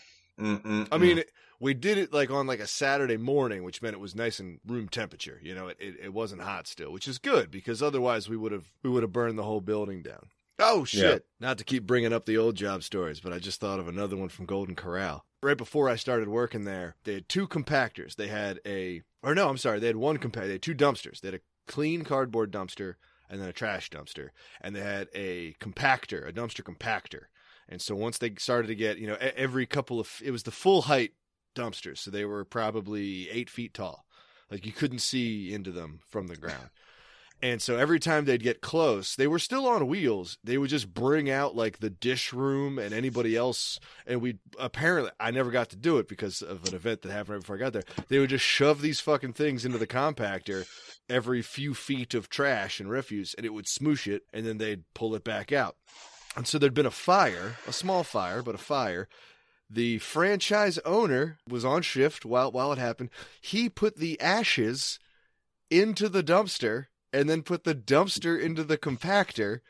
I 0.91 0.97
mean, 0.97 1.23
we 1.61 1.73
did 1.73 1.97
it 1.97 2.11
like 2.11 2.29
on 2.29 2.47
like 2.47 2.59
a 2.59 2.67
Saturday 2.67 3.15
morning, 3.15 3.63
which 3.63 3.81
meant 3.81 3.95
it 3.95 4.01
was 4.01 4.13
nice 4.13 4.39
and 4.39 4.59
room 4.67 4.89
temperature. 4.89 5.39
You 5.41 5.55
know, 5.55 5.67
it, 5.69 5.77
it, 5.79 5.95
it 6.03 6.13
wasn't 6.13 6.41
hot 6.41 6.67
still, 6.67 6.91
which 6.91 7.07
is 7.07 7.17
good 7.17 7.49
because 7.49 7.81
otherwise 7.81 8.27
we 8.27 8.35
would 8.35 8.51
have 8.51 8.65
we 8.83 8.89
would 8.89 9.03
have 9.03 9.13
burned 9.13 9.39
the 9.39 9.43
whole 9.43 9.61
building 9.61 10.03
down. 10.03 10.27
Oh 10.59 10.85
shit! 10.85 11.25
Not 11.39 11.57
to 11.57 11.63
keep 11.63 11.85
bringing 11.85 12.13
up 12.13 12.25
the 12.25 12.37
old 12.37 12.55
job 12.55 12.83
stories, 12.83 13.19
but 13.19 13.33
I 13.33 13.39
just 13.39 13.59
thought 13.59 13.79
of 13.79 13.87
another 13.87 14.15
one 14.15 14.29
from 14.29 14.45
Golden 14.45 14.75
Corral. 14.75 15.25
Right 15.43 15.57
before 15.57 15.89
I 15.89 15.95
started 15.95 16.27
working 16.27 16.63
there, 16.63 16.95
they 17.03 17.13
had 17.15 17.29
two 17.29 17.47
compactors. 17.47 18.15
They 18.15 18.27
had 18.27 18.59
a, 18.65 19.01
or 19.21 19.35
no, 19.35 19.49
I'm 19.49 19.57
sorry, 19.57 19.79
they 19.79 19.87
had 19.87 19.97
one 19.97 20.17
compactor. 20.17 20.45
They 20.45 20.51
had 20.53 20.61
two 20.61 20.75
dumpsters. 20.75 21.19
They 21.19 21.27
had 21.27 21.35
a 21.35 21.71
clean 21.71 22.03
cardboard 22.03 22.51
dumpster 22.51 22.95
and 23.29 23.41
then 23.41 23.49
a 23.49 23.53
trash 23.53 23.89
dumpster, 23.89 24.29
and 24.61 24.75
they 24.75 24.81
had 24.81 25.07
a 25.13 25.53
compactor, 25.59 26.27
a 26.27 26.33
dumpster 26.33 26.63
compactor. 26.63 27.23
And 27.67 27.81
so 27.81 27.95
once 27.95 28.17
they 28.17 28.33
started 28.37 28.67
to 28.67 28.75
get, 28.75 28.97
you 28.97 29.07
know, 29.07 29.17
every 29.19 29.65
couple 29.65 29.99
of, 29.99 30.21
it 30.23 30.31
was 30.31 30.43
the 30.43 30.51
full 30.51 30.83
height 30.83 31.13
dumpsters, 31.55 31.99
so 31.99 32.11
they 32.11 32.25
were 32.25 32.45
probably 32.45 33.29
eight 33.29 33.49
feet 33.49 33.73
tall. 33.73 34.05
Like 34.51 34.65
you 34.65 34.71
couldn't 34.71 34.99
see 34.99 35.53
into 35.53 35.71
them 35.71 36.01
from 36.07 36.27
the 36.27 36.35
ground. 36.35 36.69
And 37.41 37.61
so 37.61 37.77
every 37.77 37.99
time 37.99 38.25
they'd 38.25 38.41
get 38.41 38.61
close, 38.61 39.15
they 39.15 39.27
were 39.27 39.39
still 39.39 39.67
on 39.67 39.87
wheels. 39.87 40.37
They 40.43 40.57
would 40.57 40.69
just 40.69 40.93
bring 40.93 41.29
out 41.29 41.55
like 41.55 41.79
the 41.79 41.89
dish 41.89 42.33
room 42.33 42.79
and 42.79 42.93
anybody 42.93 43.35
else. 43.35 43.79
And 44.07 44.21
we 44.21 44.39
apparently, 44.57 45.11
I 45.19 45.31
never 45.31 45.51
got 45.51 45.69
to 45.69 45.75
do 45.75 45.97
it 45.97 46.07
because 46.07 46.41
of 46.41 46.65
an 46.67 46.73
event 46.73 47.01
that 47.01 47.11
happened 47.11 47.29
right 47.29 47.41
before 47.41 47.57
I 47.57 47.59
got 47.59 47.73
there. 47.73 47.83
They 48.07 48.19
would 48.19 48.29
just 48.29 48.45
shove 48.45 48.81
these 48.81 48.99
fucking 48.99 49.33
things 49.33 49.65
into 49.65 49.77
the 49.77 49.85
compactor 49.85 50.65
every 51.09 51.41
few 51.41 51.73
feet 51.73 52.13
of 52.13 52.29
trash 52.29 52.79
and 52.79 52.89
refuse, 52.89 53.35
and 53.35 53.45
it 53.45 53.53
would 53.53 53.65
smoosh 53.65 54.11
it, 54.11 54.23
and 54.33 54.45
then 54.45 54.57
they'd 54.57 54.83
pull 54.93 55.13
it 55.13 55.23
back 55.23 55.51
out. 55.51 55.75
And 56.35 56.47
so 56.47 56.57
there'd 56.57 56.73
been 56.73 56.85
a 56.85 56.91
fire, 56.91 57.57
a 57.67 57.73
small 57.73 58.03
fire, 58.03 58.41
but 58.41 58.55
a 58.55 58.59
fire. 58.59 59.07
The 59.69 59.99
franchise 59.99 60.79
owner 60.79 61.37
was 61.47 61.65
on 61.65 61.81
shift 61.81 62.25
while 62.25 62.51
while 62.51 62.71
it 62.71 62.77
happened. 62.77 63.09
He 63.41 63.69
put 63.69 63.97
the 63.97 64.19
ashes 64.21 64.99
into 65.69 66.07
the 66.09 66.23
dumpster 66.23 66.87
and 67.15 67.29
then 67.29 67.43
put 67.43 67.63
the 67.63 67.73
dumpster 67.73 68.39
into 68.39 68.61
the 68.61 68.77
compactor, 68.77 69.61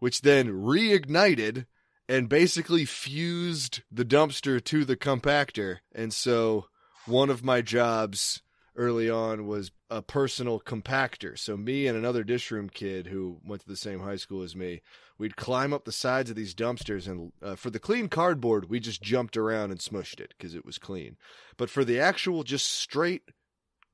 which 0.00 0.20
then 0.20 0.48
reignited 0.48 1.64
and 2.06 2.28
basically 2.28 2.84
fused 2.84 3.82
the 3.90 4.04
dumpster 4.04 4.62
to 4.62 4.84
the 4.84 4.98
compactor. 4.98 5.78
And 5.94 6.12
so 6.12 6.66
one 7.06 7.30
of 7.30 7.42
my 7.42 7.62
jobs 7.62 8.42
early 8.76 9.08
on 9.08 9.46
was 9.46 9.72
a 9.88 10.02
personal 10.02 10.60
compactor. 10.60 11.38
So 11.38 11.56
me 11.56 11.86
and 11.86 11.96
another 11.96 12.22
dish 12.22 12.50
room 12.50 12.68
kid 12.68 13.06
who 13.06 13.38
went 13.46 13.62
to 13.62 13.68
the 13.68 13.76
same 13.76 14.00
high 14.00 14.16
school 14.16 14.42
as 14.42 14.54
me, 14.54 14.82
we'd 15.16 15.36
climb 15.36 15.72
up 15.72 15.86
the 15.86 15.92
sides 15.92 16.28
of 16.28 16.36
these 16.36 16.54
dumpsters 16.54 17.08
and 17.08 17.32
uh, 17.42 17.54
for 17.54 17.70
the 17.70 17.78
clean 17.78 18.08
cardboard, 18.08 18.68
we 18.68 18.78
just 18.78 19.00
jumped 19.00 19.38
around 19.38 19.70
and 19.70 19.80
smushed 19.80 20.20
it 20.20 20.34
because 20.36 20.54
it 20.54 20.66
was 20.66 20.76
clean. 20.76 21.16
But 21.56 21.70
for 21.70 21.82
the 21.82 21.98
actual 21.98 22.42
just 22.42 22.66
straight 22.66 23.22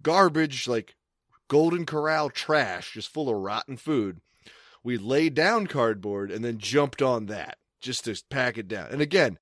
garbage 0.02 0.66
like 0.66 0.96
Golden 1.48 1.86
Corral 1.86 2.30
trash, 2.30 2.92
just 2.92 3.12
full 3.12 3.28
of 3.28 3.36
rotten 3.36 3.76
food. 3.76 4.20
We 4.82 4.98
laid 4.98 5.34
down 5.34 5.66
cardboard 5.66 6.30
and 6.30 6.44
then 6.44 6.58
jumped 6.58 7.02
on 7.02 7.26
that 7.26 7.58
just 7.80 8.04
to 8.04 8.20
pack 8.30 8.58
it 8.58 8.68
down. 8.68 8.88
And 8.90 9.00
again, 9.00 9.38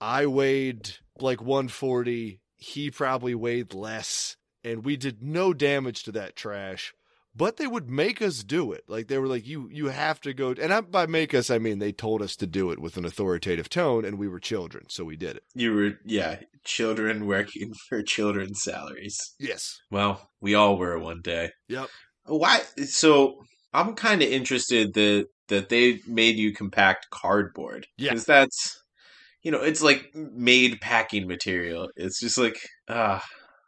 I 0.00 0.26
weighed 0.26 0.96
like 1.18 1.40
140. 1.40 2.40
He 2.56 2.90
probably 2.90 3.34
weighed 3.34 3.74
less. 3.74 4.36
And 4.62 4.84
we 4.84 4.96
did 4.96 5.22
no 5.22 5.52
damage 5.52 6.04
to 6.04 6.12
that 6.12 6.36
trash 6.36 6.94
but 7.36 7.56
they 7.56 7.66
would 7.66 7.90
make 7.90 8.22
us 8.22 8.42
do 8.42 8.72
it. 8.72 8.84
Like 8.88 9.08
they 9.08 9.18
were 9.18 9.26
like, 9.26 9.46
you 9.46 9.68
you 9.72 9.86
have 9.88 10.20
to 10.22 10.32
go. 10.32 10.54
And 10.60 10.72
I, 10.72 10.80
by 10.80 11.06
make 11.06 11.34
us, 11.34 11.50
I 11.50 11.58
mean 11.58 11.78
they 11.78 11.92
told 11.92 12.22
us 12.22 12.36
to 12.36 12.46
do 12.46 12.70
it 12.70 12.78
with 12.78 12.96
an 12.96 13.04
authoritative 13.04 13.68
tone, 13.68 14.04
and 14.04 14.18
we 14.18 14.28
were 14.28 14.40
children, 14.40 14.86
so 14.88 15.04
we 15.04 15.16
did 15.16 15.36
it. 15.36 15.44
You 15.54 15.74
were, 15.74 15.92
yeah, 16.04 16.40
children 16.64 17.26
working 17.26 17.74
for 17.88 18.02
children's 18.02 18.62
salaries. 18.62 19.34
Yes. 19.38 19.80
Well, 19.90 20.30
we 20.40 20.54
all 20.54 20.76
were 20.76 20.98
one 20.98 21.20
day. 21.22 21.50
Yep. 21.68 21.88
Why? 22.26 22.60
So 22.86 23.44
I'm 23.72 23.94
kind 23.94 24.22
of 24.22 24.28
interested 24.28 24.94
that 24.94 25.26
that 25.48 25.68
they 25.68 26.00
made 26.06 26.36
you 26.36 26.54
compact 26.54 27.10
cardboard. 27.10 27.86
Yeah. 27.98 28.10
Because 28.10 28.24
that's, 28.24 28.82
you 29.42 29.50
know, 29.50 29.60
it's 29.60 29.82
like 29.82 30.14
made 30.14 30.80
packing 30.80 31.26
material. 31.26 31.90
It's 31.96 32.20
just 32.20 32.38
like, 32.38 32.56
ah. 32.88 33.22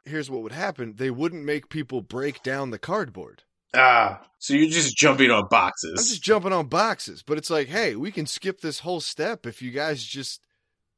Here's 0.04 0.30
what 0.30 0.42
would 0.42 0.52
happen: 0.52 0.94
they 0.96 1.10
wouldn't 1.10 1.44
make 1.44 1.68
people 1.68 2.00
break 2.00 2.42
down 2.44 2.70
the 2.70 2.78
cardboard. 2.78 3.42
Ah, 3.74 4.22
so 4.38 4.54
you're 4.54 4.70
just 4.70 4.96
jumping 4.96 5.30
on 5.30 5.48
boxes. 5.50 5.98
I'm 5.98 6.04
just 6.04 6.22
jumping 6.22 6.52
on 6.52 6.66
boxes, 6.66 7.22
but 7.22 7.38
it's 7.38 7.50
like, 7.50 7.68
hey, 7.68 7.96
we 7.96 8.10
can 8.10 8.26
skip 8.26 8.60
this 8.60 8.80
whole 8.80 9.00
step 9.00 9.46
if 9.46 9.60
you 9.60 9.70
guys 9.70 10.02
just 10.04 10.40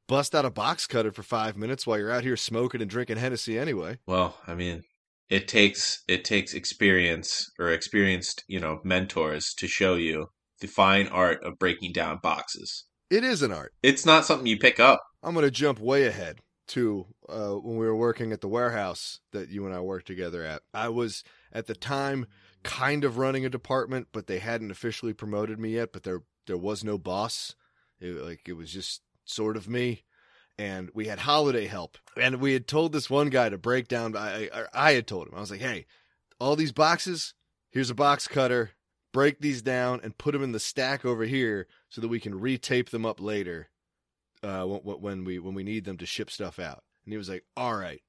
bust 0.07 0.35
out 0.35 0.44
a 0.44 0.50
box 0.50 0.87
cutter 0.87 1.12
for 1.12 1.22
five 1.22 1.57
minutes 1.57 1.87
while 1.87 1.98
you're 1.98 2.11
out 2.11 2.24
here 2.24 2.37
smoking 2.37 2.81
and 2.81 2.90
drinking 2.90 3.18
Hennessy 3.18 3.59
anyway. 3.59 3.98
Well, 4.07 4.37
I 4.46 4.54
mean, 4.54 4.83
it 5.28 5.48
takes 5.48 6.02
it 6.09 6.24
takes 6.24 6.54
experience 6.54 7.50
or 7.59 7.70
experienced, 7.72 8.44
you 8.48 8.61
know, 8.61 8.81
mentors 8.85 9.54
to 9.59 9.68
show 9.68 9.94
you 9.94 10.31
the 10.61 10.66
fine 10.66 11.09
art 11.09 11.42
of 11.44 11.59
breaking 11.59 11.92
down 11.92 12.18
boxes. 12.22 12.85
It 13.11 13.24
is 13.24 13.42
an 13.42 13.52
art. 13.52 13.72
It's 13.83 14.04
not 14.04 14.24
something 14.24 14.46
you 14.46 14.59
pick 14.59 14.81
up. 14.81 15.02
I'm 15.22 15.35
gonna 15.35 15.50
jump 15.50 15.81
way 15.81 16.07
ahead 16.07 16.40
to 16.68 17.07
uh, 17.28 17.52
when 17.52 17.76
we 17.76 17.87
were 17.87 17.96
working 17.96 18.33
at 18.33 18.40
the 18.40 18.48
warehouse 18.48 19.20
that 19.33 19.48
you 19.48 19.66
and 19.66 19.74
I 19.74 19.81
worked 19.81 20.07
together 20.07 20.44
at. 20.44 20.62
I 20.74 20.88
was 20.88 21.24
at 21.52 21.66
the 21.66 21.74
time 21.74 22.26
kind 22.62 23.05
of 23.05 23.18
running 23.18 23.44
a 23.44 23.51
department, 23.51 24.09
but 24.12 24.27
they 24.27 24.38
hadn't 24.38 24.71
officially 24.71 25.12
promoted 25.12 25.59
me 25.59 25.71
yet. 25.71 25.92
But 25.92 26.03
there 26.03 26.23
there 26.47 26.57
was 26.57 26.85
no 26.85 26.99
boss. 26.99 27.55
It, 28.01 28.23
like 28.23 28.49
it 28.49 28.55
was 28.55 28.73
just 28.73 29.03
sort 29.25 29.57
of 29.57 29.68
me. 29.68 30.05
And 30.61 30.90
we 30.92 31.07
had 31.07 31.21
holiday 31.21 31.66
help, 31.66 31.99
and 32.21 32.40
we 32.40 32.53
had 32.53 32.66
told 32.66 32.92
this 32.92 33.09
one 33.09 33.29
guy 33.29 33.49
to 33.49 33.57
break 33.57 33.87
down. 33.87 34.16
I, 34.16 34.49
I 34.53 34.64
I 34.73 34.92
had 34.92 35.07
told 35.07 35.29
him 35.29 35.35
I 35.37 35.40
was 35.40 35.53
like, 35.53 35.61
"Hey, 35.61 35.87
all 36.40 36.57
these 36.57 36.73
boxes. 36.73 37.35
Here's 37.71 37.90
a 37.90 37.94
box 37.94 38.27
cutter. 38.27 38.73
Break 39.12 39.40
these 39.40 39.62
down 39.62 40.01
and 40.03 40.18
put 40.18 40.33
them 40.33 40.42
in 40.42 40.53
the 40.53 40.59
stack 40.59 41.05
over 41.05 41.25
here, 41.25 41.68
so 41.88 42.01
that 42.01 42.09
we 42.09 42.18
can 42.18 42.40
retape 42.40 42.90
them 42.90 43.07
up 43.07 43.21
later, 43.21 43.68
uh, 44.42 44.64
when 44.64 45.25
we 45.25 45.38
when 45.38 45.55
we 45.55 45.62
need 45.62 45.85
them 45.85 45.97
to 45.99 46.07
ship 46.07 46.29
stuff 46.29 46.59
out." 46.59 46.83
And 47.05 47.12
he 47.12 47.18
was 47.18 47.29
like, 47.29 47.44
"All 47.57 47.77
right." 47.77 48.03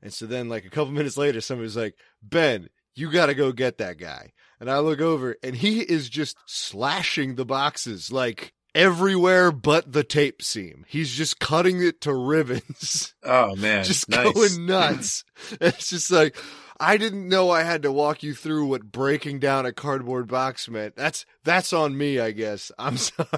And 0.00 0.10
so 0.10 0.24
then, 0.24 0.48
like 0.48 0.64
a 0.64 0.70
couple 0.70 0.92
minutes 0.92 1.18
later, 1.18 1.42
somebody 1.42 1.64
was 1.64 1.76
like, 1.76 1.96
"Ben, 2.22 2.70
you 3.00 3.10
got 3.10 3.26
to 3.26 3.34
go 3.34 3.50
get 3.52 3.78
that 3.78 3.98
guy. 3.98 4.32
And 4.60 4.70
I 4.70 4.78
look 4.80 5.00
over 5.00 5.36
and 5.42 5.56
he 5.56 5.80
is 5.80 6.10
just 6.10 6.36
slashing 6.46 7.34
the 7.36 7.46
boxes 7.46 8.12
like 8.12 8.52
everywhere 8.74 9.50
but 9.50 9.92
the 9.92 10.04
tape 10.04 10.42
seam. 10.42 10.84
He's 10.86 11.10
just 11.10 11.40
cutting 11.40 11.82
it 11.82 12.00
to 12.02 12.14
ribbons. 12.14 13.14
Oh 13.24 13.54
man. 13.56 13.84
just 13.84 14.08
nice. 14.08 14.32
going 14.32 14.66
nuts. 14.66 15.24
it's 15.60 15.88
just 15.90 16.10
like 16.10 16.36
I 16.78 16.96
didn't 16.96 17.28
know 17.28 17.50
I 17.50 17.62
had 17.62 17.82
to 17.82 17.92
walk 17.92 18.22
you 18.22 18.34
through 18.34 18.66
what 18.66 18.90
breaking 18.90 19.38
down 19.38 19.66
a 19.66 19.72
cardboard 19.72 20.26
box 20.28 20.68
meant. 20.68 20.96
That's 20.96 21.26
that's 21.44 21.72
on 21.74 21.96
me, 21.96 22.18
I 22.18 22.30
guess. 22.30 22.72
I'm 22.78 22.96
sorry. 22.96 23.28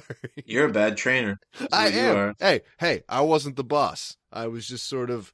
You're 0.44 0.68
a 0.68 0.72
bad 0.72 0.96
trainer. 0.96 1.38
I 1.72 1.88
am. 1.88 2.16
are. 2.16 2.35
Hey, 2.38 2.61
hey, 2.79 3.03
I 3.09 3.22
wasn't 3.22 3.57
the 3.57 3.64
boss. 3.64 4.16
I 4.33 4.46
was 4.46 4.66
just 4.66 4.88
sort 4.88 5.11
of 5.11 5.33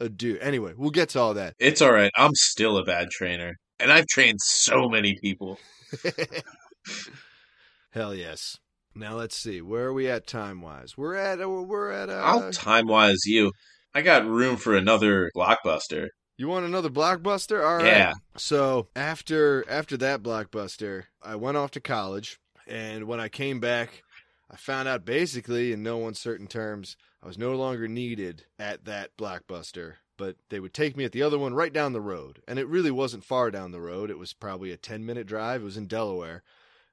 a 0.00 0.08
dude. 0.08 0.40
Anyway, 0.40 0.72
we'll 0.76 0.90
get 0.90 1.10
to 1.10 1.20
all 1.20 1.34
that. 1.34 1.54
It's 1.60 1.80
all 1.80 1.92
right. 1.92 2.10
I'm 2.16 2.34
still 2.34 2.76
a 2.76 2.84
bad 2.84 3.10
trainer. 3.10 3.58
And 3.78 3.92
I've 3.92 4.06
trained 4.06 4.40
so 4.40 4.88
many 4.88 5.16
people. 5.20 5.58
Hell 7.90 8.14
yes. 8.14 8.58
Now 8.94 9.16
let's 9.16 9.36
see. 9.36 9.60
Where 9.60 9.86
are 9.86 9.92
we 9.92 10.08
at 10.08 10.26
time 10.26 10.60
wise? 10.60 10.96
We're 10.96 11.16
at 11.16 11.40
uh, 11.40 11.48
we're 11.48 11.90
at 11.90 12.08
uh, 12.08 12.20
I'll 12.24 12.52
time 12.52 12.86
wise 12.86 13.24
you. 13.26 13.52
I 13.94 14.02
got 14.02 14.26
room 14.26 14.56
for 14.56 14.76
another 14.76 15.30
blockbuster. 15.36 16.08
You 16.36 16.48
want 16.48 16.66
another 16.66 16.90
blockbuster? 16.90 17.64
All 17.64 17.76
right. 17.76 17.86
Yeah. 17.86 18.12
So 18.36 18.88
after 18.94 19.64
after 19.68 19.96
that 19.96 20.22
blockbuster, 20.22 21.04
I 21.22 21.36
went 21.36 21.56
off 21.56 21.72
to 21.72 21.80
college, 21.80 22.38
and 22.66 23.04
when 23.06 23.20
I 23.20 23.28
came 23.28 23.60
back, 23.60 24.02
I 24.50 24.56
found 24.56 24.88
out 24.88 25.04
basically 25.04 25.72
in 25.72 25.82
no 25.82 26.06
uncertain 26.06 26.46
terms 26.46 26.96
I 27.22 27.26
was 27.26 27.38
no 27.38 27.54
longer 27.54 27.88
needed 27.88 28.44
at 28.58 28.84
that 28.84 29.16
blockbuster. 29.16 29.94
But 30.16 30.36
they 30.48 30.60
would 30.60 30.74
take 30.74 30.96
me 30.96 31.04
at 31.04 31.12
the 31.12 31.22
other 31.22 31.38
one 31.38 31.54
right 31.54 31.72
down 31.72 31.92
the 31.92 32.00
road, 32.00 32.40
and 32.46 32.58
it 32.58 32.68
really 32.68 32.90
wasn't 32.92 33.24
far 33.24 33.50
down 33.50 33.72
the 33.72 33.80
road. 33.80 34.10
It 34.10 34.18
was 34.18 34.32
probably 34.32 34.70
a 34.70 34.76
ten 34.76 35.04
minute 35.04 35.26
drive. 35.26 35.62
It 35.62 35.64
was 35.64 35.76
in 35.76 35.86
Delaware, 35.88 36.42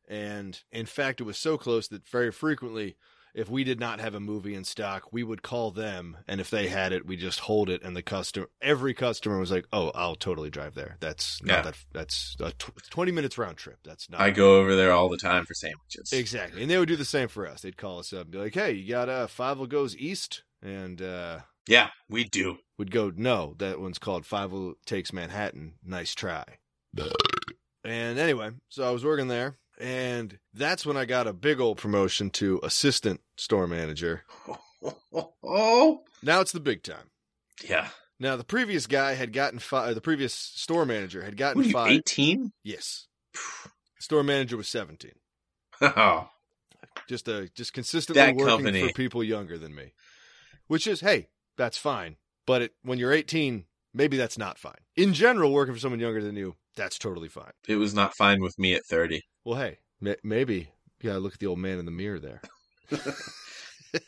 and 0.08 0.60
in 0.72 0.86
fact, 0.86 1.22
it 1.22 1.26
was 1.26 1.38
so 1.38 1.58
close 1.58 1.88
that 1.90 2.08
very 2.08 2.32
frequently 2.32 2.96
if 3.34 3.50
we 3.50 3.64
did 3.64 3.80
not 3.80 4.02
have 4.02 4.14
a 4.14 4.20
movie 4.20 4.54
in 4.56 4.66
stock, 4.66 5.04
we 5.14 5.24
would 5.24 5.42
call 5.42 5.72
them, 5.72 6.18
and 6.28 6.42
if 6.42 6.50
they 6.50 6.68
had 6.68 6.92
it, 6.92 7.06
we 7.06 7.16
just 7.16 7.40
hold 7.40 7.70
it, 7.70 7.82
and 7.82 7.96
the 7.96 8.02
customer, 8.02 8.50
every 8.62 8.94
customer 8.94 9.40
was 9.40 9.52
like, 9.52 9.66
"Oh, 9.72 9.90
I'll 9.96 10.18
totally 10.18 10.50
drive 10.50 10.76
there. 10.76 10.98
That's 11.00 11.42
not 11.42 11.54
Yeah. 11.54 11.62
that. 11.62 11.78
That's 11.94 12.36
a 12.42 12.52
tw- 12.52 12.90
twenty 12.90 13.14
minutes 13.14 13.38
round 13.38 13.56
trip. 13.58 13.80
That's 13.86 14.10
not." 14.10 14.20
I 14.20 14.32
go 14.32 14.60
over 14.60 14.76
there 14.76 14.92
all 14.92 15.08
the 15.08 15.16
time 15.18 15.46
for 15.46 15.54
sandwiches. 15.54 16.12
exactly, 16.12 16.62
and 16.64 16.70
they 16.70 16.78
would 16.78 16.90
do 16.90 16.98
the 16.98 17.06
same 17.06 17.30
for 17.30 17.48
us. 17.48 17.62
They'd 17.62 17.78
call 17.78 18.00
us 18.00 18.12
up, 18.12 18.24
and 18.24 18.32
be 18.32 18.38
like, 18.38 18.54
"Hey, 18.54 18.74
you 18.74 18.90
got 18.90 19.08
uh, 19.08 19.28
Five 19.28 19.70
goes 19.70 19.96
east," 19.96 20.44
and 20.62 21.02
uh, 21.02 21.40
Yeah, 21.70 21.92
we 22.10 22.26
do. 22.26 22.58
Would 22.82 22.90
go, 22.90 23.12
"No, 23.16 23.54
that 23.60 23.80
one's 23.80 24.00
called 24.00 24.26
Five 24.26 24.52
takes 24.88 25.14
Manhattan. 25.14 25.76
Nice 25.86 26.16
try." 26.16 26.44
And 27.84 28.18
anyway, 28.18 28.52
so 28.70 28.84
I 28.88 28.90
was 28.90 29.06
working 29.06 29.28
there, 29.28 29.58
and 29.80 30.40
that's 30.52 30.84
when 30.84 30.98
I 30.98 31.06
got 31.06 31.28
a 31.28 31.34
big 31.34 31.60
old 31.60 31.78
promotion 31.78 32.32
to 32.32 32.60
assistant 32.64 33.22
store 33.38 33.68
manager. 33.68 34.24
Oh, 35.44 36.02
Now 36.24 36.42
it's 36.42 36.52
the 36.52 36.60
big 36.60 36.82
time. 36.82 37.12
yeah. 37.64 37.90
Now 38.20 38.36
the 38.36 38.44
previous 38.44 38.88
guy 38.88 39.14
had 39.14 39.32
gotten 39.32 39.60
fired. 39.60 39.92
Uh, 39.92 39.94
the 39.94 40.02
previous 40.02 40.34
store 40.34 40.86
manager 40.88 41.24
had 41.24 41.38
gotten 41.38 41.58
What 41.60 41.66
are 41.66 41.70
you, 41.70 41.74
fired. 41.74 41.92
18? 41.92 42.52
Yes, 42.64 43.08
store 44.00 44.24
manager 44.24 44.58
was 44.58 44.68
seventeen. 44.68 45.14
Oh, 45.82 46.30
Just 47.08 47.28
a 47.28 47.48
just 47.56 47.74
consistently 47.74 48.22
That 48.22 48.36
working 48.36 48.48
company. 48.66 48.88
for 48.88 48.94
people 48.94 49.24
younger 49.24 49.58
than 49.60 49.74
me, 49.76 49.94
which 50.68 50.86
is 50.88 51.02
hey, 51.02 51.28
that's 51.58 51.78
fine. 51.78 52.18
But 52.46 52.62
it, 52.64 52.74
when 52.84 52.98
you're 53.00 53.12
eighteen, 53.14 53.66
maybe 53.94 54.18
that's 54.18 54.38
not 54.38 54.58
fine. 54.58 54.80
In 54.96 55.14
general, 55.14 55.52
working 55.52 55.74
for 55.74 55.80
someone 55.80 56.00
younger 56.00 56.22
than 56.24 56.36
you, 56.36 56.56
that's 56.76 56.98
totally 56.98 57.30
fine. 57.30 57.52
it 57.68 57.76
was 57.76 57.94
not 57.94 58.16
fine 58.16 58.42
with 58.42 58.58
me 58.58 58.74
at 58.74 58.86
30. 58.86 59.22
Well, 59.46 59.60
hey, 59.60 59.80
ma- 60.00 60.14
maybe 60.24 60.70
you 61.02 61.10
gotta 61.10 61.20
look 61.20 61.34
at 61.34 61.40
the 61.40 61.48
old 61.48 61.60
man 61.60 61.80
in 61.80 61.86
the 61.86 61.92
mirror 61.92 62.20
there. 62.20 62.42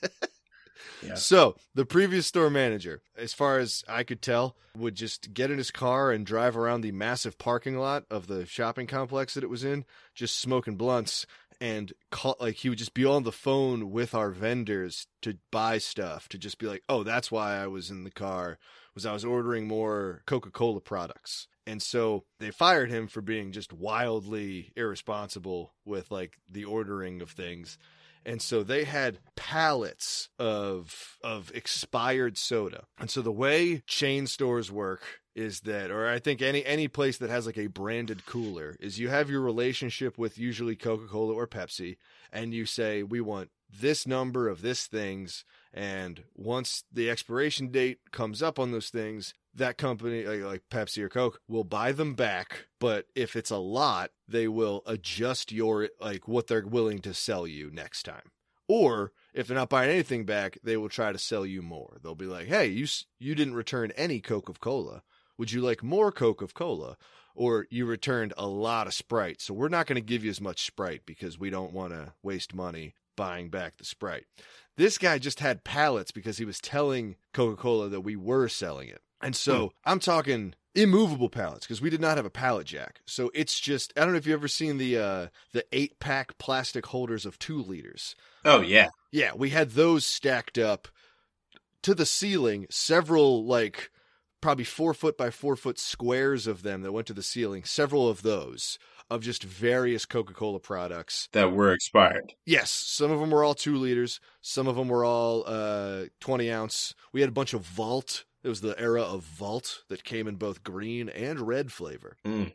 Yeah. 1.05 1.15
So 1.15 1.57
the 1.75 1.85
previous 1.85 2.27
store 2.27 2.49
manager, 2.49 3.01
as 3.17 3.33
far 3.33 3.59
as 3.59 3.83
I 3.89 4.03
could 4.03 4.21
tell, 4.21 4.55
would 4.77 4.95
just 4.95 5.33
get 5.33 5.51
in 5.51 5.57
his 5.57 5.69
car 5.69 6.11
and 6.11 6.25
drive 6.25 6.55
around 6.55 6.79
the 6.79 6.93
massive 6.93 7.37
parking 7.37 7.77
lot 7.77 8.05
of 8.09 8.27
the 8.27 8.45
shopping 8.45 8.87
complex 8.87 9.33
that 9.33 9.43
it 9.43 9.49
was 9.49 9.65
in, 9.65 9.83
just 10.15 10.39
smoking 10.39 10.77
blunts 10.77 11.25
and 11.63 11.93
call, 12.11 12.35
like 12.41 12.55
he 12.55 12.67
would 12.67 12.77
just 12.77 12.93
be 12.93 13.05
on 13.05 13.23
the 13.23 13.31
phone 13.31 13.89
with 13.89 14.13
our 14.13 14.31
vendors 14.31 15.07
to 15.21 15.37
buy 15.49 15.77
stuff 15.77 16.27
to 16.27 16.37
just 16.37 16.57
be 16.57 16.67
like, 16.67 16.83
"Oh, 16.89 17.03
that's 17.03 17.31
why 17.31 17.55
I 17.55 17.67
was 17.67 17.89
in 17.89 18.03
the 18.03 18.11
car 18.11 18.59
was 18.93 19.05
I 19.05 19.13
was 19.13 19.23
ordering 19.23 19.65
more 19.65 20.23
Coca-Cola 20.25 20.81
products." 20.81 21.47
And 21.65 21.81
so 21.81 22.25
they 22.39 22.51
fired 22.51 22.91
him 22.91 23.07
for 23.07 23.21
being 23.21 23.53
just 23.53 23.71
wildly 23.71 24.73
irresponsible 24.75 25.73
with 25.85 26.11
like 26.11 26.37
the 26.49 26.65
ordering 26.65 27.21
of 27.21 27.29
things 27.31 27.77
and 28.25 28.41
so 28.41 28.63
they 28.63 28.83
had 28.83 29.19
pallets 29.35 30.29
of 30.39 31.17
of 31.23 31.51
expired 31.53 32.37
soda. 32.37 32.85
And 32.97 33.09
so 33.09 33.21
the 33.21 33.31
way 33.31 33.83
chain 33.85 34.27
stores 34.27 34.71
work 34.71 35.21
is 35.35 35.61
that 35.61 35.89
or 35.89 36.07
I 36.07 36.19
think 36.19 36.41
any 36.41 36.65
any 36.65 36.87
place 36.87 37.17
that 37.17 37.29
has 37.29 37.45
like 37.45 37.57
a 37.57 37.67
branded 37.67 38.25
cooler 38.25 38.75
is 38.79 38.99
you 38.99 39.09
have 39.09 39.29
your 39.29 39.41
relationship 39.41 40.17
with 40.17 40.37
usually 40.37 40.75
Coca-Cola 40.75 41.33
or 41.33 41.47
Pepsi 41.47 41.97
and 42.31 42.53
you 42.53 42.65
say 42.65 43.03
we 43.03 43.19
want 43.21 43.49
this 43.79 44.05
number 44.05 44.47
of 44.47 44.61
this 44.61 44.85
things 44.85 45.43
and 45.73 46.23
once 46.35 46.83
the 46.91 47.09
expiration 47.09 47.69
date 47.69 47.99
comes 48.11 48.43
up 48.43 48.59
on 48.59 48.71
those 48.71 48.89
things 48.89 49.33
that 49.55 49.77
company 49.77 50.25
like, 50.25 50.41
like, 50.41 50.61
Pepsi 50.69 51.03
or 51.03 51.09
Coke 51.09 51.39
will 51.47 51.63
buy 51.63 51.91
them 51.91 52.15
back, 52.15 52.67
but 52.79 53.05
if 53.15 53.35
it's 53.35 53.51
a 53.51 53.57
lot, 53.57 54.11
they 54.27 54.47
will 54.47 54.81
adjust 54.85 55.51
your 55.51 55.89
like 56.01 56.27
what 56.27 56.47
they're 56.47 56.65
willing 56.65 56.99
to 56.99 57.13
sell 57.13 57.45
you 57.45 57.69
next 57.71 58.03
time. 58.03 58.31
Or 58.67 59.11
if 59.33 59.47
they're 59.47 59.57
not 59.57 59.69
buying 59.69 59.91
anything 59.91 60.25
back, 60.25 60.57
they 60.63 60.77
will 60.77 60.89
try 60.89 61.11
to 61.11 61.19
sell 61.19 61.45
you 61.45 61.61
more. 61.61 61.97
They'll 62.01 62.15
be 62.15 62.25
like, 62.25 62.47
"Hey, 62.47 62.67
you 62.67 62.87
you 63.19 63.35
didn't 63.35 63.55
return 63.55 63.91
any 63.91 64.21
Coke 64.21 64.49
of 64.49 64.59
Cola. 64.59 65.03
Would 65.37 65.51
you 65.51 65.61
like 65.61 65.83
more 65.83 66.11
Coke 66.11 66.41
of 66.41 66.53
Cola?" 66.53 66.97
Or 67.35 67.65
you 67.71 67.87
returned 67.87 68.33
a 68.37 68.45
lot 68.45 68.85
of 68.85 68.93
Sprite, 68.93 69.41
so 69.41 69.55
we're 69.55 69.67
not 69.67 69.87
going 69.87 69.95
to 69.95 70.01
give 70.01 70.23
you 70.23 70.29
as 70.29 70.39
much 70.39 70.67
Sprite 70.67 71.01
because 71.03 71.39
we 71.39 71.49
don't 71.49 71.73
want 71.73 71.91
to 71.91 72.13
waste 72.21 72.53
money 72.53 72.93
buying 73.15 73.49
back 73.49 73.77
the 73.77 73.85
Sprite. 73.85 74.25
This 74.77 74.99
guy 74.99 75.17
just 75.17 75.39
had 75.39 75.63
pallets 75.63 76.11
because 76.11 76.37
he 76.37 76.45
was 76.45 76.59
telling 76.59 77.15
Coca 77.33 77.59
Cola 77.59 77.89
that 77.89 78.01
we 78.01 78.15
were 78.15 78.47
selling 78.47 78.89
it. 78.89 79.01
And 79.21 79.35
so 79.35 79.67
hmm. 79.67 79.67
I'm 79.85 79.99
talking 79.99 80.53
immovable 80.75 81.29
pallets 81.29 81.65
because 81.65 81.81
we 81.81 81.89
did 81.89 82.01
not 82.01 82.17
have 82.17 82.25
a 82.25 82.31
pallet 82.31 82.67
jack. 82.67 83.01
So 83.05 83.31
it's 83.33 83.59
just 83.59 83.93
I 83.95 84.01
don't 84.01 84.11
know 84.11 84.17
if 84.17 84.25
you've 84.25 84.39
ever 84.39 84.47
seen 84.47 84.77
the 84.77 84.97
uh 84.97 85.27
the 85.53 85.65
eight 85.71 85.99
pack 85.99 86.37
plastic 86.37 86.87
holders 86.87 87.25
of 87.25 87.39
two 87.39 87.61
liters. 87.61 88.15
Oh 88.43 88.61
yeah. 88.61 88.89
Yeah, 89.11 89.31
we 89.35 89.49
had 89.49 89.71
those 89.71 90.05
stacked 90.05 90.57
up 90.57 90.87
to 91.83 91.93
the 91.93 92.05
ceiling, 92.05 92.65
several 92.69 93.45
like 93.45 93.91
probably 94.43 94.63
four 94.63 94.93
foot 94.93 95.17
by 95.17 95.29
four 95.29 95.55
foot 95.55 95.79
squares 95.79 96.47
of 96.47 96.63
them 96.63 96.81
that 96.81 96.91
went 96.91 97.07
to 97.07 97.13
the 97.13 97.23
ceiling, 97.23 97.63
several 97.63 98.07
of 98.07 98.21
those 98.21 98.77
of 99.09 99.21
just 99.21 99.43
various 99.43 100.05
Coca 100.05 100.33
Cola 100.33 100.59
products 100.59 101.29
that 101.33 101.51
were 101.51 101.71
expired. 101.71 102.33
Yes, 102.45 102.71
some 102.71 103.11
of 103.11 103.19
them 103.19 103.31
were 103.31 103.43
all 103.43 103.55
two 103.55 103.75
liters, 103.75 104.19
some 104.41 104.67
of 104.67 104.75
them 104.75 104.87
were 104.87 105.03
all 105.05 105.43
uh, 105.45 106.05
20 106.19 106.51
ounce. 106.51 106.95
We 107.11 107.21
had 107.21 107.29
a 107.29 107.33
bunch 107.33 107.53
of 107.53 107.61
Vault 107.61 108.25
it 108.43 108.49
was 108.49 108.61
the 108.61 108.77
era 108.79 109.01
of 109.01 109.23
Vault 109.23 109.83
that 109.87 110.03
came 110.03 110.27
in 110.27 110.35
both 110.35 110.63
green 110.63 111.07
and 111.09 111.39
red 111.47 111.71
flavor. 111.71 112.17
Mm. 112.25 112.51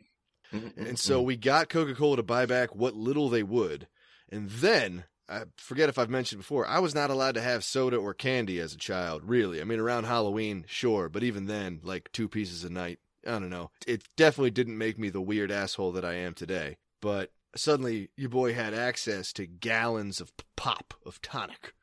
Mm-hmm. 0.53 0.85
And 0.85 0.99
so 0.99 1.21
we 1.21 1.35
got 1.35 1.69
Coca 1.69 1.95
Cola 1.95 2.17
to 2.17 2.23
buy 2.23 2.45
back 2.45 2.75
what 2.75 2.95
little 2.95 3.29
they 3.29 3.43
would. 3.43 3.87
And 4.31 4.49
then, 4.49 5.05
I 5.29 5.43
forget 5.57 5.89
if 5.89 5.99
I've 5.99 6.09
mentioned 6.09 6.39
before, 6.39 6.65
I 6.67 6.79
was 6.79 6.95
not 6.95 7.11
allowed 7.11 7.35
to 7.35 7.41
have 7.41 7.63
soda 7.63 7.97
or 7.97 8.13
candy 8.13 8.59
as 8.59 8.73
a 8.73 8.77
child, 8.77 9.21
really. 9.25 9.61
I 9.61 9.63
mean, 9.63 9.79
around 9.79 10.05
Halloween, 10.05 10.65
sure. 10.67 11.07
But 11.07 11.23
even 11.23 11.45
then, 11.45 11.81
like 11.83 12.11
two 12.11 12.27
pieces 12.27 12.63
a 12.63 12.69
night, 12.69 12.99
I 13.25 13.31
don't 13.31 13.49
know. 13.49 13.69
It 13.85 14.03
definitely 14.17 14.51
didn't 14.51 14.77
make 14.77 14.97
me 14.97 15.09
the 15.09 15.21
weird 15.21 15.51
asshole 15.51 15.91
that 15.93 16.05
I 16.05 16.13
am 16.15 16.33
today. 16.33 16.77
But 16.99 17.31
suddenly, 17.55 18.09
your 18.17 18.29
boy 18.29 18.53
had 18.53 18.73
access 18.73 19.31
to 19.33 19.45
gallons 19.45 20.19
of 20.19 20.31
pop, 20.55 20.95
of 21.05 21.21
tonic 21.21 21.73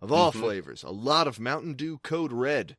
of 0.00 0.12
all 0.12 0.30
mm-hmm. 0.30 0.40
flavors, 0.40 0.82
a 0.82 0.90
lot 0.90 1.26
of 1.26 1.40
Mountain 1.40 1.74
Dew 1.74 1.98
Code 1.98 2.32
Red. 2.32 2.76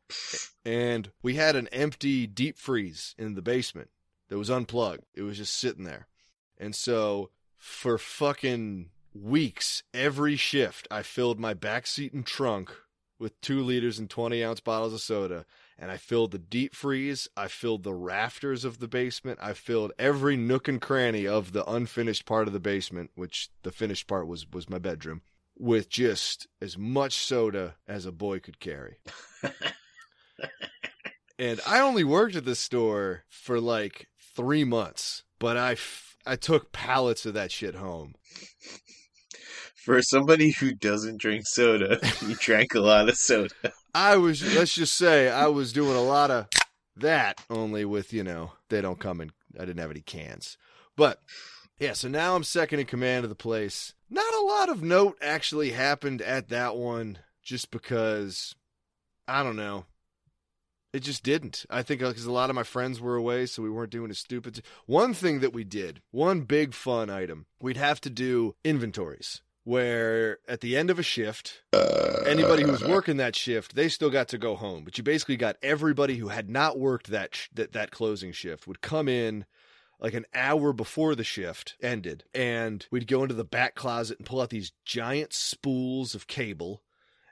And 0.63 1.11
we 1.21 1.36
had 1.36 1.55
an 1.55 1.67
empty 1.71 2.28
deep 2.28 2.57
freeze 2.57 3.15
in 3.17 3.36
the 3.36 3.41
basement 3.41 3.89
that 4.30 4.38
was 4.38 4.49
unplugged. 4.49 5.05
It 5.15 5.23
was 5.23 5.38
just 5.38 5.57
sitting 5.57 5.84
there. 5.84 6.07
And 6.57 6.75
so 6.75 7.32
for 7.57 7.97
fucking 7.97 8.89
weeks, 9.24 9.84
every 9.93 10.36
shift, 10.36 10.88
I 10.89 11.01
filled 11.01 11.39
my 11.39 11.53
back 11.53 11.88
seat 11.88 12.13
and 12.13 12.26
trunk 12.26 12.72
with 13.20 13.39
two 13.41 13.61
liters 13.63 13.99
and 13.99 14.09
20 14.09 14.43
ounce 14.43 14.59
bottles 14.59 14.93
of 14.93 15.01
soda. 15.01 15.45
And 15.80 15.91
I 15.91 15.97
filled 15.97 16.32
the 16.32 16.39
deep 16.39 16.74
freeze. 16.74 17.28
I 17.38 17.47
filled 17.47 17.84
the 17.84 17.93
rafters 17.93 18.65
of 18.65 18.80
the 18.80 18.88
basement. 18.88 19.39
I 19.41 19.53
filled 19.53 19.91
every 19.99 20.36
nook 20.36 20.68
and 20.68 20.82
cranny 20.82 21.28
of 21.28 21.51
the 21.51 21.70
unfinished 21.70 22.26
part 22.26 22.47
of 22.47 22.53
the 22.53 22.59
basement, 22.59 23.11
which 23.15 23.49
the 23.63 23.72
finished 23.72 24.07
part 24.07 24.28
was, 24.28 24.45
was 24.51 24.70
my 24.70 24.80
bedroom 24.80 25.22
with 25.59 25.89
just 25.89 26.47
as 26.61 26.78
much 26.78 27.18
soda 27.18 27.76
as 27.88 28.05
a 28.05 28.11
boy 28.11 28.39
could 28.39 28.59
carry. 28.59 28.97
and 31.39 31.59
I 31.65 31.80
only 31.80 32.03
worked 32.03 32.36
at 32.36 32.45
the 32.45 32.55
store 32.55 33.24
for 33.28 33.59
like 33.59 34.07
three 34.36 34.63
months, 34.63 35.24
but 35.39 35.57
I, 35.57 35.74
f- 35.74 36.15
I 36.26 36.36
took 36.36 36.72
pallets 36.72 37.26
of 37.26 37.34
that 37.34 37.51
shit 37.51 37.76
home. 37.76 38.15
For 39.88 40.01
somebody 40.01 40.51
who 40.51 40.73
doesn't 40.73 41.21
drink 41.21 41.47
soda, 41.47 41.97
you 42.21 42.35
drank 42.35 42.75
a 42.75 42.81
lot 42.81 43.07
of 43.07 43.15
soda. 43.15 43.55
I 43.95 44.17
was, 44.17 44.43
let's 44.53 44.73
just 44.73 44.97
say, 44.97 45.29
I 45.29 45.47
was 45.47 45.71
doing 45.71 45.95
a 45.95 46.01
lot 46.01 46.29
of 46.29 46.47
that, 46.97 47.39
only 47.49 47.85
with, 47.85 48.11
you 48.11 48.21
know, 48.21 48.51
they 48.67 48.81
don't 48.81 48.99
come 48.99 49.21
in, 49.21 49.31
I 49.55 49.59
didn't 49.63 49.79
have 49.79 49.89
any 49.89 50.01
cans. 50.01 50.57
But 50.97 51.21
yeah, 51.79 51.93
so 51.93 52.09
now 52.09 52.35
I'm 52.35 52.43
second 52.43 52.81
in 52.81 52.85
command 52.85 53.23
of 53.23 53.29
the 53.29 53.35
place. 53.35 53.93
Not 54.09 54.33
a 54.33 54.41
lot 54.43 54.67
of 54.67 54.83
note 54.83 55.17
actually 55.21 55.71
happened 55.71 56.21
at 56.21 56.49
that 56.49 56.75
one 56.75 57.19
just 57.41 57.71
because 57.71 58.55
I 59.25 59.41
don't 59.41 59.55
know. 59.55 59.85
It 60.91 60.99
just 60.99 61.23
didn't. 61.23 61.65
I 61.69 61.81
think 61.81 62.03
uh, 62.03 62.09
because 62.09 62.25
a 62.25 62.31
lot 62.33 62.49
of 62.49 62.57
my 62.57 62.63
friends 62.63 62.99
were 62.99 63.15
away, 63.15 63.45
so 63.45 63.63
we 63.63 63.69
weren't 63.69 63.91
doing 63.91 64.11
as 64.11 64.19
stupid. 64.19 64.61
One 64.85 65.13
thing 65.13 65.39
that 65.39 65.53
we 65.53 65.63
did, 65.63 66.01
one 66.11 66.41
big 66.41 66.73
fun 66.73 67.09
item, 67.09 67.45
we'd 67.61 67.77
have 67.77 68.01
to 68.01 68.09
do 68.09 68.53
inventories 68.65 69.41
where 69.68 70.39
at 70.47 70.61
the 70.61 70.78
end 70.78 70.89
of 70.89 70.97
a 70.97 71.03
shift, 71.03 71.61
anybody 72.26 72.63
who 72.63 72.72
was 72.72 72.82
uh. 72.82 72.88
working 72.88 73.18
that 73.18 73.36
shift, 73.36 73.76
they 73.76 73.89
still 73.89 74.09
got 74.09 74.30
to 74.30 74.38
go 74.38 74.55
home. 74.55 74.86
But 74.86 74.97
you 74.97 75.03
basically 75.03 75.36
got 75.36 75.57
everybody 75.61 76.15
who 76.15 76.30
had 76.30 76.49
not 76.49 76.80
worked 76.80 77.07
that 77.07 77.36
sh- 77.36 77.49
that, 77.53 77.74
that 77.74 77.91
closing 77.91 78.32
shift 78.32 78.65
would 78.65 78.80
come 78.80 79.09
in 79.09 79.45
like 79.99 80.13
an 80.13 80.26
hour 80.34 80.72
before 80.72 81.15
the 81.15 81.26
shift 81.26 81.76
ended. 81.82 82.24
And 82.34 82.88
we'd 82.91 83.07
go 83.07 83.24
into 83.24 83.36
the 83.36 83.43
back 83.43 83.76
closet 83.76 84.20
and 84.20 84.26
pull 84.26 84.39
out 84.39 84.51
these 84.51 84.72
giant 84.86 85.34
spools 85.34 86.15
of 86.15 86.28
cable 86.28 86.82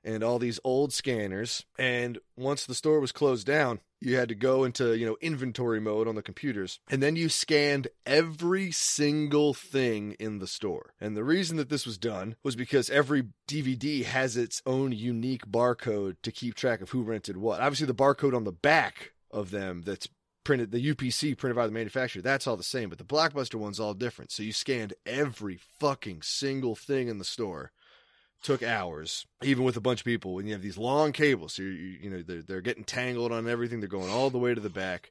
and 0.03 0.21
all 0.21 0.37
these 0.37 0.59
old 0.65 0.91
scanners. 0.91 1.65
And 1.79 2.19
once 2.35 2.65
the 2.65 2.75
store 2.75 2.99
was 2.99 3.13
closed 3.13 3.47
down, 3.47 3.79
you 4.01 4.15
had 4.17 4.29
to 4.29 4.35
go 4.35 4.63
into, 4.63 4.97
you 4.97 5.05
know, 5.05 5.17
inventory 5.21 5.79
mode 5.79 6.07
on 6.07 6.15
the 6.15 6.21
computers. 6.21 6.79
And 6.89 7.01
then 7.01 7.15
you 7.15 7.29
scanned 7.29 7.87
every 8.05 8.71
single 8.71 9.53
thing 9.53 10.15
in 10.19 10.39
the 10.39 10.47
store. 10.47 10.93
And 10.99 11.15
the 11.15 11.23
reason 11.23 11.57
that 11.57 11.69
this 11.69 11.85
was 11.85 11.97
done 11.97 12.35
was 12.43 12.55
because 12.55 12.89
every 12.89 13.29
DVD 13.47 14.03
has 14.03 14.37
its 14.37 14.61
own 14.65 14.91
unique 14.91 15.47
barcode 15.47 16.17
to 16.23 16.31
keep 16.31 16.55
track 16.55 16.81
of 16.81 16.91
who 16.91 17.03
rented 17.03 17.37
what. 17.37 17.61
Obviously, 17.61 17.87
the 17.87 17.93
barcode 17.93 18.35
on 18.35 18.43
the 18.43 18.51
back 18.51 19.13
of 19.31 19.51
them 19.51 19.81
that's 19.81 20.07
printed 20.45 20.71
the 20.71 20.93
UPC 20.93 21.37
printed 21.37 21.55
by 21.55 21.65
the 21.65 21.73
manufacturer. 21.73 22.21
That's 22.21 22.47
all 22.47 22.55
the 22.55 22.63
same, 22.63 22.87
but 22.87 22.97
the 22.97 23.03
Blockbuster 23.03 23.55
one's 23.55 23.79
all 23.79 23.93
different. 23.93 24.31
So 24.31 24.43
you 24.43 24.53
scanned 24.53 24.93
every 25.05 25.59
fucking 25.79 26.21
single 26.21 26.75
thing 26.75 27.09
in 27.09 27.17
the 27.17 27.25
store. 27.25 27.71
Took 28.45 28.61
hours, 28.61 29.25
even 29.41 29.63
with 29.63 29.75
a 29.75 29.81
bunch 29.81 30.01
of 30.01 30.05
people. 30.05 30.35
When 30.35 30.45
you 30.45 30.53
have 30.53 30.61
these 30.61 30.77
long 30.77 31.13
cables, 31.13 31.53
so 31.53 31.63
you 31.63 31.69
you 31.71 32.09
know 32.11 32.21
they're 32.21 32.43
they're 32.43 32.61
getting 32.61 32.83
tangled 32.83 33.31
on 33.31 33.49
everything. 33.49 33.79
They're 33.79 33.89
going 33.89 34.11
all 34.11 34.29
the 34.29 34.37
way 34.37 34.53
to 34.53 34.61
the 34.61 34.69
back, 34.69 35.09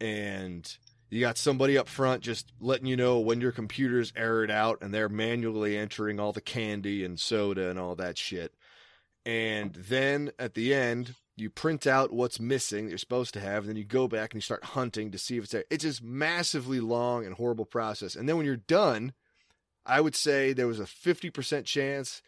and 0.00 0.68
you 1.10 1.20
got 1.20 1.38
somebody 1.38 1.78
up 1.78 1.86
front 1.86 2.24
just 2.24 2.52
letting 2.60 2.86
you 2.86 2.96
know 2.96 3.20
when 3.20 3.40
your 3.40 3.52
computer's 3.52 4.12
errored 4.16 4.50
out, 4.50 4.78
and 4.80 4.92
they're 4.92 5.08
manually 5.08 5.78
entering 5.78 6.18
all 6.18 6.32
the 6.32 6.40
candy 6.40 7.04
and 7.04 7.20
soda 7.20 7.70
and 7.70 7.78
all 7.78 7.94
that 7.94 8.18
shit. 8.18 8.52
And 9.24 9.72
then 9.74 10.32
at 10.36 10.54
the 10.54 10.74
end, 10.74 11.14
you 11.36 11.50
print 11.50 11.86
out 11.86 12.12
what's 12.12 12.40
missing 12.40 12.84
that 12.84 12.90
you're 12.90 12.98
supposed 12.98 13.32
to 13.34 13.40
have, 13.40 13.62
and 13.62 13.68
then 13.68 13.76
you 13.76 13.84
go 13.84 14.08
back 14.08 14.32
and 14.32 14.38
you 14.38 14.42
start 14.42 14.64
hunting 14.64 15.12
to 15.12 15.18
see 15.18 15.36
if 15.36 15.44
it's 15.44 15.52
there. 15.52 15.64
It's 15.70 15.84
just 15.84 16.02
massively 16.02 16.80
long 16.80 17.24
and 17.24 17.36
horrible 17.36 17.64
process. 17.64 18.16
And 18.16 18.28
then 18.28 18.36
when 18.36 18.46
you're 18.46 18.56
done, 18.56 19.12
I 19.86 20.00
would 20.00 20.16
say 20.16 20.52
there 20.52 20.66
was 20.66 20.80
a 20.80 20.84
50% 20.84 21.64
chance 21.64 22.22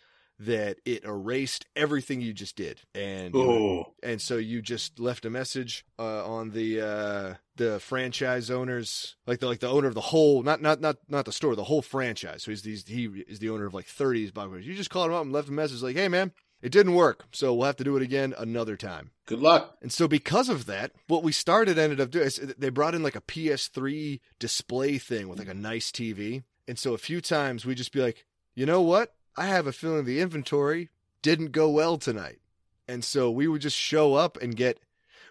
that 0.46 0.78
it 0.84 1.04
erased 1.04 1.66
everything 1.76 2.20
you 2.20 2.32
just 2.32 2.56
did, 2.56 2.80
and 2.94 3.34
oh. 3.34 3.94
and 4.02 4.20
so 4.20 4.36
you 4.36 4.62
just 4.62 4.98
left 4.98 5.24
a 5.24 5.30
message 5.30 5.84
uh, 5.98 6.26
on 6.26 6.50
the 6.50 6.80
uh, 6.80 7.34
the 7.56 7.80
franchise 7.80 8.50
owners, 8.50 9.16
like 9.26 9.40
the 9.40 9.46
like 9.46 9.60
the 9.60 9.68
owner 9.68 9.88
of 9.88 9.94
the 9.94 10.00
whole, 10.00 10.42
not 10.42 10.60
not 10.60 10.80
not 10.80 10.96
not 11.08 11.24
the 11.24 11.32
store, 11.32 11.54
the 11.54 11.64
whole 11.64 11.82
franchise. 11.82 12.42
So 12.42 12.50
he's 12.50 12.62
these 12.62 12.86
he 12.86 13.06
is 13.28 13.38
the 13.38 13.50
owner 13.50 13.66
of 13.66 13.74
like 13.74 13.86
30s. 13.86 14.62
You 14.62 14.74
just 14.74 14.90
called 14.90 15.10
him 15.10 15.16
up 15.16 15.22
and 15.22 15.32
left 15.32 15.48
a 15.48 15.52
message 15.52 15.82
like, 15.82 15.96
"Hey 15.96 16.08
man, 16.08 16.32
It 16.62 16.70
didn't 16.70 16.94
work, 16.94 17.24
so 17.32 17.52
we'll 17.52 17.66
have 17.66 17.76
to 17.76 17.84
do 17.84 17.96
it 17.96 18.02
again 18.04 18.34
another 18.38 18.76
time. 18.76 19.10
Good 19.26 19.40
luck. 19.40 19.76
And 19.82 19.92
so, 19.92 20.06
because 20.06 20.48
of 20.48 20.66
that, 20.66 20.92
what 21.08 21.24
we 21.24 21.32
started 21.32 21.76
ended 21.76 22.00
up 22.00 22.10
doing 22.10 22.26
is 22.26 22.36
they 22.36 22.68
brought 22.68 22.94
in 22.94 23.02
like 23.02 23.16
a 23.16 23.20
PS3 23.20 24.20
display 24.38 24.98
thing 24.98 25.28
with 25.28 25.40
like 25.40 25.48
a 25.48 25.54
nice 25.54 25.90
TV. 25.90 26.44
And 26.68 26.78
so, 26.78 26.94
a 26.94 26.98
few 26.98 27.20
times 27.20 27.66
we 27.66 27.74
just 27.74 27.92
be 27.92 28.00
like, 28.00 28.24
you 28.54 28.64
know 28.64 28.80
what? 28.80 29.12
I 29.36 29.46
have 29.46 29.66
a 29.66 29.72
feeling 29.72 30.04
the 30.04 30.20
inventory 30.20 30.90
didn't 31.22 31.52
go 31.52 31.68
well 31.70 31.98
tonight. 31.98 32.40
And 32.88 33.04
so, 33.04 33.30
we 33.30 33.46
would 33.46 33.62
just 33.62 33.76
show 33.76 34.14
up 34.14 34.36
and 34.42 34.56
get, 34.56 34.78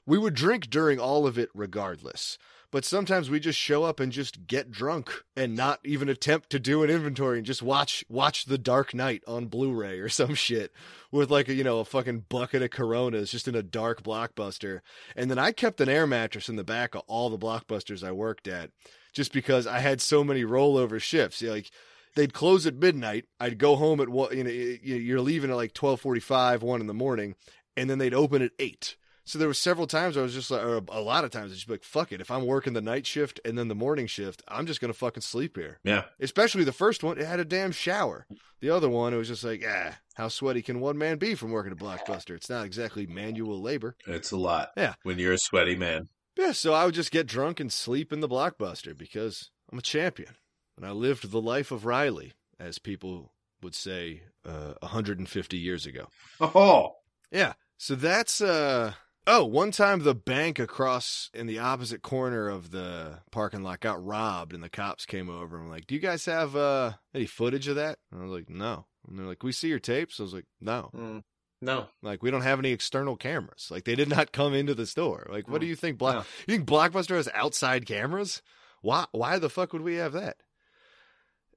we 0.06 0.18
would 0.18 0.34
drink 0.34 0.70
during 0.70 1.00
all 1.00 1.28
of 1.28 1.38
it 1.38 1.50
regardless. 1.54 2.38
But 2.72 2.86
sometimes 2.86 3.30
we 3.30 3.42
just 3.42 3.60
show 3.60 3.84
up 3.84 4.00
and 4.00 4.14
just 4.14 4.48
get 4.48 4.72
drunk 4.72 5.12
and 5.36 5.58
not 5.58 5.82
even 5.84 6.08
attempt 6.08 6.50
to 6.52 6.60
do 6.60 6.84
an 6.84 6.90
inventory 6.90 7.38
and 7.38 7.46
just 7.46 7.62
watch 7.62 8.06
watch 8.08 8.46
The 8.46 8.58
Dark 8.58 8.94
Knight 8.94 9.24
on 9.28 9.48
Blu-ray 9.48 10.00
or 10.00 10.08
some 10.10 10.36
shit 10.36 10.72
with 11.12 11.30
like 11.30 11.50
a 11.50 11.54
you 11.54 11.66
know 11.66 11.80
a 11.80 11.86
fucking 11.86 12.26
bucket 12.30 12.62
of 12.62 12.72
Coronas 12.72 13.32
just 13.32 13.50
in 13.50 13.56
a 13.56 13.62
dark 13.62 14.04
blockbuster. 14.04 14.80
And 15.18 15.30
then 15.30 15.38
I 15.38 15.52
kept 15.52 15.82
an 15.82 15.90
air 15.90 16.08
mattress 16.08 16.48
in 16.48 16.56
the 16.56 16.64
back 16.64 16.96
of 16.96 17.04
all 17.08 17.30
the 17.30 17.38
blockbusters 17.38 18.08
I 18.08 18.14
worked 18.14 18.48
at 18.48 18.72
just 19.12 19.34
because 19.34 19.68
I 19.68 19.80
had 19.80 20.00
so 20.00 20.24
many 20.24 20.44
rollover 20.44 21.02
shifts. 21.02 21.42
Like 21.42 21.72
they'd 22.16 22.34
close 22.34 22.66
at 22.66 22.76
midnight. 22.76 23.26
I'd 23.40 23.58
go 23.58 23.76
home 23.76 24.00
at 24.00 24.10
what 24.10 24.36
you 24.36 24.44
know 24.44 24.50
you're 24.50 25.22
leaving 25.22 25.52
at 25.52 25.56
like 25.56 25.74
twelve 25.74 26.02
forty 26.02 26.20
five, 26.20 26.64
one 26.64 26.82
in 26.82 26.88
the 26.88 26.94
morning, 26.94 27.36
and 27.76 27.90
then 27.90 27.98
they'd 27.98 28.14
open 28.14 28.42
at 28.42 28.52
eight. 28.60 28.96
So 29.24 29.38
there 29.38 29.48
were 29.48 29.54
several 29.54 29.88
times 29.88 30.18
I 30.18 30.22
was 30.22 30.34
just 30.34 30.50
like, 30.50 30.64
or 30.64 30.82
a 30.90 31.00
lot 31.00 31.24
of 31.24 31.32
times, 31.32 31.52
I 31.52 31.56
just 31.56 31.70
like, 31.70 31.84
fuck 31.84 32.12
it. 32.12 32.22
If 32.22 32.32
I'm 32.32 32.46
working 32.46 32.74
the 32.74 32.82
night 32.82 33.06
shift 33.06 33.40
and 33.46 33.58
then 33.58 33.68
the 33.68 33.76
morning 33.76 34.08
shift, 34.08 34.42
I'm 34.48 34.66
just 34.66 34.82
gonna 34.82 34.94
fucking 34.94 35.22
sleep 35.22 35.58
here. 35.58 35.80
Yeah. 35.84 36.06
Especially 36.20 36.64
the 36.64 36.72
first 36.72 37.04
one, 37.04 37.18
it 37.18 37.26
had 37.26 37.40
a 37.40 37.46
damn 37.46 37.72
shower. 37.72 38.26
The 38.62 38.72
other 38.72 38.90
one, 38.90 39.14
it 39.14 39.18
was 39.18 39.28
just 39.28 39.44
like, 39.44 39.64
ah, 39.66 39.98
how 40.16 40.28
sweaty 40.28 40.62
can 40.62 40.80
one 40.80 40.98
man 40.98 41.18
be 41.18 41.36
from 41.36 41.52
working 41.52 41.72
a 41.72 41.76
blockbuster? 41.76 42.36
It's 42.36 42.50
not 42.50 42.66
exactly 42.66 43.06
manual 43.06 43.62
labor. 43.62 43.96
It's 44.08 44.32
a 44.32 44.38
lot. 44.38 44.72
Yeah. 44.76 44.96
When 45.04 45.20
you're 45.20 45.34
a 45.34 45.38
sweaty 45.38 45.76
man. 45.76 46.10
Yeah. 46.38 46.52
So 46.52 46.74
I 46.74 46.86
would 46.86 46.96
just 46.96 47.12
get 47.12 47.28
drunk 47.28 47.60
and 47.60 47.72
sleep 47.72 48.12
in 48.12 48.22
the 48.22 48.30
blockbuster 48.30 48.98
because 48.98 49.52
I'm 49.72 49.78
a 49.78 49.84
champion 49.84 50.36
and 50.82 50.90
I 50.90 50.92
lived 50.94 51.30
the 51.32 51.40
life 51.42 51.72
of 51.72 51.86
Riley, 51.86 52.34
as 52.60 52.80
people 52.80 53.32
would 53.62 53.76
say, 53.76 54.24
uh, 54.44 54.74
150 54.82 55.58
years 55.58 55.86
ago. 55.86 56.08
Oh. 56.42 56.96
Yeah. 57.32 57.54
So 57.78 57.96
that's 57.96 58.42
uh 58.42 58.94
Oh, 59.28 59.46
one 59.46 59.70
time 59.70 60.00
the 60.00 60.16
bank 60.16 60.58
across 60.58 61.30
in 61.32 61.46
the 61.46 61.60
opposite 61.60 62.02
corner 62.02 62.50
of 62.50 62.72
the 62.72 63.20
parking 63.32 63.62
lot 63.62 63.80
got 63.80 64.04
robbed 64.04 64.52
and 64.52 64.64
the 64.64 64.70
cops 64.70 65.06
came 65.06 65.30
over 65.30 65.58
and 65.58 65.68
were 65.68 65.72
like, 65.72 65.86
Do 65.86 65.94
you 65.94 66.02
guys 66.02 66.26
have 66.26 66.56
uh 66.56 66.94
any 67.14 67.28
footage 67.28 67.68
of 67.68 67.76
that? 67.76 68.00
And 68.12 68.20
I 68.20 68.24
was 68.24 68.34
like, 68.34 68.50
No. 68.50 68.88
And 69.08 69.18
they're 69.20 69.28
like, 69.28 69.44
We 69.44 69.52
see 69.52 69.68
your 69.70 69.80
tapes? 69.80 70.20
I 70.20 70.24
was 70.24 70.34
like, 70.34 70.46
No. 70.60 70.90
Mm, 70.96 71.24
no. 71.62 71.86
Like 72.02 72.24
we 72.24 72.32
don't 72.32 72.42
have 72.42 72.58
any 72.58 72.72
external 72.72 73.16
cameras. 73.16 73.68
Like 73.70 73.86
they 73.86 73.96
did 73.96 74.10
not 74.10 74.32
come 74.32 74.56
into 74.56 74.74
the 74.74 74.88
store. 74.88 75.28
Like 75.30 75.48
what 75.48 75.58
Mm, 75.58 75.62
do 75.62 75.68
you 75.68 75.76
think 75.76 76.00
Block 76.00 76.16
no. 76.16 76.24
you 76.48 76.58
think 76.58 76.68
Blockbuster 76.68 77.16
has 77.16 77.30
outside 77.36 77.86
cameras? 77.86 78.42
Why 78.82 79.06
why 79.12 79.38
the 79.38 79.50
fuck 79.50 79.72
would 79.74 79.84
we 79.84 79.96
have 79.96 80.14
that? 80.14 80.38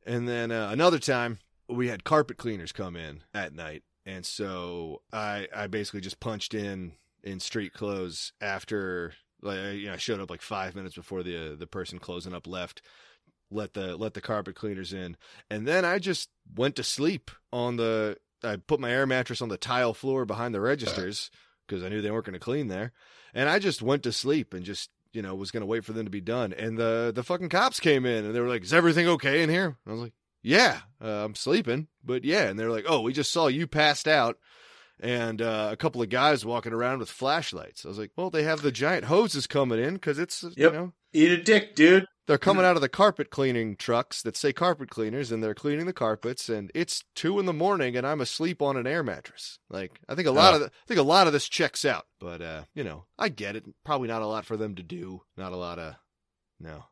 And 0.04 0.28
then 0.28 0.50
uh, 0.50 0.68
another 0.70 0.98
time 0.98 1.38
we 1.68 1.88
had 1.88 2.04
carpet 2.04 2.36
cleaners 2.36 2.72
come 2.72 2.96
in 2.96 3.22
at 3.32 3.54
night. 3.54 3.82
And 4.06 4.24
so 4.26 5.02
I 5.12 5.48
I 5.54 5.66
basically 5.66 6.00
just 6.00 6.20
punched 6.20 6.54
in 6.54 6.92
in 7.22 7.40
street 7.40 7.72
clothes 7.72 8.32
after 8.40 9.14
like 9.40 9.58
you 9.74 9.86
know 9.86 9.94
I 9.94 9.96
showed 9.96 10.20
up 10.20 10.30
like 10.30 10.42
5 10.42 10.74
minutes 10.74 10.94
before 10.94 11.22
the 11.22 11.56
the 11.58 11.66
person 11.66 11.98
closing 11.98 12.34
up 12.34 12.46
left 12.46 12.82
let 13.50 13.74
the 13.74 13.96
let 13.96 14.14
the 14.14 14.20
carpet 14.20 14.56
cleaners 14.56 14.92
in 14.92 15.16
and 15.50 15.66
then 15.66 15.84
I 15.84 15.98
just 15.98 16.28
went 16.54 16.76
to 16.76 16.84
sleep 16.84 17.30
on 17.52 17.76
the 17.76 18.18
I 18.42 18.56
put 18.56 18.80
my 18.80 18.90
air 18.90 19.06
mattress 19.06 19.40
on 19.40 19.48
the 19.48 19.56
tile 19.56 19.94
floor 19.94 20.26
behind 20.26 20.54
the 20.54 20.60
registers 20.60 21.30
because 21.66 21.82
I 21.82 21.88
knew 21.88 22.02
they 22.02 22.10
weren't 22.10 22.26
going 22.26 22.34
to 22.34 22.38
clean 22.38 22.68
there 22.68 22.92
and 23.32 23.48
I 23.48 23.58
just 23.58 23.80
went 23.80 24.02
to 24.02 24.12
sleep 24.12 24.52
and 24.52 24.64
just 24.64 24.90
you 25.14 25.22
know 25.22 25.34
was 25.34 25.50
going 25.50 25.62
to 25.62 25.66
wait 25.66 25.84
for 25.84 25.92
them 25.92 26.04
to 26.06 26.10
be 26.10 26.20
done 26.20 26.52
and 26.52 26.76
the 26.76 27.12
the 27.14 27.22
fucking 27.22 27.48
cops 27.48 27.80
came 27.80 28.04
in 28.04 28.24
and 28.24 28.34
they 28.34 28.40
were 28.40 28.48
like 28.48 28.64
is 28.64 28.72
everything 28.72 29.08
okay 29.08 29.42
in 29.42 29.50
here 29.50 29.66
and 29.66 29.76
I 29.86 29.92
was 29.92 30.00
like 30.00 30.12
yeah 30.42 30.80
uh, 31.02 31.24
I'm 31.24 31.34
sleeping 31.34 31.88
but 32.04 32.24
yeah 32.24 32.44
and 32.48 32.58
they're 32.58 32.70
like 32.70 32.84
oh 32.88 33.00
we 33.00 33.12
just 33.12 33.32
saw 33.32 33.46
you 33.46 33.66
passed 33.66 34.08
out 34.08 34.38
and 35.00 35.42
uh, 35.42 35.68
a 35.72 35.76
couple 35.76 36.02
of 36.02 36.08
guys 36.08 36.44
walking 36.44 36.72
around 36.72 37.00
with 37.00 37.10
flashlights. 37.10 37.84
I 37.84 37.88
was 37.88 37.98
like, 37.98 38.12
well, 38.16 38.30
they 38.30 38.44
have 38.44 38.62
the 38.62 38.70
giant 38.70 39.06
hoses 39.06 39.46
coming 39.46 39.82
in 39.82 39.94
because 39.94 40.20
it's, 40.20 40.44
you 40.56 40.70
know, 40.70 40.92
Eat 41.12 41.30
a 41.30 41.42
dick, 41.42 41.74
dude. 41.74 42.06
They're 42.26 42.38
coming 42.38 42.64
out 42.64 42.76
of 42.76 42.80
the 42.82 42.88
carpet 42.88 43.30
cleaning 43.30 43.76
trucks 43.76 44.22
that 44.22 44.36
say 44.36 44.52
carpet 44.52 44.88
cleaners 44.90 45.30
and 45.30 45.42
they're 45.42 45.54
cleaning 45.54 45.86
the 45.86 45.92
carpets 45.92 46.48
and 46.48 46.70
it's 46.74 47.04
two 47.14 47.38
in 47.38 47.46
the 47.46 47.52
morning 47.52 47.96
and 47.96 48.06
I'm 48.06 48.20
asleep 48.20 48.62
on 48.62 48.76
an 48.76 48.86
air 48.86 49.02
mattress. 49.02 49.58
Like, 49.68 50.00
I 50.08 50.14
think 50.14 50.26
a 50.28 50.32
lot 50.32 50.52
Oh. 50.52 50.56
of 50.56 50.60
the, 50.62 50.66
I 50.68 50.86
think 50.88 51.00
a 51.00 51.02
lot 51.04 51.26
of 51.26 51.32
this 51.32 51.48
checks 51.48 51.84
out, 51.84 52.06
but, 52.20 52.40
uh, 52.40 52.64
you 52.74 52.82
know, 52.84 53.04
I 53.18 53.28
get 53.28 53.56
it. 53.56 53.64
Probably 53.84 54.08
not 54.08 54.22
a 54.22 54.26
lot 54.26 54.46
for 54.46 54.56
them 54.56 54.74
to 54.76 54.82
do. 54.82 55.22
Not 55.36 55.52
a 55.52 55.56
lot 55.56 55.78
of, 55.78 55.96
no, 56.58 56.84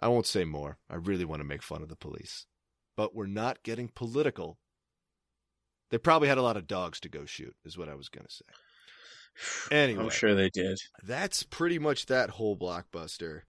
I 0.00 0.08
won't 0.08 0.26
say 0.26 0.44
more. 0.44 0.78
I 0.88 0.96
really 0.96 1.24
want 1.24 1.40
to 1.40 1.44
make 1.48 1.62
fun 1.62 1.82
of 1.82 1.88
the 1.88 1.96
police, 1.96 2.46
but 2.96 3.14
we're 3.14 3.26
not 3.26 3.62
getting 3.62 3.88
political. 3.94 4.58
They 5.90 5.98
probably 5.98 6.28
had 6.28 6.38
a 6.38 6.42
lot 6.42 6.56
of 6.56 6.66
dogs 6.66 7.00
to 7.00 7.08
go 7.08 7.24
shoot, 7.26 7.54
is 7.64 7.76
what 7.78 7.88
I 7.88 7.94
was 7.94 8.08
going 8.08 8.26
to 8.26 8.32
say. 8.32 8.44
Anyway, 9.70 10.02
I'm 10.02 10.10
sure 10.10 10.34
they 10.34 10.50
did. 10.50 10.76
that's 11.04 11.44
pretty 11.44 11.78
much 11.78 12.06
that 12.06 12.30
whole 12.30 12.56
blockbuster. 12.58 13.42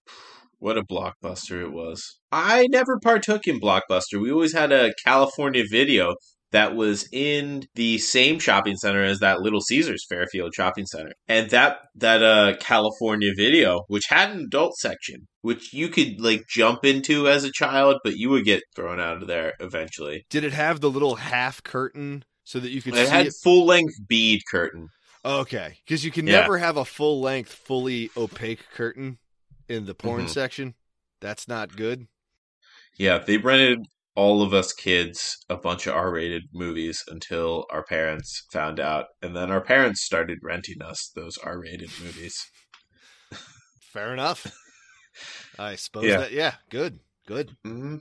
What 0.62 0.78
a 0.78 0.84
blockbuster 0.84 1.60
it 1.60 1.72
was. 1.72 2.20
I 2.30 2.68
never 2.70 3.00
partook 3.00 3.48
in 3.48 3.58
Blockbuster. 3.58 4.22
We 4.22 4.30
always 4.30 4.52
had 4.54 4.70
a 4.70 4.92
California 5.04 5.64
video 5.68 6.14
that 6.52 6.76
was 6.76 7.08
in 7.12 7.64
the 7.74 7.98
same 7.98 8.38
shopping 8.38 8.76
center 8.76 9.02
as 9.02 9.18
that 9.18 9.40
Little 9.40 9.60
Caesars 9.60 10.06
Fairfield 10.08 10.52
shopping 10.54 10.86
center. 10.86 11.10
And 11.26 11.50
that 11.50 11.78
that 11.96 12.22
uh 12.22 12.54
California 12.60 13.32
video, 13.36 13.82
which 13.88 14.04
had 14.08 14.30
an 14.30 14.44
adult 14.44 14.76
section, 14.76 15.26
which 15.40 15.72
you 15.74 15.88
could 15.88 16.20
like 16.20 16.42
jump 16.48 16.84
into 16.84 17.26
as 17.26 17.42
a 17.42 17.50
child, 17.50 17.96
but 18.04 18.14
you 18.14 18.30
would 18.30 18.44
get 18.44 18.62
thrown 18.76 19.00
out 19.00 19.20
of 19.20 19.26
there 19.26 19.54
eventually. 19.58 20.24
Did 20.30 20.44
it 20.44 20.52
have 20.52 20.80
the 20.80 20.90
little 20.90 21.16
half 21.16 21.60
curtain 21.64 22.24
so 22.44 22.60
that 22.60 22.70
you 22.70 22.80
could 22.82 22.94
It 22.94 23.08
had 23.08 23.26
it? 23.26 23.34
full 23.42 23.66
length 23.66 23.94
bead 24.06 24.42
curtain. 24.48 24.86
Okay, 25.24 25.78
because 25.84 26.04
you 26.04 26.12
can 26.12 26.28
Yeah. 26.28 26.40
never 26.42 26.58
have 26.58 26.76
a 26.76 26.84
full 26.84 27.20
length, 27.20 27.52
fully 27.52 28.10
opaque 28.16 28.70
curtain 28.72 29.18
in 29.72 29.86
the 29.86 29.94
porn 29.94 30.26
Mhm. 30.26 30.30
section. 30.30 30.74
That's 31.20 31.48
not 31.48 31.76
good. 31.76 32.06
Yeah, 32.98 33.18
they 33.18 33.38
rented 33.38 33.86
all 34.14 34.42
of 34.42 34.52
us 34.52 34.72
kids 34.72 35.38
a 35.48 35.56
bunch 35.56 35.86
of 35.86 35.94
R-rated 35.94 36.42
movies 36.52 37.02
until 37.08 37.64
our 37.70 37.82
parents 37.82 38.44
found 38.52 38.78
out, 38.78 39.06
and 39.22 39.34
then 39.34 39.50
our 39.50 39.62
parents 39.62 40.02
started 40.04 40.40
renting 40.42 40.82
us 40.82 41.10
those 41.14 41.38
R-rated 41.38 41.90
movies. 41.98 42.36
Fair 43.80 44.12
enough. 44.12 44.46
I 45.58 45.76
suppose 45.76 46.04
Yeah. 46.04 46.18
that. 46.18 46.32
Yeah, 46.32 46.54
good, 46.70 47.00
good. 47.26 47.56
hmm 47.64 47.96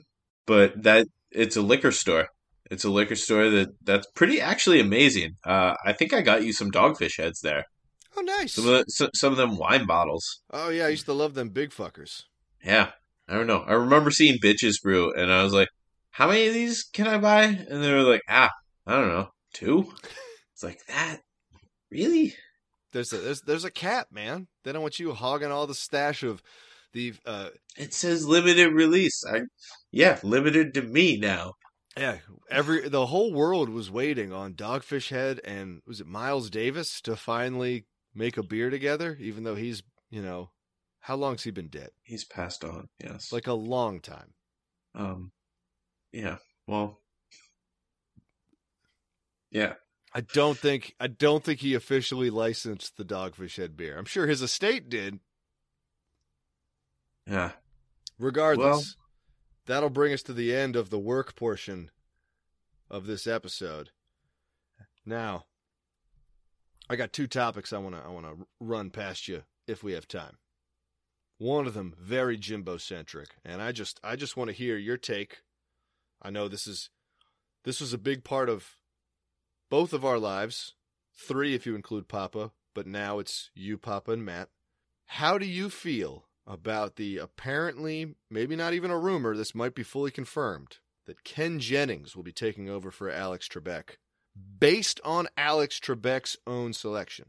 But 0.45 0.83
that 0.83 1.07
it's 1.31 1.55
a 1.55 1.61
liquor 1.61 1.91
store. 1.91 2.27
It's 2.69 2.83
a 2.83 2.89
liquor 2.89 3.15
store 3.15 3.49
that 3.49 3.69
that's 3.83 4.07
pretty 4.15 4.41
actually 4.41 4.79
amazing. 4.81 5.35
Uh, 5.45 5.75
I 5.85 5.93
think 5.93 6.13
I 6.13 6.21
got 6.21 6.43
you 6.43 6.53
some 6.53 6.71
dogfish 6.71 7.17
heads 7.17 7.39
there. 7.41 7.65
Oh, 8.17 8.21
nice. 8.21 8.53
Some 8.53 8.67
of 8.67 8.71
the, 8.71 8.83
so, 8.89 9.09
some 9.15 9.31
of 9.31 9.37
them 9.37 9.57
wine 9.57 9.85
bottles. 9.85 10.41
Oh 10.51 10.69
yeah, 10.69 10.85
I 10.85 10.89
used 10.89 11.05
to 11.05 11.13
love 11.13 11.33
them 11.33 11.49
big 11.49 11.71
fuckers. 11.71 12.23
Yeah, 12.63 12.91
I 13.27 13.33
don't 13.35 13.47
know. 13.47 13.63
I 13.65 13.73
remember 13.73 14.11
seeing 14.11 14.37
Bitches 14.39 14.81
Brew, 14.83 15.13
and 15.13 15.31
I 15.31 15.43
was 15.43 15.53
like, 15.53 15.69
"How 16.11 16.27
many 16.27 16.47
of 16.47 16.53
these 16.53 16.83
can 16.83 17.07
I 17.07 17.17
buy?" 17.17 17.43
And 17.43 17.83
they 17.83 17.91
were 17.91 18.01
like, 18.03 18.21
"Ah, 18.29 18.51
I 18.85 18.93
don't 18.95 19.09
know, 19.09 19.29
two. 19.53 19.91
It's 20.53 20.63
like 20.63 20.85
that. 20.89 21.21
Really? 21.89 22.35
There's 22.91 23.11
a 23.13 23.17
there's 23.17 23.41
there's 23.41 23.65
a 23.65 23.71
cap, 23.71 24.07
man. 24.11 24.47
They 24.63 24.71
don't 24.71 24.81
want 24.83 24.99
you 24.99 25.13
hogging 25.13 25.51
all 25.51 25.65
the 25.65 25.73
stash 25.73 26.21
of 26.21 26.43
the 26.93 27.13
uh 27.25 27.49
It 27.77 27.93
says 27.95 28.27
limited 28.27 28.71
release. 28.71 29.23
I, 29.25 29.41
yeah, 29.91 30.19
limited 30.21 30.73
to 30.75 30.81
me 30.83 31.17
now. 31.17 31.53
yeah 31.97 32.17
every 32.51 32.87
the 32.89 33.07
whole 33.07 33.33
world 33.33 33.69
was 33.69 33.89
waiting 33.89 34.31
on 34.31 34.53
Dogfish 34.53 35.09
Head 35.09 35.39
and 35.43 35.81
was 35.87 35.99
it 35.99 36.05
Miles 36.07 36.49
Davis 36.51 37.01
to 37.01 37.15
finally 37.15 37.85
make 38.13 38.37
a 38.37 38.43
beer 38.43 38.69
together, 38.69 39.17
even 39.19 39.43
though 39.43 39.55
he's 39.55 39.83
you 40.09 40.21
know 40.21 40.49
how 40.99 41.15
long's 41.15 41.43
he 41.43 41.51
been 41.51 41.67
dead? 41.69 41.89
He's 42.03 42.23
passed 42.25 42.63
on. 42.63 42.87
Yes. 43.03 43.31
Like 43.31 43.47
a 43.47 43.53
long 43.53 43.99
time. 44.01 44.33
um, 44.95 45.31
yeah. 46.11 46.37
Well, 46.67 46.99
yeah. 49.49 49.73
I 50.13 50.21
don't 50.21 50.57
think 50.57 50.93
I 50.99 51.07
don't 51.07 51.43
think 51.43 51.61
he 51.61 51.73
officially 51.73 52.29
licensed 52.29 52.97
the 52.97 53.05
Dogfish 53.05 53.55
Head 53.57 53.77
beer. 53.77 53.97
I'm 53.97 54.05
sure 54.05 54.27
his 54.27 54.41
estate 54.41 54.89
did. 54.89 55.19
Yeah. 57.25 57.51
Regardless, 58.19 58.65
Well- 58.97 59.05
that'll 59.65 59.89
bring 59.89 60.13
us 60.13 60.23
to 60.23 60.33
the 60.33 60.53
end 60.53 60.75
of 60.75 60.89
the 60.89 60.99
work 60.99 61.35
portion 61.35 61.91
of 62.89 63.05
this 63.05 63.25
episode. 63.25 63.91
Now, 65.05 65.45
I 66.89 66.95
got 66.95 67.13
two 67.13 67.27
topics 67.27 67.71
I 67.73 67.77
want 67.77 67.95
to 67.95 68.01
I 68.01 68.09
want 68.09 68.25
to 68.25 68.47
run 68.59 68.89
past 68.89 69.27
you 69.27 69.43
if 69.67 69.83
we 69.83 69.93
have 69.93 70.07
time. 70.07 70.37
One 71.37 71.65
of 71.65 71.73
them 71.73 71.95
very 71.99 72.37
Jimbo 72.37 72.77
centric, 72.77 73.29
and 73.43 73.61
I 73.61 73.71
just 73.71 73.99
I 74.03 74.15
just 74.15 74.37
want 74.37 74.49
to 74.49 74.55
hear 74.55 74.77
your 74.77 74.97
take. 74.97 75.41
I 76.21 76.29
know 76.29 76.47
this 76.47 76.67
is 76.67 76.89
this 77.63 77.79
was 77.79 77.93
a 77.93 77.97
big 77.97 78.23
part 78.23 78.49
of 78.49 78.75
both 79.69 79.93
of 79.93 80.03
our 80.03 80.19
lives 80.19 80.75
three 81.15 81.55
if 81.55 81.65
you 81.65 81.75
include 81.75 82.07
Papa, 82.07 82.51
but 82.73 82.87
now 82.87 83.19
it's 83.19 83.51
you, 83.53 83.77
Papa, 83.77 84.11
and 84.11 84.25
Matt. 84.25 84.49
How 85.05 85.37
do 85.37 85.45
you 85.45 85.69
feel 85.69 86.25
about 86.47 86.95
the 86.95 87.17
apparently, 87.17 88.15
maybe 88.29 88.55
not 88.55 88.73
even 88.73 88.91
a 88.91 88.97
rumor, 88.97 89.35
this 89.35 89.55
might 89.55 89.75
be 89.75 89.83
fully 89.83 90.11
confirmed, 90.11 90.77
that 91.05 91.23
Ken 91.23 91.59
Jennings 91.59 92.15
will 92.15 92.23
be 92.23 92.31
taking 92.31 92.69
over 92.69 92.91
for 92.91 93.09
Alex 93.09 93.47
Trebek 93.47 93.97
based 94.59 94.99
on 95.03 95.27
Alex 95.37 95.79
Trebek's 95.79 96.37
own 96.47 96.73
selection? 96.73 97.25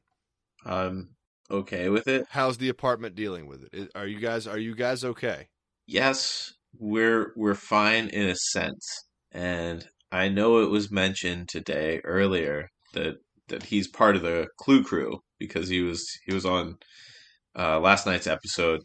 I'm 0.65 1.11
okay 1.51 1.89
with 1.89 2.07
it. 2.09 2.27
How's 2.31 2.59
the 2.59 2.69
apartment 2.69 3.15
dealing 3.15 3.47
with 3.47 3.69
it? 3.73 3.91
Are 3.95 4.07
you 4.07 4.21
guys 4.21 4.47
are 4.47 4.59
you 4.59 4.75
guys 4.75 5.05
okay? 5.05 5.49
Yes, 5.87 6.53
we're 6.79 7.33
we're 7.37 7.55
fine 7.55 8.09
in 8.09 8.29
a 8.29 8.37
sense. 8.37 8.87
And 9.33 9.87
I 10.11 10.29
know 10.29 10.59
it 10.63 10.71
was 10.71 10.91
mentioned 10.91 11.49
today 11.49 12.01
earlier 12.05 12.69
that 12.95 13.17
that 13.49 13.65
he's 13.65 13.89
part 13.89 14.15
of 14.17 14.23
the 14.23 14.47
Clue 14.59 14.85
Crew 14.85 15.21
because 15.39 15.69
he 15.69 15.81
was 15.83 16.05
he 16.27 16.33
was 16.35 16.47
on 16.47 16.77
uh, 17.59 17.81
last 17.81 18.07
night's 18.07 18.27
episode 18.27 18.81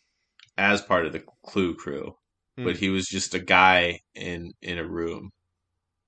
as 0.58 0.82
part 0.82 1.06
of 1.06 1.14
the 1.14 1.24
Clue 1.46 1.76
Crew, 1.76 2.14
Hmm. 2.58 2.64
but 2.66 2.78
he 2.78 2.90
was 2.90 3.06
just 3.06 3.36
a 3.36 3.40
guy 3.40 4.00
in 4.16 4.52
in 4.62 4.78
a 4.80 4.88
room. 4.88 5.30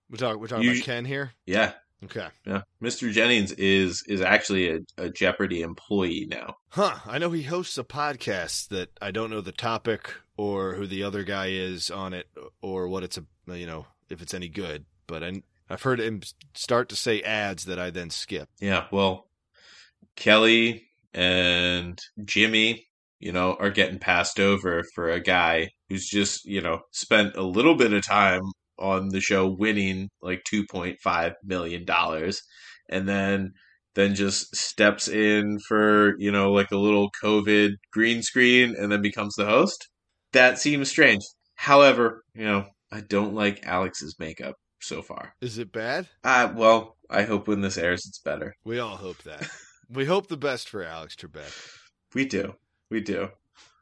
We're 0.10 0.18
talking 0.18 0.39
we're 0.41 0.47
talking 0.47 0.64
You- 0.66 0.72
about 0.72 0.84
Ken 0.86 1.05
here. 1.05 1.34
Yeah, 1.45 1.74
Okay. 2.04 2.28
yeah. 2.45 2.62
Mr. 2.82 3.12
Jennings 3.12 3.52
is 3.54 4.04
is 4.08 4.22
actually 4.22 4.70
a, 4.70 4.80
a 4.97 5.10
Jeopardy 5.10 5.62
employee 5.62 6.28
now. 6.30 6.56
Huh. 6.70 7.00
I 7.06 7.18
know 7.18 7.32
he 7.32 7.43
hosts 7.43 7.78
a 7.78 7.84
podcast 7.84 8.70
that 8.70 8.89
I 9.02 9.12
don't 9.12 9.30
know 9.30 9.41
the 9.41 9.52
topic 9.52 10.14
or 10.38 10.76
who 10.76 10.88
the 10.88 11.04
other 11.04 11.24
guy 11.24 11.47
is 11.47 11.91
on 11.91 12.14
it 12.14 12.28
or 12.62 12.88
what 12.88 13.04
it's 13.04 13.18
a 13.18 13.26
you 13.54 13.68
know 13.68 13.86
if 14.10 14.22
it's 14.22 14.34
any 14.34 14.47
good. 14.47 14.86
But 15.08 15.24
I, 15.24 15.43
I've 15.70 15.82
heard 15.82 16.00
him 16.00 16.22
start 16.54 16.89
to 16.89 16.95
say 16.95 17.22
ads 17.22 17.66
that 17.66 17.80
I 17.80 17.89
then 17.89 18.10
skip. 18.10 18.50
Yeah, 18.60 18.86
well, 18.91 19.28
Kelly 20.16 20.86
and 21.14 22.00
Jimmy, 22.24 22.88
you 23.20 23.32
know, 23.32 23.56
are 23.60 23.72
getting 23.72 24.00
passed 24.00 24.39
over 24.39 24.84
for 24.95 25.10
a 25.10 25.20
guy 25.20 25.70
who's 25.89 26.08
just, 26.08 26.45
you 26.45 26.62
know, 26.62 26.82
spent 26.91 27.36
a 27.36 27.43
little 27.43 27.76
bit 27.76 27.93
of 27.93 28.06
time 28.06 28.43
on 28.80 29.09
the 29.09 29.21
show 29.21 29.47
winning 29.47 30.09
like 30.21 30.43
2.5 30.51 31.34
million 31.43 31.86
dollars 31.86 32.41
and 32.89 33.07
then 33.07 33.53
then 33.95 34.15
just 34.15 34.55
steps 34.55 35.07
in 35.07 35.59
for, 35.67 36.13
you 36.19 36.32
know, 36.32 36.51
like 36.51 36.71
a 36.71 36.77
little 36.77 37.09
COVID 37.23 37.71
green 37.91 38.21
screen 38.21 38.75
and 38.77 38.91
then 38.91 39.01
becomes 39.01 39.36
the 39.36 39.45
host. 39.45 39.89
That 40.32 40.59
seems 40.59 40.89
strange. 40.89 41.23
However, 41.55 42.23
you 42.34 42.45
know, 42.45 42.65
I 42.91 43.01
don't 43.01 43.34
like 43.34 43.65
Alex's 43.65 44.15
makeup 44.19 44.55
so 44.80 45.01
far. 45.01 45.34
Is 45.41 45.57
it 45.57 45.71
bad? 45.71 46.07
Uh, 46.23 46.53
well, 46.55 46.97
I 47.09 47.23
hope 47.23 47.47
when 47.47 47.61
this 47.61 47.77
airs 47.77 48.05
it's 48.07 48.19
better. 48.19 48.53
We 48.63 48.80
all 48.80 48.95
hope 48.95 49.23
that. 49.23 49.49
we 49.89 50.05
hope 50.05 50.27
the 50.27 50.38
best 50.38 50.69
for 50.69 50.84
Alex 50.84 51.15
Trebek. 51.15 51.51
We 52.13 52.25
do. 52.25 52.55
We 52.89 53.01
do. 53.01 53.30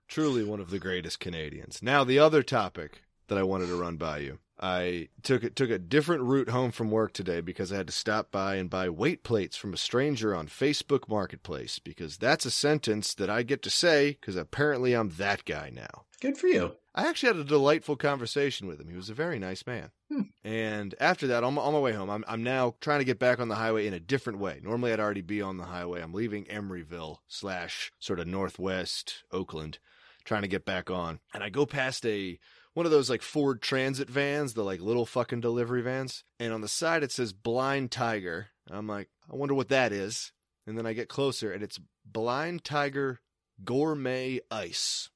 Truly 0.08 0.44
one 0.44 0.62
of 0.62 0.70
the 0.70 0.80
greatest 0.80 1.20
Canadians. 1.20 1.84
Now 1.84 2.04
the 2.04 2.20
other 2.20 2.42
topic 2.42 3.04
that 3.28 3.38
I 3.38 3.44
wanted 3.44 3.68
to 3.68 3.76
run 3.76 3.98
by 3.98 4.20
you. 4.20 4.40
I 4.60 5.10
took 5.22 5.44
it 5.44 5.56
took 5.56 5.70
a 5.70 5.78
different 5.78 6.24
route 6.24 6.50
home 6.50 6.72
from 6.72 6.90
work 6.90 7.14
today 7.14 7.42
because 7.42 7.72
I 7.72 7.78
had 7.78 7.88
to 7.88 7.94
stop 7.94 8.32
by 8.32 8.56
and 8.56 8.70
buy 8.70 8.90
weight 8.90 9.24
plates 9.24 9.56
from 9.56 9.74
a 9.74 9.78
stranger 9.78 10.36
on 10.36 10.48
Facebook 10.48 11.08
Marketplace 11.08 11.80
because 11.80 12.18
that's 12.18 12.46
a 12.46 12.52
sentence 12.52 13.14
that 13.16 13.30
I 13.30 13.44
get 13.44 13.62
to 13.64 13.70
say 13.70 14.18
because 14.20 14.36
apparently 14.36 14.94
I'm 14.94 15.10
that 15.10 15.46
guy 15.46 15.72
now. 15.74 16.06
Good 16.20 16.38
for 16.38 16.48
you. 16.48 16.74
I 16.96 17.08
actually 17.08 17.28
had 17.28 17.36
a 17.36 17.44
delightful 17.44 17.96
conversation 17.96 18.68
with 18.68 18.82
him. 18.82 18.90
He 18.90 18.96
was 18.96 19.12
a 19.12 19.14
very 19.14 19.38
nice 19.38 19.68
man. 19.68 19.92
Hmm. 20.12 20.22
And 20.44 20.96
after 21.00 21.28
that, 21.28 21.44
on 21.44 21.54
my, 21.54 21.62
on 21.62 21.74
my 21.74 21.80
way 21.80 21.94
home, 21.94 22.10
I'm, 22.10 22.26
I'm 22.28 22.42
now 22.42 22.74
trying 22.82 23.00
to 23.00 23.06
get 23.06 23.20
back 23.20 23.40
on 23.40 23.50
the 23.50 23.56
highway 23.56 23.86
in 23.86 23.94
a 23.94 24.00
different 24.00 24.40
way. 24.40 24.60
Normally, 24.64 24.92
I'd 24.92 25.00
already 25.00 25.22
be 25.22 25.40
on 25.40 25.58
the 25.58 25.66
highway. 25.66 26.02
I'm 26.02 26.14
leaving 26.14 26.46
Emeryville 26.46 27.18
slash 27.28 27.92
sort 28.00 28.20
of 28.20 28.26
northwest 28.26 29.24
Oakland, 29.32 29.78
trying 30.24 30.42
to 30.42 30.48
get 30.48 30.66
back 30.66 30.90
on. 30.90 31.20
And 31.36 31.44
I 31.44 31.50
go 31.50 31.68
past 31.68 32.04
a 32.04 32.40
one 32.78 32.86
of 32.86 32.92
those 32.92 33.10
like 33.10 33.24
Ford 33.24 33.60
Transit 33.60 34.08
vans, 34.08 34.54
the 34.54 34.62
like 34.62 34.82
little 34.82 35.08
fucking 35.08 35.42
delivery 35.42 35.82
vans. 35.82 36.24
And 36.40 36.54
on 36.54 36.62
the 36.62 36.68
side, 36.68 37.02
it 37.02 37.12
says 37.12 37.34
Blind 37.34 37.90
Tiger. 37.90 38.50
I'm 38.70 38.86
like, 38.86 39.10
I 39.28 39.36
wonder 39.36 39.56
what 39.56 39.70
that 39.70 39.92
is. 39.92 40.32
And 40.68 40.78
then 40.78 40.86
I 40.86 40.94
get 40.94 41.10
closer, 41.10 41.52
and 41.52 41.64
it's 41.64 41.80
Blind 42.06 42.64
Tiger 42.64 43.20
Gourmet 43.66 44.42
Ice. 44.52 45.10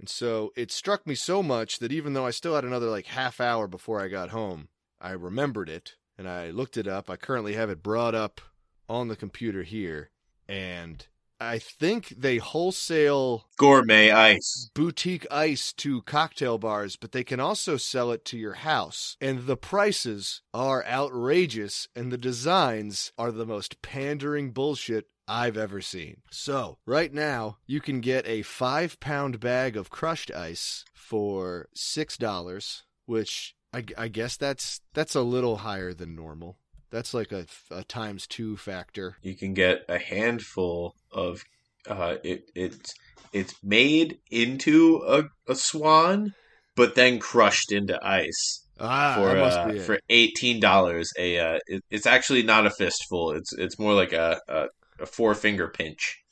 And 0.00 0.08
so 0.08 0.50
it 0.56 0.72
struck 0.72 1.06
me 1.06 1.14
so 1.14 1.42
much 1.42 1.78
that 1.80 1.92
even 1.92 2.14
though 2.14 2.24
I 2.24 2.30
still 2.30 2.54
had 2.54 2.64
another 2.64 2.88
like 2.88 3.04
half 3.04 3.38
hour 3.38 3.68
before 3.68 4.00
I 4.00 4.08
got 4.08 4.30
home, 4.30 4.68
I 4.98 5.10
remembered 5.10 5.68
it 5.68 5.96
and 6.16 6.26
I 6.26 6.52
looked 6.52 6.78
it 6.78 6.88
up. 6.88 7.10
I 7.10 7.16
currently 7.16 7.52
have 7.52 7.68
it 7.68 7.82
brought 7.82 8.14
up 8.14 8.40
on 8.88 9.08
the 9.08 9.16
computer 9.16 9.62
here. 9.62 10.08
And 10.48 11.06
I 11.40 11.58
think 11.58 12.08
they 12.08 12.38
wholesale 12.38 13.46
Gourmet 13.56 14.10
ice. 14.10 14.70
boutique 14.74 15.26
ice 15.30 15.72
to 15.74 16.02
cocktail 16.02 16.58
bars, 16.58 16.96
but 16.96 17.12
they 17.12 17.24
can 17.24 17.40
also 17.40 17.76
sell 17.76 18.12
it 18.12 18.24
to 18.26 18.38
your 18.38 18.54
house. 18.54 19.16
And 19.20 19.46
the 19.46 19.56
prices 19.56 20.42
are 20.52 20.84
outrageous, 20.84 21.88
and 21.94 22.12
the 22.12 22.18
designs 22.18 23.12
are 23.18 23.32
the 23.32 23.46
most 23.46 23.82
pandering 23.82 24.52
bullshit 24.52 25.06
I've 25.26 25.56
ever 25.56 25.80
seen. 25.80 26.22
So, 26.30 26.78
right 26.86 27.12
now, 27.12 27.58
you 27.66 27.80
can 27.80 28.00
get 28.00 28.26
a 28.26 28.42
five 28.42 29.00
pound 29.00 29.40
bag 29.40 29.76
of 29.76 29.90
crushed 29.90 30.30
ice 30.30 30.84
for 30.92 31.68
$6, 31.76 32.82
which 33.06 33.54
I, 33.72 33.84
I 33.98 34.08
guess 34.08 34.36
that's 34.36 34.80
that's 34.92 35.14
a 35.14 35.22
little 35.22 35.58
higher 35.58 35.92
than 35.92 36.14
normal. 36.14 36.58
That's 36.94 37.12
like 37.12 37.32
a, 37.32 37.44
a 37.72 37.82
times 37.82 38.24
two 38.24 38.56
factor. 38.56 39.16
You 39.20 39.34
can 39.34 39.52
get 39.52 39.84
a 39.88 39.98
handful 39.98 40.94
of 41.10 41.42
uh 41.88 42.18
it 42.22 42.52
it's 42.54 42.94
it's 43.32 43.52
made 43.64 44.20
into 44.30 45.02
a, 45.04 45.24
a 45.50 45.56
swan, 45.56 46.34
but 46.76 46.94
then 46.94 47.18
crushed 47.18 47.72
into 47.72 47.98
ice 48.00 48.64
Ah, 48.78 49.14
for 49.16 49.36
uh, 49.36 49.80
for 49.80 49.98
eighteen 50.08 50.60
dollars. 50.60 51.10
A 51.18 51.36
uh, 51.40 51.58
it, 51.66 51.82
it's 51.90 52.06
actually 52.06 52.44
not 52.44 52.64
a 52.64 52.70
fistful. 52.70 53.32
It's 53.32 53.52
it's 53.52 53.76
more 53.76 53.94
like 53.94 54.12
a 54.12 54.40
a, 54.46 54.66
a 55.00 55.06
four 55.06 55.34
finger 55.34 55.66
pinch. 55.66 56.22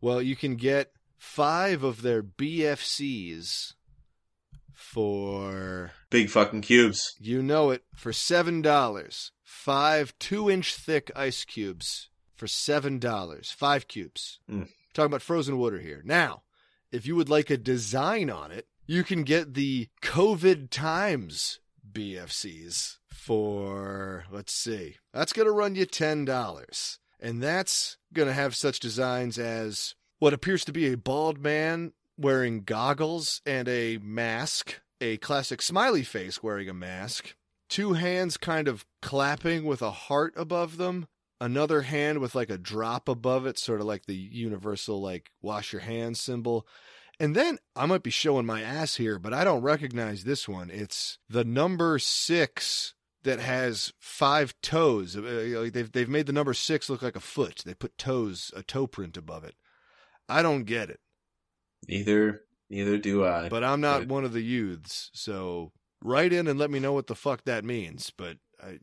Well, 0.00 0.22
you 0.22 0.36
can 0.36 0.54
get 0.54 0.92
five 1.16 1.82
of 1.82 2.02
their 2.02 2.22
BFCs 2.22 3.72
for 4.74 5.90
Big 6.08 6.30
fucking 6.30 6.60
cubes. 6.60 7.16
you 7.18 7.42
know 7.42 7.70
it 7.70 7.82
for 7.96 8.12
seven 8.12 8.62
dollars. 8.62 9.32
Five 9.50 10.12
two-inch 10.18 10.74
thick 10.74 11.10
ice 11.16 11.46
cubes 11.46 12.10
for 12.34 12.46
seven 12.46 12.98
dollars. 12.98 13.50
Five 13.50 13.88
cubes. 13.88 14.40
Mm. 14.48 14.68
Talking 14.92 15.06
about 15.06 15.22
frozen 15.22 15.56
water 15.56 15.78
here. 15.78 16.02
Now, 16.04 16.42
if 16.92 17.06
you 17.06 17.16
would 17.16 17.30
like 17.30 17.48
a 17.48 17.56
design 17.56 18.28
on 18.28 18.52
it, 18.52 18.66
you 18.86 19.02
can 19.02 19.22
get 19.22 19.54
the 19.54 19.88
COVID 20.02 20.68
times 20.68 21.60
BFCs 21.90 22.98
for 23.08 24.26
let's 24.30 24.52
see. 24.52 24.96
That's 25.14 25.32
gonna 25.32 25.50
run 25.50 25.76
you 25.76 25.86
ten 25.86 26.26
dollars. 26.26 26.98
And 27.18 27.42
that's 27.42 27.96
gonna 28.12 28.34
have 28.34 28.54
such 28.54 28.80
designs 28.80 29.38
as 29.38 29.94
what 30.18 30.34
appears 30.34 30.62
to 30.66 30.72
be 30.72 30.92
a 30.92 30.96
bald 30.98 31.38
man 31.38 31.94
wearing 32.18 32.64
goggles 32.64 33.40
and 33.46 33.66
a 33.66 33.96
mask, 34.02 34.82
a 35.00 35.16
classic 35.16 35.62
smiley 35.62 36.02
face 36.02 36.42
wearing 36.42 36.68
a 36.68 36.74
mask, 36.74 37.34
two 37.68 37.92
hands 37.94 38.36
kind 38.36 38.68
of 38.68 38.84
clapping 39.02 39.64
with 39.64 39.82
a 39.82 39.90
heart 39.90 40.34
above 40.36 40.76
them, 40.76 41.06
another 41.40 41.82
hand 41.82 42.18
with 42.18 42.34
like 42.34 42.50
a 42.50 42.58
drop 42.58 43.08
above 43.08 43.46
it, 43.46 43.58
sort 43.58 43.80
of 43.80 43.86
like 43.86 44.06
the 44.06 44.14
universal 44.16 45.00
like 45.00 45.30
wash 45.42 45.72
your 45.72 45.82
hands 45.82 46.20
symbol. 46.20 46.66
And 47.20 47.34
then 47.34 47.58
I 47.74 47.86
might 47.86 48.02
be 48.04 48.10
showing 48.10 48.46
my 48.46 48.62
ass 48.62 48.94
here, 48.96 49.18
but 49.18 49.34
I 49.34 49.42
don't 49.42 49.62
recognize 49.62 50.22
this 50.24 50.48
one. 50.48 50.70
It's 50.70 51.18
the 51.28 51.44
number 51.44 51.98
six 51.98 52.94
that 53.24 53.40
has 53.40 53.92
five 53.98 54.54
toes. 54.62 55.16
Uh, 55.16 55.68
They've 55.72 55.90
they've 55.90 56.08
made 56.08 56.26
the 56.26 56.32
number 56.32 56.54
six 56.54 56.88
look 56.88 57.02
like 57.02 57.16
a 57.16 57.20
foot. 57.20 57.62
They 57.66 57.74
put 57.74 57.98
toes, 57.98 58.52
a 58.54 58.62
toe 58.62 58.86
print 58.86 59.16
above 59.16 59.42
it. 59.42 59.56
I 60.28 60.42
don't 60.42 60.62
get 60.64 60.90
it, 60.90 61.00
Neither 61.88 62.42
neither 62.70 62.98
do 62.98 63.24
I. 63.24 63.48
but 63.48 63.64
I'm 63.64 63.80
not 63.80 64.00
Good. 64.00 64.10
one 64.10 64.24
of 64.24 64.32
the 64.32 64.42
youths. 64.42 65.10
So 65.14 65.72
write 66.02 66.32
in 66.32 66.46
and 66.46 66.58
let 66.58 66.70
me 66.70 66.78
know 66.78 66.92
what 66.92 67.06
the 67.06 67.14
fuck 67.14 67.44
that 67.44 67.64
means. 67.64 68.12
But 68.16 68.38
I, 68.62 68.78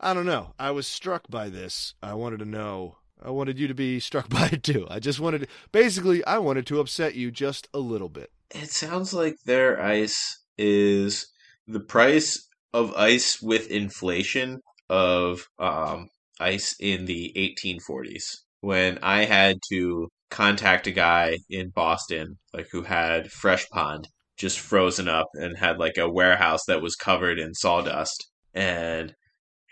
I 0.00 0.14
don't 0.14 0.26
know. 0.26 0.54
I 0.58 0.70
was 0.70 0.86
struck 0.86 1.28
by 1.28 1.48
this. 1.48 1.94
I 2.02 2.14
wanted 2.14 2.38
to 2.40 2.44
know. 2.44 2.98
I 3.22 3.30
wanted 3.30 3.58
you 3.58 3.68
to 3.68 3.74
be 3.74 4.00
struck 4.00 4.28
by 4.30 4.50
it 4.52 4.62
too. 4.62 4.86
I 4.90 4.98
just 4.98 5.20
wanted, 5.20 5.48
basically, 5.72 6.24
I 6.24 6.38
wanted 6.38 6.66
to 6.68 6.80
upset 6.80 7.14
you 7.14 7.30
just 7.30 7.68
a 7.72 7.78
little 7.78 8.08
bit. 8.08 8.30
It 8.50 8.70
sounds 8.70 9.12
like 9.12 9.36
their 9.44 9.80
ice 9.80 10.44
is 10.58 11.26
the 11.66 11.80
price 11.80 12.48
of 12.72 12.94
ice 12.94 13.40
with 13.40 13.70
inflation 13.70 14.60
of 14.88 15.48
um, 15.58 16.08
ice 16.40 16.74
in 16.78 17.06
the 17.06 17.32
1840s. 17.36 18.22
When 18.60 18.98
I 19.02 19.24
had 19.24 19.58
to 19.70 20.08
contact 20.30 20.86
a 20.86 20.90
guy 20.90 21.38
in 21.48 21.70
Boston, 21.70 22.38
like 22.52 22.66
who 22.72 22.82
had 22.82 23.30
fresh 23.30 23.68
pond 23.68 24.08
just 24.36 24.58
frozen 24.58 25.08
up 25.08 25.28
and 25.34 25.56
had 25.56 25.78
like 25.78 25.96
a 25.96 26.08
warehouse 26.08 26.64
that 26.66 26.82
was 26.82 26.96
covered 26.96 27.38
in 27.38 27.54
sawdust, 27.54 28.30
and 28.52 29.14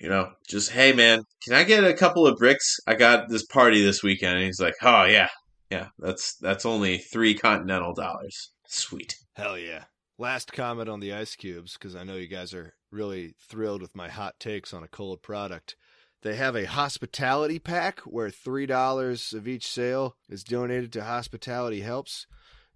you 0.01 0.09
know, 0.09 0.31
just 0.49 0.73
hey 0.73 0.93
man, 0.93 1.23
can 1.45 1.55
I 1.55 1.65
get 1.65 1.85
a 1.85 1.95
couple 1.95 2.27
of 2.27 2.39
bricks? 2.39 2.79
I 2.87 2.95
got 2.95 3.29
this 3.29 3.45
party 3.45 3.83
this 3.83 4.03
weekend. 4.03 4.37
And 4.37 4.47
he's 4.47 4.61
like, 4.61 4.75
oh 4.83 5.05
yeah, 5.05 5.29
yeah, 5.71 5.89
that's 5.99 6.37
that's 6.37 6.67
only 6.67 6.99
three 6.99 7.35
continental 7.35 7.95
dollars. 7.95 8.51
Sweet. 8.67 9.17
Hell 9.35 9.59
yeah. 9.59 9.85
Last 10.19 10.53
comment 10.53 10.89
on 10.89 11.01
the 11.01 11.13
ice 11.13 11.35
cubes, 11.35 11.75
because 11.75 11.97
I 11.97 12.05
know 12.05 12.17
you 12.17 12.29
guys 12.29 12.53
are 12.55 12.75
really 12.91 13.35
thrilled 13.49 13.83
with 13.83 13.97
my 13.97 14.09
hot 14.09 14.39
takes 14.39 14.75
on 14.75 14.83
a 14.83 14.89
cold 14.89 15.23
product. 15.23 15.77
They 16.23 16.37
have 16.37 16.55
a 16.55 16.67
hospitality 16.67 17.59
pack 17.59 18.01
where 18.01 18.29
$3 18.29 19.35
of 19.35 19.49
each 19.49 19.67
sale 19.67 20.17
is 20.29 20.45
donated 20.45 20.93
to 20.93 21.03
Hospitality 21.03 21.81
Helps. 21.81 22.27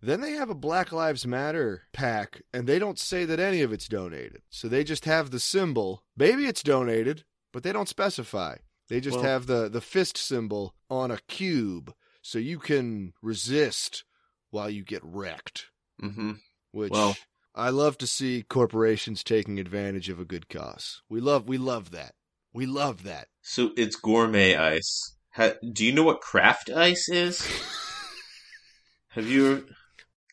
Then 0.02 0.20
they 0.20 0.32
have 0.32 0.50
a 0.50 0.54
Black 0.54 0.92
Lives 0.92 1.26
Matter 1.26 1.84
pack, 1.92 2.42
and 2.52 2.66
they 2.66 2.78
don't 2.78 2.98
say 2.98 3.24
that 3.24 3.40
any 3.40 3.62
of 3.62 3.72
it's 3.72 3.88
donated. 3.88 4.42
So 4.50 4.68
they 4.68 4.84
just 4.84 5.04
have 5.06 5.30
the 5.30 5.40
symbol. 5.40 6.04
Maybe 6.16 6.46
it's 6.46 6.62
donated, 6.62 7.24
but 7.52 7.62
they 7.62 7.72
don't 7.72 7.88
specify. 7.88 8.56
They 8.88 9.00
just 9.00 9.16
Well- 9.16 9.24
have 9.26 9.46
the, 9.46 9.68
the 9.68 9.80
fist 9.80 10.16
symbol 10.18 10.74
on 10.90 11.10
a 11.10 11.18
cube 11.28 11.94
so 12.22 12.38
you 12.38 12.58
can 12.58 13.14
resist 13.22 14.04
while 14.50 14.68
you 14.70 14.84
get 14.84 15.02
wrecked. 15.02 15.66
Mm-hmm. 16.02 16.32
Which 16.72 16.92
Well- 16.92 17.16
I 17.54 17.70
love 17.70 17.96
to 17.98 18.06
see 18.06 18.42
corporations 18.42 19.24
taking 19.24 19.58
advantage 19.58 20.10
of 20.10 20.20
a 20.20 20.26
good 20.26 20.46
cause. 20.50 21.00
We 21.08 21.20
love 21.20 21.48
we 21.48 21.56
love 21.56 21.90
that. 21.92 22.14
We 22.52 22.66
love 22.66 23.02
that. 23.04 23.28
So 23.40 23.70
it's 23.78 23.96
gourmet 23.96 24.56
ice. 24.56 25.16
Ha, 25.36 25.52
do 25.72 25.82
you 25.86 25.92
know 25.92 26.02
what 26.02 26.20
craft 26.20 26.68
ice 26.68 27.08
is? 27.08 27.40
Have 29.08 29.26
you? 29.26 29.64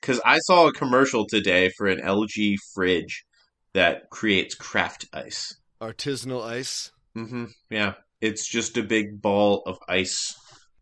Because 0.04 0.20
I 0.26 0.40
saw 0.40 0.68
a 0.68 0.74
commercial 0.74 1.26
today 1.26 1.70
for 1.78 1.88
an 1.88 2.02
LG 2.02 2.58
fridge 2.76 3.24
that 3.74 4.10
creates 4.10 4.54
craft 4.54 5.06
ice. 5.14 5.56
Artisanal 5.82 6.44
ice. 6.44 6.92
Mm-hmm. 7.18 7.46
Yeah, 7.70 7.94
it's 8.20 8.46
just 8.46 8.76
a 8.76 8.84
big 8.84 9.22
ball 9.22 9.64
of 9.66 9.78
ice, 9.88 10.36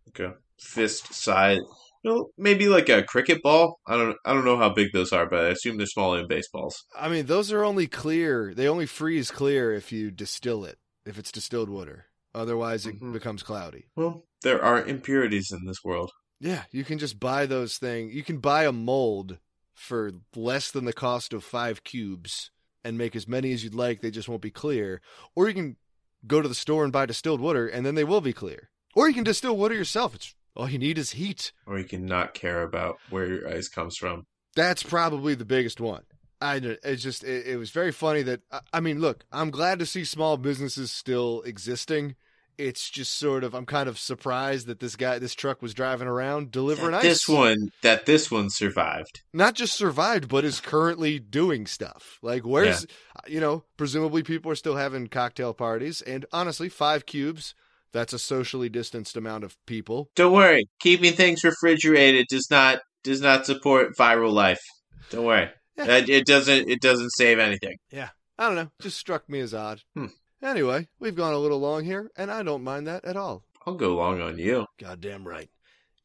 like 0.08 0.28
a 0.28 0.34
fist 0.60 1.14
size. 1.14 1.60
You 2.04 2.10
know, 2.12 2.30
maybe 2.36 2.68
like 2.68 2.90
a 2.90 3.04
cricket 3.04 3.44
ball. 3.44 3.80
I 3.88 3.96
don't. 3.96 4.18
I 4.26 4.34
don't 4.34 4.44
know 4.44 4.58
how 4.58 4.74
big 4.74 4.88
those 4.92 5.14
are, 5.14 5.30
but 5.30 5.46
I 5.46 5.50
assume 5.50 5.78
they're 5.78 5.86
smaller 5.86 6.18
than 6.18 6.28
baseballs. 6.28 6.84
I 7.00 7.08
mean, 7.08 7.28
those 7.28 7.52
are 7.52 7.64
only 7.64 7.86
clear. 7.86 8.56
They 8.56 8.68
only 8.68 8.88
freeze 8.88 9.30
clear 9.30 9.72
if 9.72 9.92
you 9.92 10.10
distill 10.10 10.66
it. 10.66 10.80
If 11.06 11.20
it's 11.20 11.32
distilled 11.32 11.70
water. 11.70 12.06
Otherwise, 12.34 12.88
it 12.88 13.00
Mhm. 13.00 13.14
becomes 13.14 13.44
cloudy. 13.44 13.86
Well, 13.96 14.24
there 14.42 14.64
are 14.64 14.84
impurities 14.84 15.52
in 15.52 15.66
this 15.68 15.84
world. 15.84 16.10
Yeah, 16.42 16.64
you 16.72 16.84
can 16.84 16.98
just 16.98 17.20
buy 17.20 17.46
those 17.46 17.78
things. 17.78 18.14
You 18.16 18.24
can 18.24 18.40
buy 18.40 18.66
a 18.66 18.72
mold 18.72 19.38
for 19.76 20.12
less 20.36 20.72
than 20.72 20.86
the 20.86 20.92
cost 20.94 21.34
of 21.34 21.44
five 21.44 21.84
cubes 21.84 22.50
and 22.84 22.98
make 22.98 23.16
as 23.16 23.28
many 23.28 23.54
as 23.54 23.64
you'd 23.64 23.76
like. 23.76 24.02
They 24.02 24.10
just 24.10 24.28
won't 24.28 24.42
be 24.42 24.50
clear. 24.50 25.02
Or 25.36 25.48
you 25.48 25.54
can 25.54 25.78
go 26.26 26.42
to 26.42 26.50
the 26.50 26.56
store 26.56 26.84
and 26.84 26.92
buy 26.92 27.06
distilled 27.06 27.42
water, 27.42 27.68
and 27.68 27.86
then 27.86 27.94
they 27.94 28.04
will 28.04 28.22
be 28.22 28.34
clear. 28.34 28.70
Or 28.96 29.08
you 29.08 29.14
can 29.14 29.24
distill 29.24 29.56
water 29.56 29.76
yourself. 29.76 30.16
It's 30.16 30.34
all 30.56 30.68
you 30.68 30.80
need 30.80 30.98
is 30.98 31.12
heat. 31.12 31.52
Or 31.68 31.78
you 31.78 31.86
can 31.86 32.06
not 32.08 32.34
care 32.34 32.64
about 32.64 32.98
where 33.12 33.28
your 33.28 33.48
ice 33.48 33.70
comes 33.70 33.96
from. 33.96 34.26
That's 34.56 34.82
probably 34.84 35.36
the 35.36 35.46
biggest 35.46 35.80
one. 35.80 36.04
I 36.42 36.56
it's 36.84 37.04
just 37.04 37.24
it, 37.24 37.46
it 37.46 37.58
was 37.58 37.70
very 37.70 37.92
funny 37.92 38.24
that 38.24 38.42
I- 38.52 38.62
I 38.74 38.80
mean, 38.80 39.00
look, 39.00 39.26
I'm 39.32 39.52
glad 39.52 39.78
to 39.78 39.86
see 39.86 40.04
small 40.04 40.38
businesses 40.38 40.92
still 40.92 41.44
existing. 41.44 42.16
It's 42.58 42.90
just 42.90 43.18
sort 43.18 43.44
of 43.44 43.54
I'm 43.54 43.66
kind 43.66 43.88
of 43.90 43.98
surprised 44.00 44.68
that 44.68 44.80
this 44.80 44.96
guy 44.96 45.20
this 45.20 45.34
truck 45.36 45.62
was 45.62 45.74
driving 45.74 46.08
around 46.08 46.52
delivering 46.52 46.92
That 46.92 46.98
ice. 47.00 47.04
this 47.04 47.28
one, 47.28 47.70
that 47.82 48.06
this 48.06 48.30
one 48.32 48.50
survived. 48.50 49.22
not 49.34 49.56
just 49.56 49.76
survived, 49.76 50.28
but 50.30 50.46
is 50.46 50.60
currently 50.60 51.20
doing 51.20 51.66
stuff. 51.68 52.20
Like, 52.22 52.44
where's, 52.46 52.86
you 53.28 53.40
know, 53.40 53.64
presumably 53.78 54.24
people 54.24 54.52
are 54.52 54.56
still 54.56 54.76
having 54.76 55.08
cocktail 55.08 55.54
parties. 55.54 56.02
And 56.02 56.26
honestly, 56.32 56.70
five 56.70 57.06
cubes, 57.06 57.56
that's 57.94 58.14
a 58.14 58.20
socially 58.20 58.70
distanced 58.70 59.18
amount 59.18 59.44
of 59.44 59.58
people. 59.66 60.10
Don't 60.16 60.34
worry, 60.34 60.68
keeping 60.80 61.14
things 61.14 61.44
refrigerated 61.44 62.28
does 62.30 62.48
not 62.52 62.80
does 63.04 63.22
not 63.22 63.46
support 63.46 63.96
viral 63.98 64.32
life. 64.32 64.62
Don't 65.10 65.26
worry, 65.26 65.50
Yeah. 65.78 65.84
Uh, 65.86 66.02
it 66.08 66.26
doesn't 66.26 66.70
it 66.70 66.80
doesn't 66.82 67.10
save 67.12 67.40
anything. 67.40 67.78
Yeah. 67.92 68.10
I 68.38 68.48
don't 68.48 68.56
know. 68.56 68.72
Just 68.82 68.98
struck 68.98 69.28
me 69.30 69.40
as 69.40 69.54
odd. 69.54 69.82
Hmm. 69.96 70.08
Anyway, 70.42 70.88
we've 71.00 71.16
gone 71.16 71.34
a 71.34 71.40
little 71.40 71.60
long 71.60 71.84
here, 71.84 72.10
and 72.18 72.32
I 72.32 72.42
don't 72.42 72.64
mind 72.64 72.88
that 72.88 73.06
at 73.06 73.16
all. 73.16 73.44
I'll 73.66 73.76
go 73.76 73.96
long 73.96 74.22
on 74.22 74.40
you. 74.40 74.66
Goddamn 74.80 75.28
right. 75.28 75.50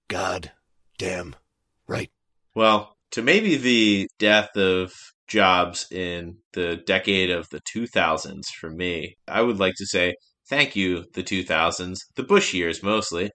God 0.08 0.52
damn 0.98 1.34
right. 1.88 2.10
Well, 2.54 2.96
to 3.12 3.22
maybe 3.22 3.56
the 3.56 4.08
death 4.18 4.56
of 4.56 4.92
jobs 5.26 5.86
in 5.90 6.38
the 6.52 6.76
decade 6.86 7.30
of 7.30 7.48
the 7.50 7.60
2000s 7.74 8.46
for 8.60 8.70
me, 8.70 9.16
I 9.26 9.42
would 9.42 9.58
like 9.58 9.74
to 9.78 9.86
say 9.86 10.14
thank 10.48 10.76
you, 10.76 11.04
the 11.14 11.22
2000s, 11.22 11.96
the 12.14 12.22
Bush 12.22 12.52
years 12.52 12.82
mostly. 12.82 13.30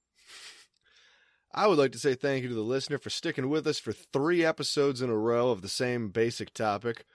I 1.53 1.67
would 1.67 1.77
like 1.77 1.91
to 1.91 1.99
say 1.99 2.15
thank 2.15 2.43
you 2.43 2.49
to 2.49 2.55
the 2.55 2.61
listener 2.61 2.97
for 2.97 3.09
sticking 3.09 3.49
with 3.49 3.67
us 3.67 3.79
for 3.79 3.91
three 3.91 4.45
episodes 4.45 5.01
in 5.01 5.09
a 5.09 5.17
row 5.17 5.49
of 5.49 5.61
the 5.61 5.67
same 5.67 6.09
basic 6.09 6.53
topic. 6.53 7.05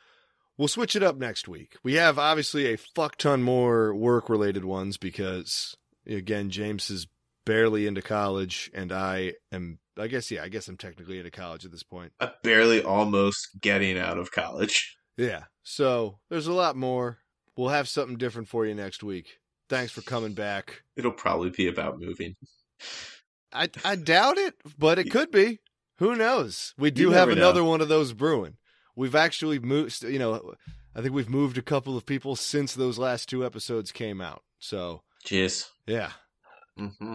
We'll 0.59 0.69
switch 0.69 0.97
it 0.97 1.03
up 1.03 1.17
next 1.17 1.49
week. 1.49 1.77
We 1.83 1.95
have 1.95 2.19
obviously 2.19 2.73
a 2.73 2.79
fuck 2.79 3.17
ton 3.17 3.43
more 3.43 3.95
work 3.95 4.29
related 4.29 4.65
ones 4.65 4.97
because, 4.97 5.77
again, 6.07 6.51
James 6.51 6.89
is 6.91 7.07
barely 7.45 7.87
into 7.87 8.03
college, 8.03 8.71
and 8.75 8.91
I 8.91 9.35
am, 9.53 9.79
I 9.99 10.07
guess, 10.09 10.31
yeah, 10.31 10.43
I 10.43 10.49
guess 10.49 10.67
I'm 10.69 10.77
technically 10.77 11.19
into 11.19 11.31
college 11.31 11.65
at 11.65 11.73
this 11.73 11.83
point. 11.83 12.13
I'm 12.21 12.31
barely 12.43 12.83
almost 12.83 13.61
getting 13.61 13.99
out 13.99 14.19
of 14.19 14.33
college. 14.33 14.97
Yeah. 15.17 15.45
So 15.63 16.19
there's 16.31 16.47
a 16.47 16.53
lot 16.53 16.77
more. 16.77 17.19
We'll 17.57 17.69
have 17.69 17.89
something 17.89 18.17
different 18.17 18.49
for 18.49 18.67
you 18.67 18.75
next 18.75 19.03
week. 19.03 19.39
Thanks 19.69 19.93
for 19.93 20.03
coming 20.03 20.35
back. 20.35 20.83
It'll 20.97 21.13
probably 21.13 21.51
be 21.51 21.69
about 21.69 21.99
moving. 21.99 22.37
I 23.53 23.69
I 23.85 23.97
doubt 23.97 24.39
it, 24.39 24.55
but 24.79 24.99
it 24.99 25.11
could 25.11 25.31
be. 25.31 25.61
Who 25.99 26.15
knows? 26.15 26.75
We 26.79 26.91
do 26.91 27.11
have 27.11 27.29
never 27.29 27.41
know. 27.41 27.47
another 27.47 27.65
one 27.65 27.81
of 27.81 27.89
those 27.89 28.13
brewing. 28.13 28.59
We've 28.97 29.15
actually 29.15 29.59
moved. 29.59 30.03
You 30.03 30.19
know, 30.19 30.55
I 30.95 31.03
think 31.03 31.15
we've 31.15 31.29
moved 31.29 31.59
a 31.59 31.63
couple 31.63 31.97
of 31.97 32.07
people 32.07 32.35
since 32.35 32.75
those 32.75 32.99
last 32.99 33.29
two 33.29 33.45
episodes 33.45 33.93
came 33.93 34.21
out. 34.21 34.43
So 34.59 35.03
Cheers. 35.25 35.71
yeah. 35.87 36.11
hmm 36.77 37.15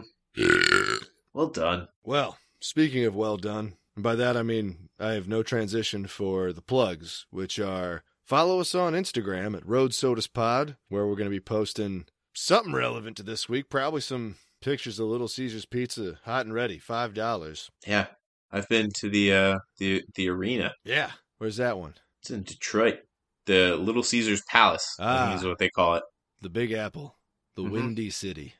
Well 1.34 1.48
done. 1.48 1.88
Well, 2.04 2.38
speaking 2.60 3.06
of 3.06 3.16
well 3.16 3.38
done, 3.38 3.74
and 3.96 4.04
by 4.04 4.16
that 4.16 4.38
I 4.38 4.44
mean 4.44 4.90
I 5.00 5.14
have 5.14 5.28
no 5.28 5.44
transition 5.44 6.08
for 6.08 6.54
the 6.54 6.62
plugs, 6.62 7.26
which 7.32 7.60
are 7.60 8.04
follow 8.24 8.60
us 8.60 8.76
on 8.76 8.94
Instagram 8.94 9.56
at 9.56 9.66
Road 9.66 9.94
Sodas 9.94 10.28
Pod, 10.28 10.78
where 10.90 11.06
we're 11.08 11.16
going 11.16 11.30
to 11.30 11.36
be 11.36 11.40
posting 11.40 12.06
something 12.34 12.74
relevant 12.74 13.18
to 13.18 13.24
this 13.24 13.50
week. 13.50 13.70
Probably 13.70 14.02
some 14.02 14.36
pictures 14.62 15.00
of 15.00 15.08
Little 15.08 15.28
Caesars 15.28 15.66
Pizza, 15.66 16.20
hot 16.26 16.46
and 16.46 16.54
ready, 16.54 16.78
five 16.78 17.14
dollars. 17.14 17.70
Yeah, 17.88 18.08
I've 18.52 18.70
been 18.70 18.92
to 19.00 19.10
the 19.10 19.34
uh 19.34 19.60
the 19.80 20.04
the 20.16 20.30
arena. 20.30 20.74
Yeah. 20.84 21.12
Where's 21.42 21.58
that 21.58 21.80
one? 21.80 21.96
It's 22.22 22.30
in 22.30 22.44
Detroit. 22.44 23.00
The 23.48 23.76
Little 23.76 24.04
Caesars 24.04 24.44
Palace, 24.48 24.96
Ah. 25.00 25.34
is 25.36 25.44
what 25.44 25.58
they 25.58 25.70
call 25.72 25.96
it. 25.96 26.04
The 26.40 26.50
Big 26.52 26.72
Apple, 26.72 27.18
the 27.56 27.64
Mhm. 27.64 27.72
Windy 27.72 28.12
City, 28.12 28.54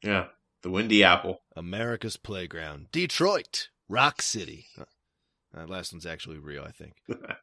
Yeah, 0.00 0.28
the 0.62 0.70
Windy 0.70 1.02
Apple. 1.02 1.42
America's 1.56 2.16
playground, 2.16 2.92
Detroit, 2.92 3.70
Rock 3.88 4.22
City. 4.22 4.68
Uh, 4.78 4.84
That 5.54 5.68
last 5.68 5.92
one's 5.92 6.06
actually 6.06 6.38
real, 6.38 6.62
I 6.62 6.70
think. 6.70 6.94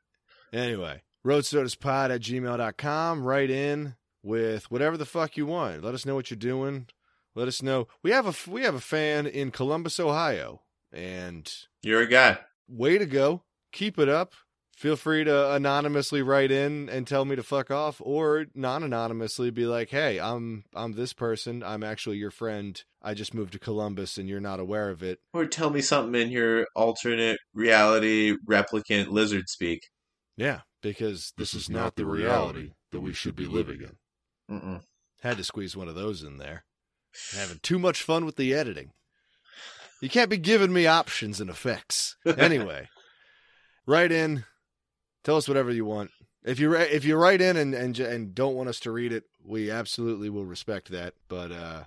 Anyway, 0.54 1.04
roadsodaspod 1.26 2.10
at 2.10 2.22
gmail.com. 2.22 3.24
Write 3.26 3.50
in 3.50 3.98
with 4.24 4.72
whatever 4.72 4.96
the 4.96 5.06
fuck 5.06 5.36
you 5.36 5.46
want. 5.46 5.84
Let 5.84 5.94
us 5.96 6.06
know 6.06 6.16
what 6.16 6.32
you're 6.32 6.38
doing. 6.40 6.88
Let 7.36 7.50
us 7.50 7.62
know. 7.62 7.90
We 8.02 8.12
have 8.12 8.26
a 8.26 8.50
we 8.50 8.62
have 8.62 8.74
a 8.76 8.80
fan 8.80 9.28
in 9.28 9.52
Columbus, 9.52 10.00
Ohio, 10.00 10.64
and 10.94 11.54
You're 11.84 12.04
a 12.04 12.08
guy. 12.08 12.40
way 12.70 12.98
to 12.98 13.06
go. 13.06 13.44
Keep 13.74 14.00
it 14.00 14.08
up. 14.08 14.34
Feel 14.78 14.96
free 14.96 15.24
to 15.24 15.54
anonymously 15.54 16.22
write 16.22 16.52
in 16.52 16.88
and 16.88 17.08
tell 17.08 17.26
me 17.26 17.36
to 17.36 17.42
fuck 17.42 17.72
off, 17.72 18.00
or 18.00 18.46
non-anonymously 18.54 19.50
be 19.50 19.66
like, 19.66 19.90
"Hey, 19.90 20.20
I'm 20.20 20.66
I'm 20.76 20.92
this 20.92 21.14
person. 21.14 21.64
I'm 21.64 21.82
actually 21.82 22.18
your 22.18 22.30
friend. 22.30 22.80
I 23.02 23.16
just 23.16 23.34
moved 23.34 23.54
to 23.54 23.60
Columbus, 23.60 24.20
and 24.20 24.30
you're 24.30 24.40
not 24.40 24.60
aware 24.60 24.92
of 24.92 25.02
it." 25.02 25.18
Or 25.34 25.48
tell 25.48 25.72
me 25.72 25.82
something 25.82 26.22
in 26.22 26.30
your 26.30 26.68
alternate 26.76 27.40
reality 27.56 28.36
replicant 28.48 29.08
lizard 29.08 29.50
speak. 29.50 29.82
Yeah, 30.36 30.60
because 30.84 31.34
this, 31.38 31.56
is, 31.56 31.72
not 31.72 31.96
the 31.96 32.06
reality 32.06 32.74
that 32.92 33.02
we 33.02 33.14
should 33.14 33.36
be 33.36 33.46
living 33.48 33.82
in. 33.82 34.56
Mm-mm. 34.56 34.82
Had 35.22 35.38
to 35.38 35.44
squeeze 35.44 35.76
one 35.76 35.88
of 35.88 35.96
those 35.96 36.22
in 36.22 36.38
there. 36.38 36.66
Having 37.34 37.62
too 37.64 37.80
much 37.80 38.04
fun 38.04 38.26
with 38.26 38.36
the 38.36 38.54
editing. 38.54 38.92
You 40.04 40.10
can't 40.10 40.30
be 40.30 40.38
giving 40.38 40.72
me 40.72 40.86
options 40.86 41.42
and 41.42 41.50
effects. 41.50 42.16
Anyway, 42.38 42.90
write 43.88 44.12
in. 44.12 44.46
Tell 45.28 45.36
us 45.36 45.50
whatever 45.50 45.74
you 45.74 45.84
want. 45.84 46.12
If 46.46 46.58
you 46.58 46.74
if 46.74 47.04
you 47.04 47.18
write 47.18 47.42
in 47.42 47.58
and, 47.58 47.74
and 47.74 48.00
and 48.00 48.34
don't 48.34 48.56
want 48.56 48.70
us 48.70 48.80
to 48.80 48.92
read 48.94 49.12
it, 49.12 49.26
we 49.44 49.70
absolutely 49.70 50.30
will 50.30 50.46
respect 50.46 50.90
that. 50.92 51.16
But 51.28 51.52
uh, 51.52 51.84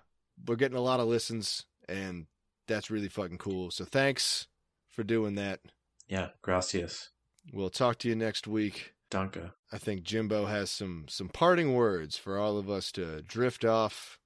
we're 0.46 0.56
getting 0.56 0.76
a 0.76 0.82
lot 0.82 1.00
of 1.00 1.08
listens, 1.08 1.64
and 1.88 2.26
that's 2.68 2.90
really 2.90 3.08
fucking 3.08 3.38
cool. 3.38 3.70
So 3.70 3.86
thanks 3.86 4.46
for 4.90 5.04
doing 5.04 5.36
that. 5.36 5.60
Yeah, 6.06 6.28
gracias. 6.42 7.08
We'll 7.50 7.70
talk 7.70 7.96
to 8.00 8.10
you 8.10 8.14
next 8.14 8.46
week. 8.46 8.92
Danke. 9.10 9.52
I 9.72 9.78
think 9.78 10.02
Jimbo 10.02 10.44
has 10.44 10.70
some 10.70 11.06
some 11.08 11.30
parting 11.30 11.72
words 11.72 12.18
for 12.18 12.38
all 12.38 12.58
of 12.58 12.68
us 12.68 12.92
to 12.92 13.22
drift 13.22 13.64
off 13.64 14.18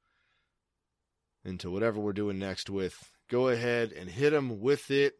into 1.45 1.71
whatever 1.71 2.01
we're 2.01 2.13
doing 2.13 2.41
next 2.41 2.69
with. 2.69 2.97
Go 3.31 3.47
ahead 3.47 3.93
and 3.93 4.11
hit 4.11 4.33
him 4.33 4.61
with 4.61 4.91
it, 4.91 5.15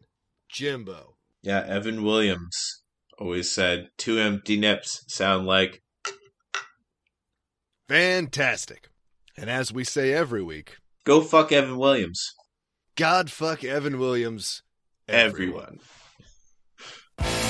Jimbo. 0.49 1.15
Yeah, 1.41 1.63
Evan 1.65 2.03
Williams 2.03 2.81
always 3.19 3.51
said 3.51 3.89
two 3.97 4.19
empty 4.19 4.57
nips 4.57 5.03
sound 5.07 5.45
like 5.45 5.81
Fantastic. 7.87 8.89
And 9.37 9.49
as 9.49 9.71
we 9.71 9.83
say 9.83 10.11
every 10.13 10.41
week, 10.41 10.77
go 11.05 11.21
fuck 11.21 11.51
Evan 11.51 11.77
Williams. 11.77 12.33
God 12.95 13.29
fuck 13.29 13.63
Evan 13.63 13.99
Williams. 13.99 14.63
Everyone. 15.07 15.79
everyone. 17.19 17.44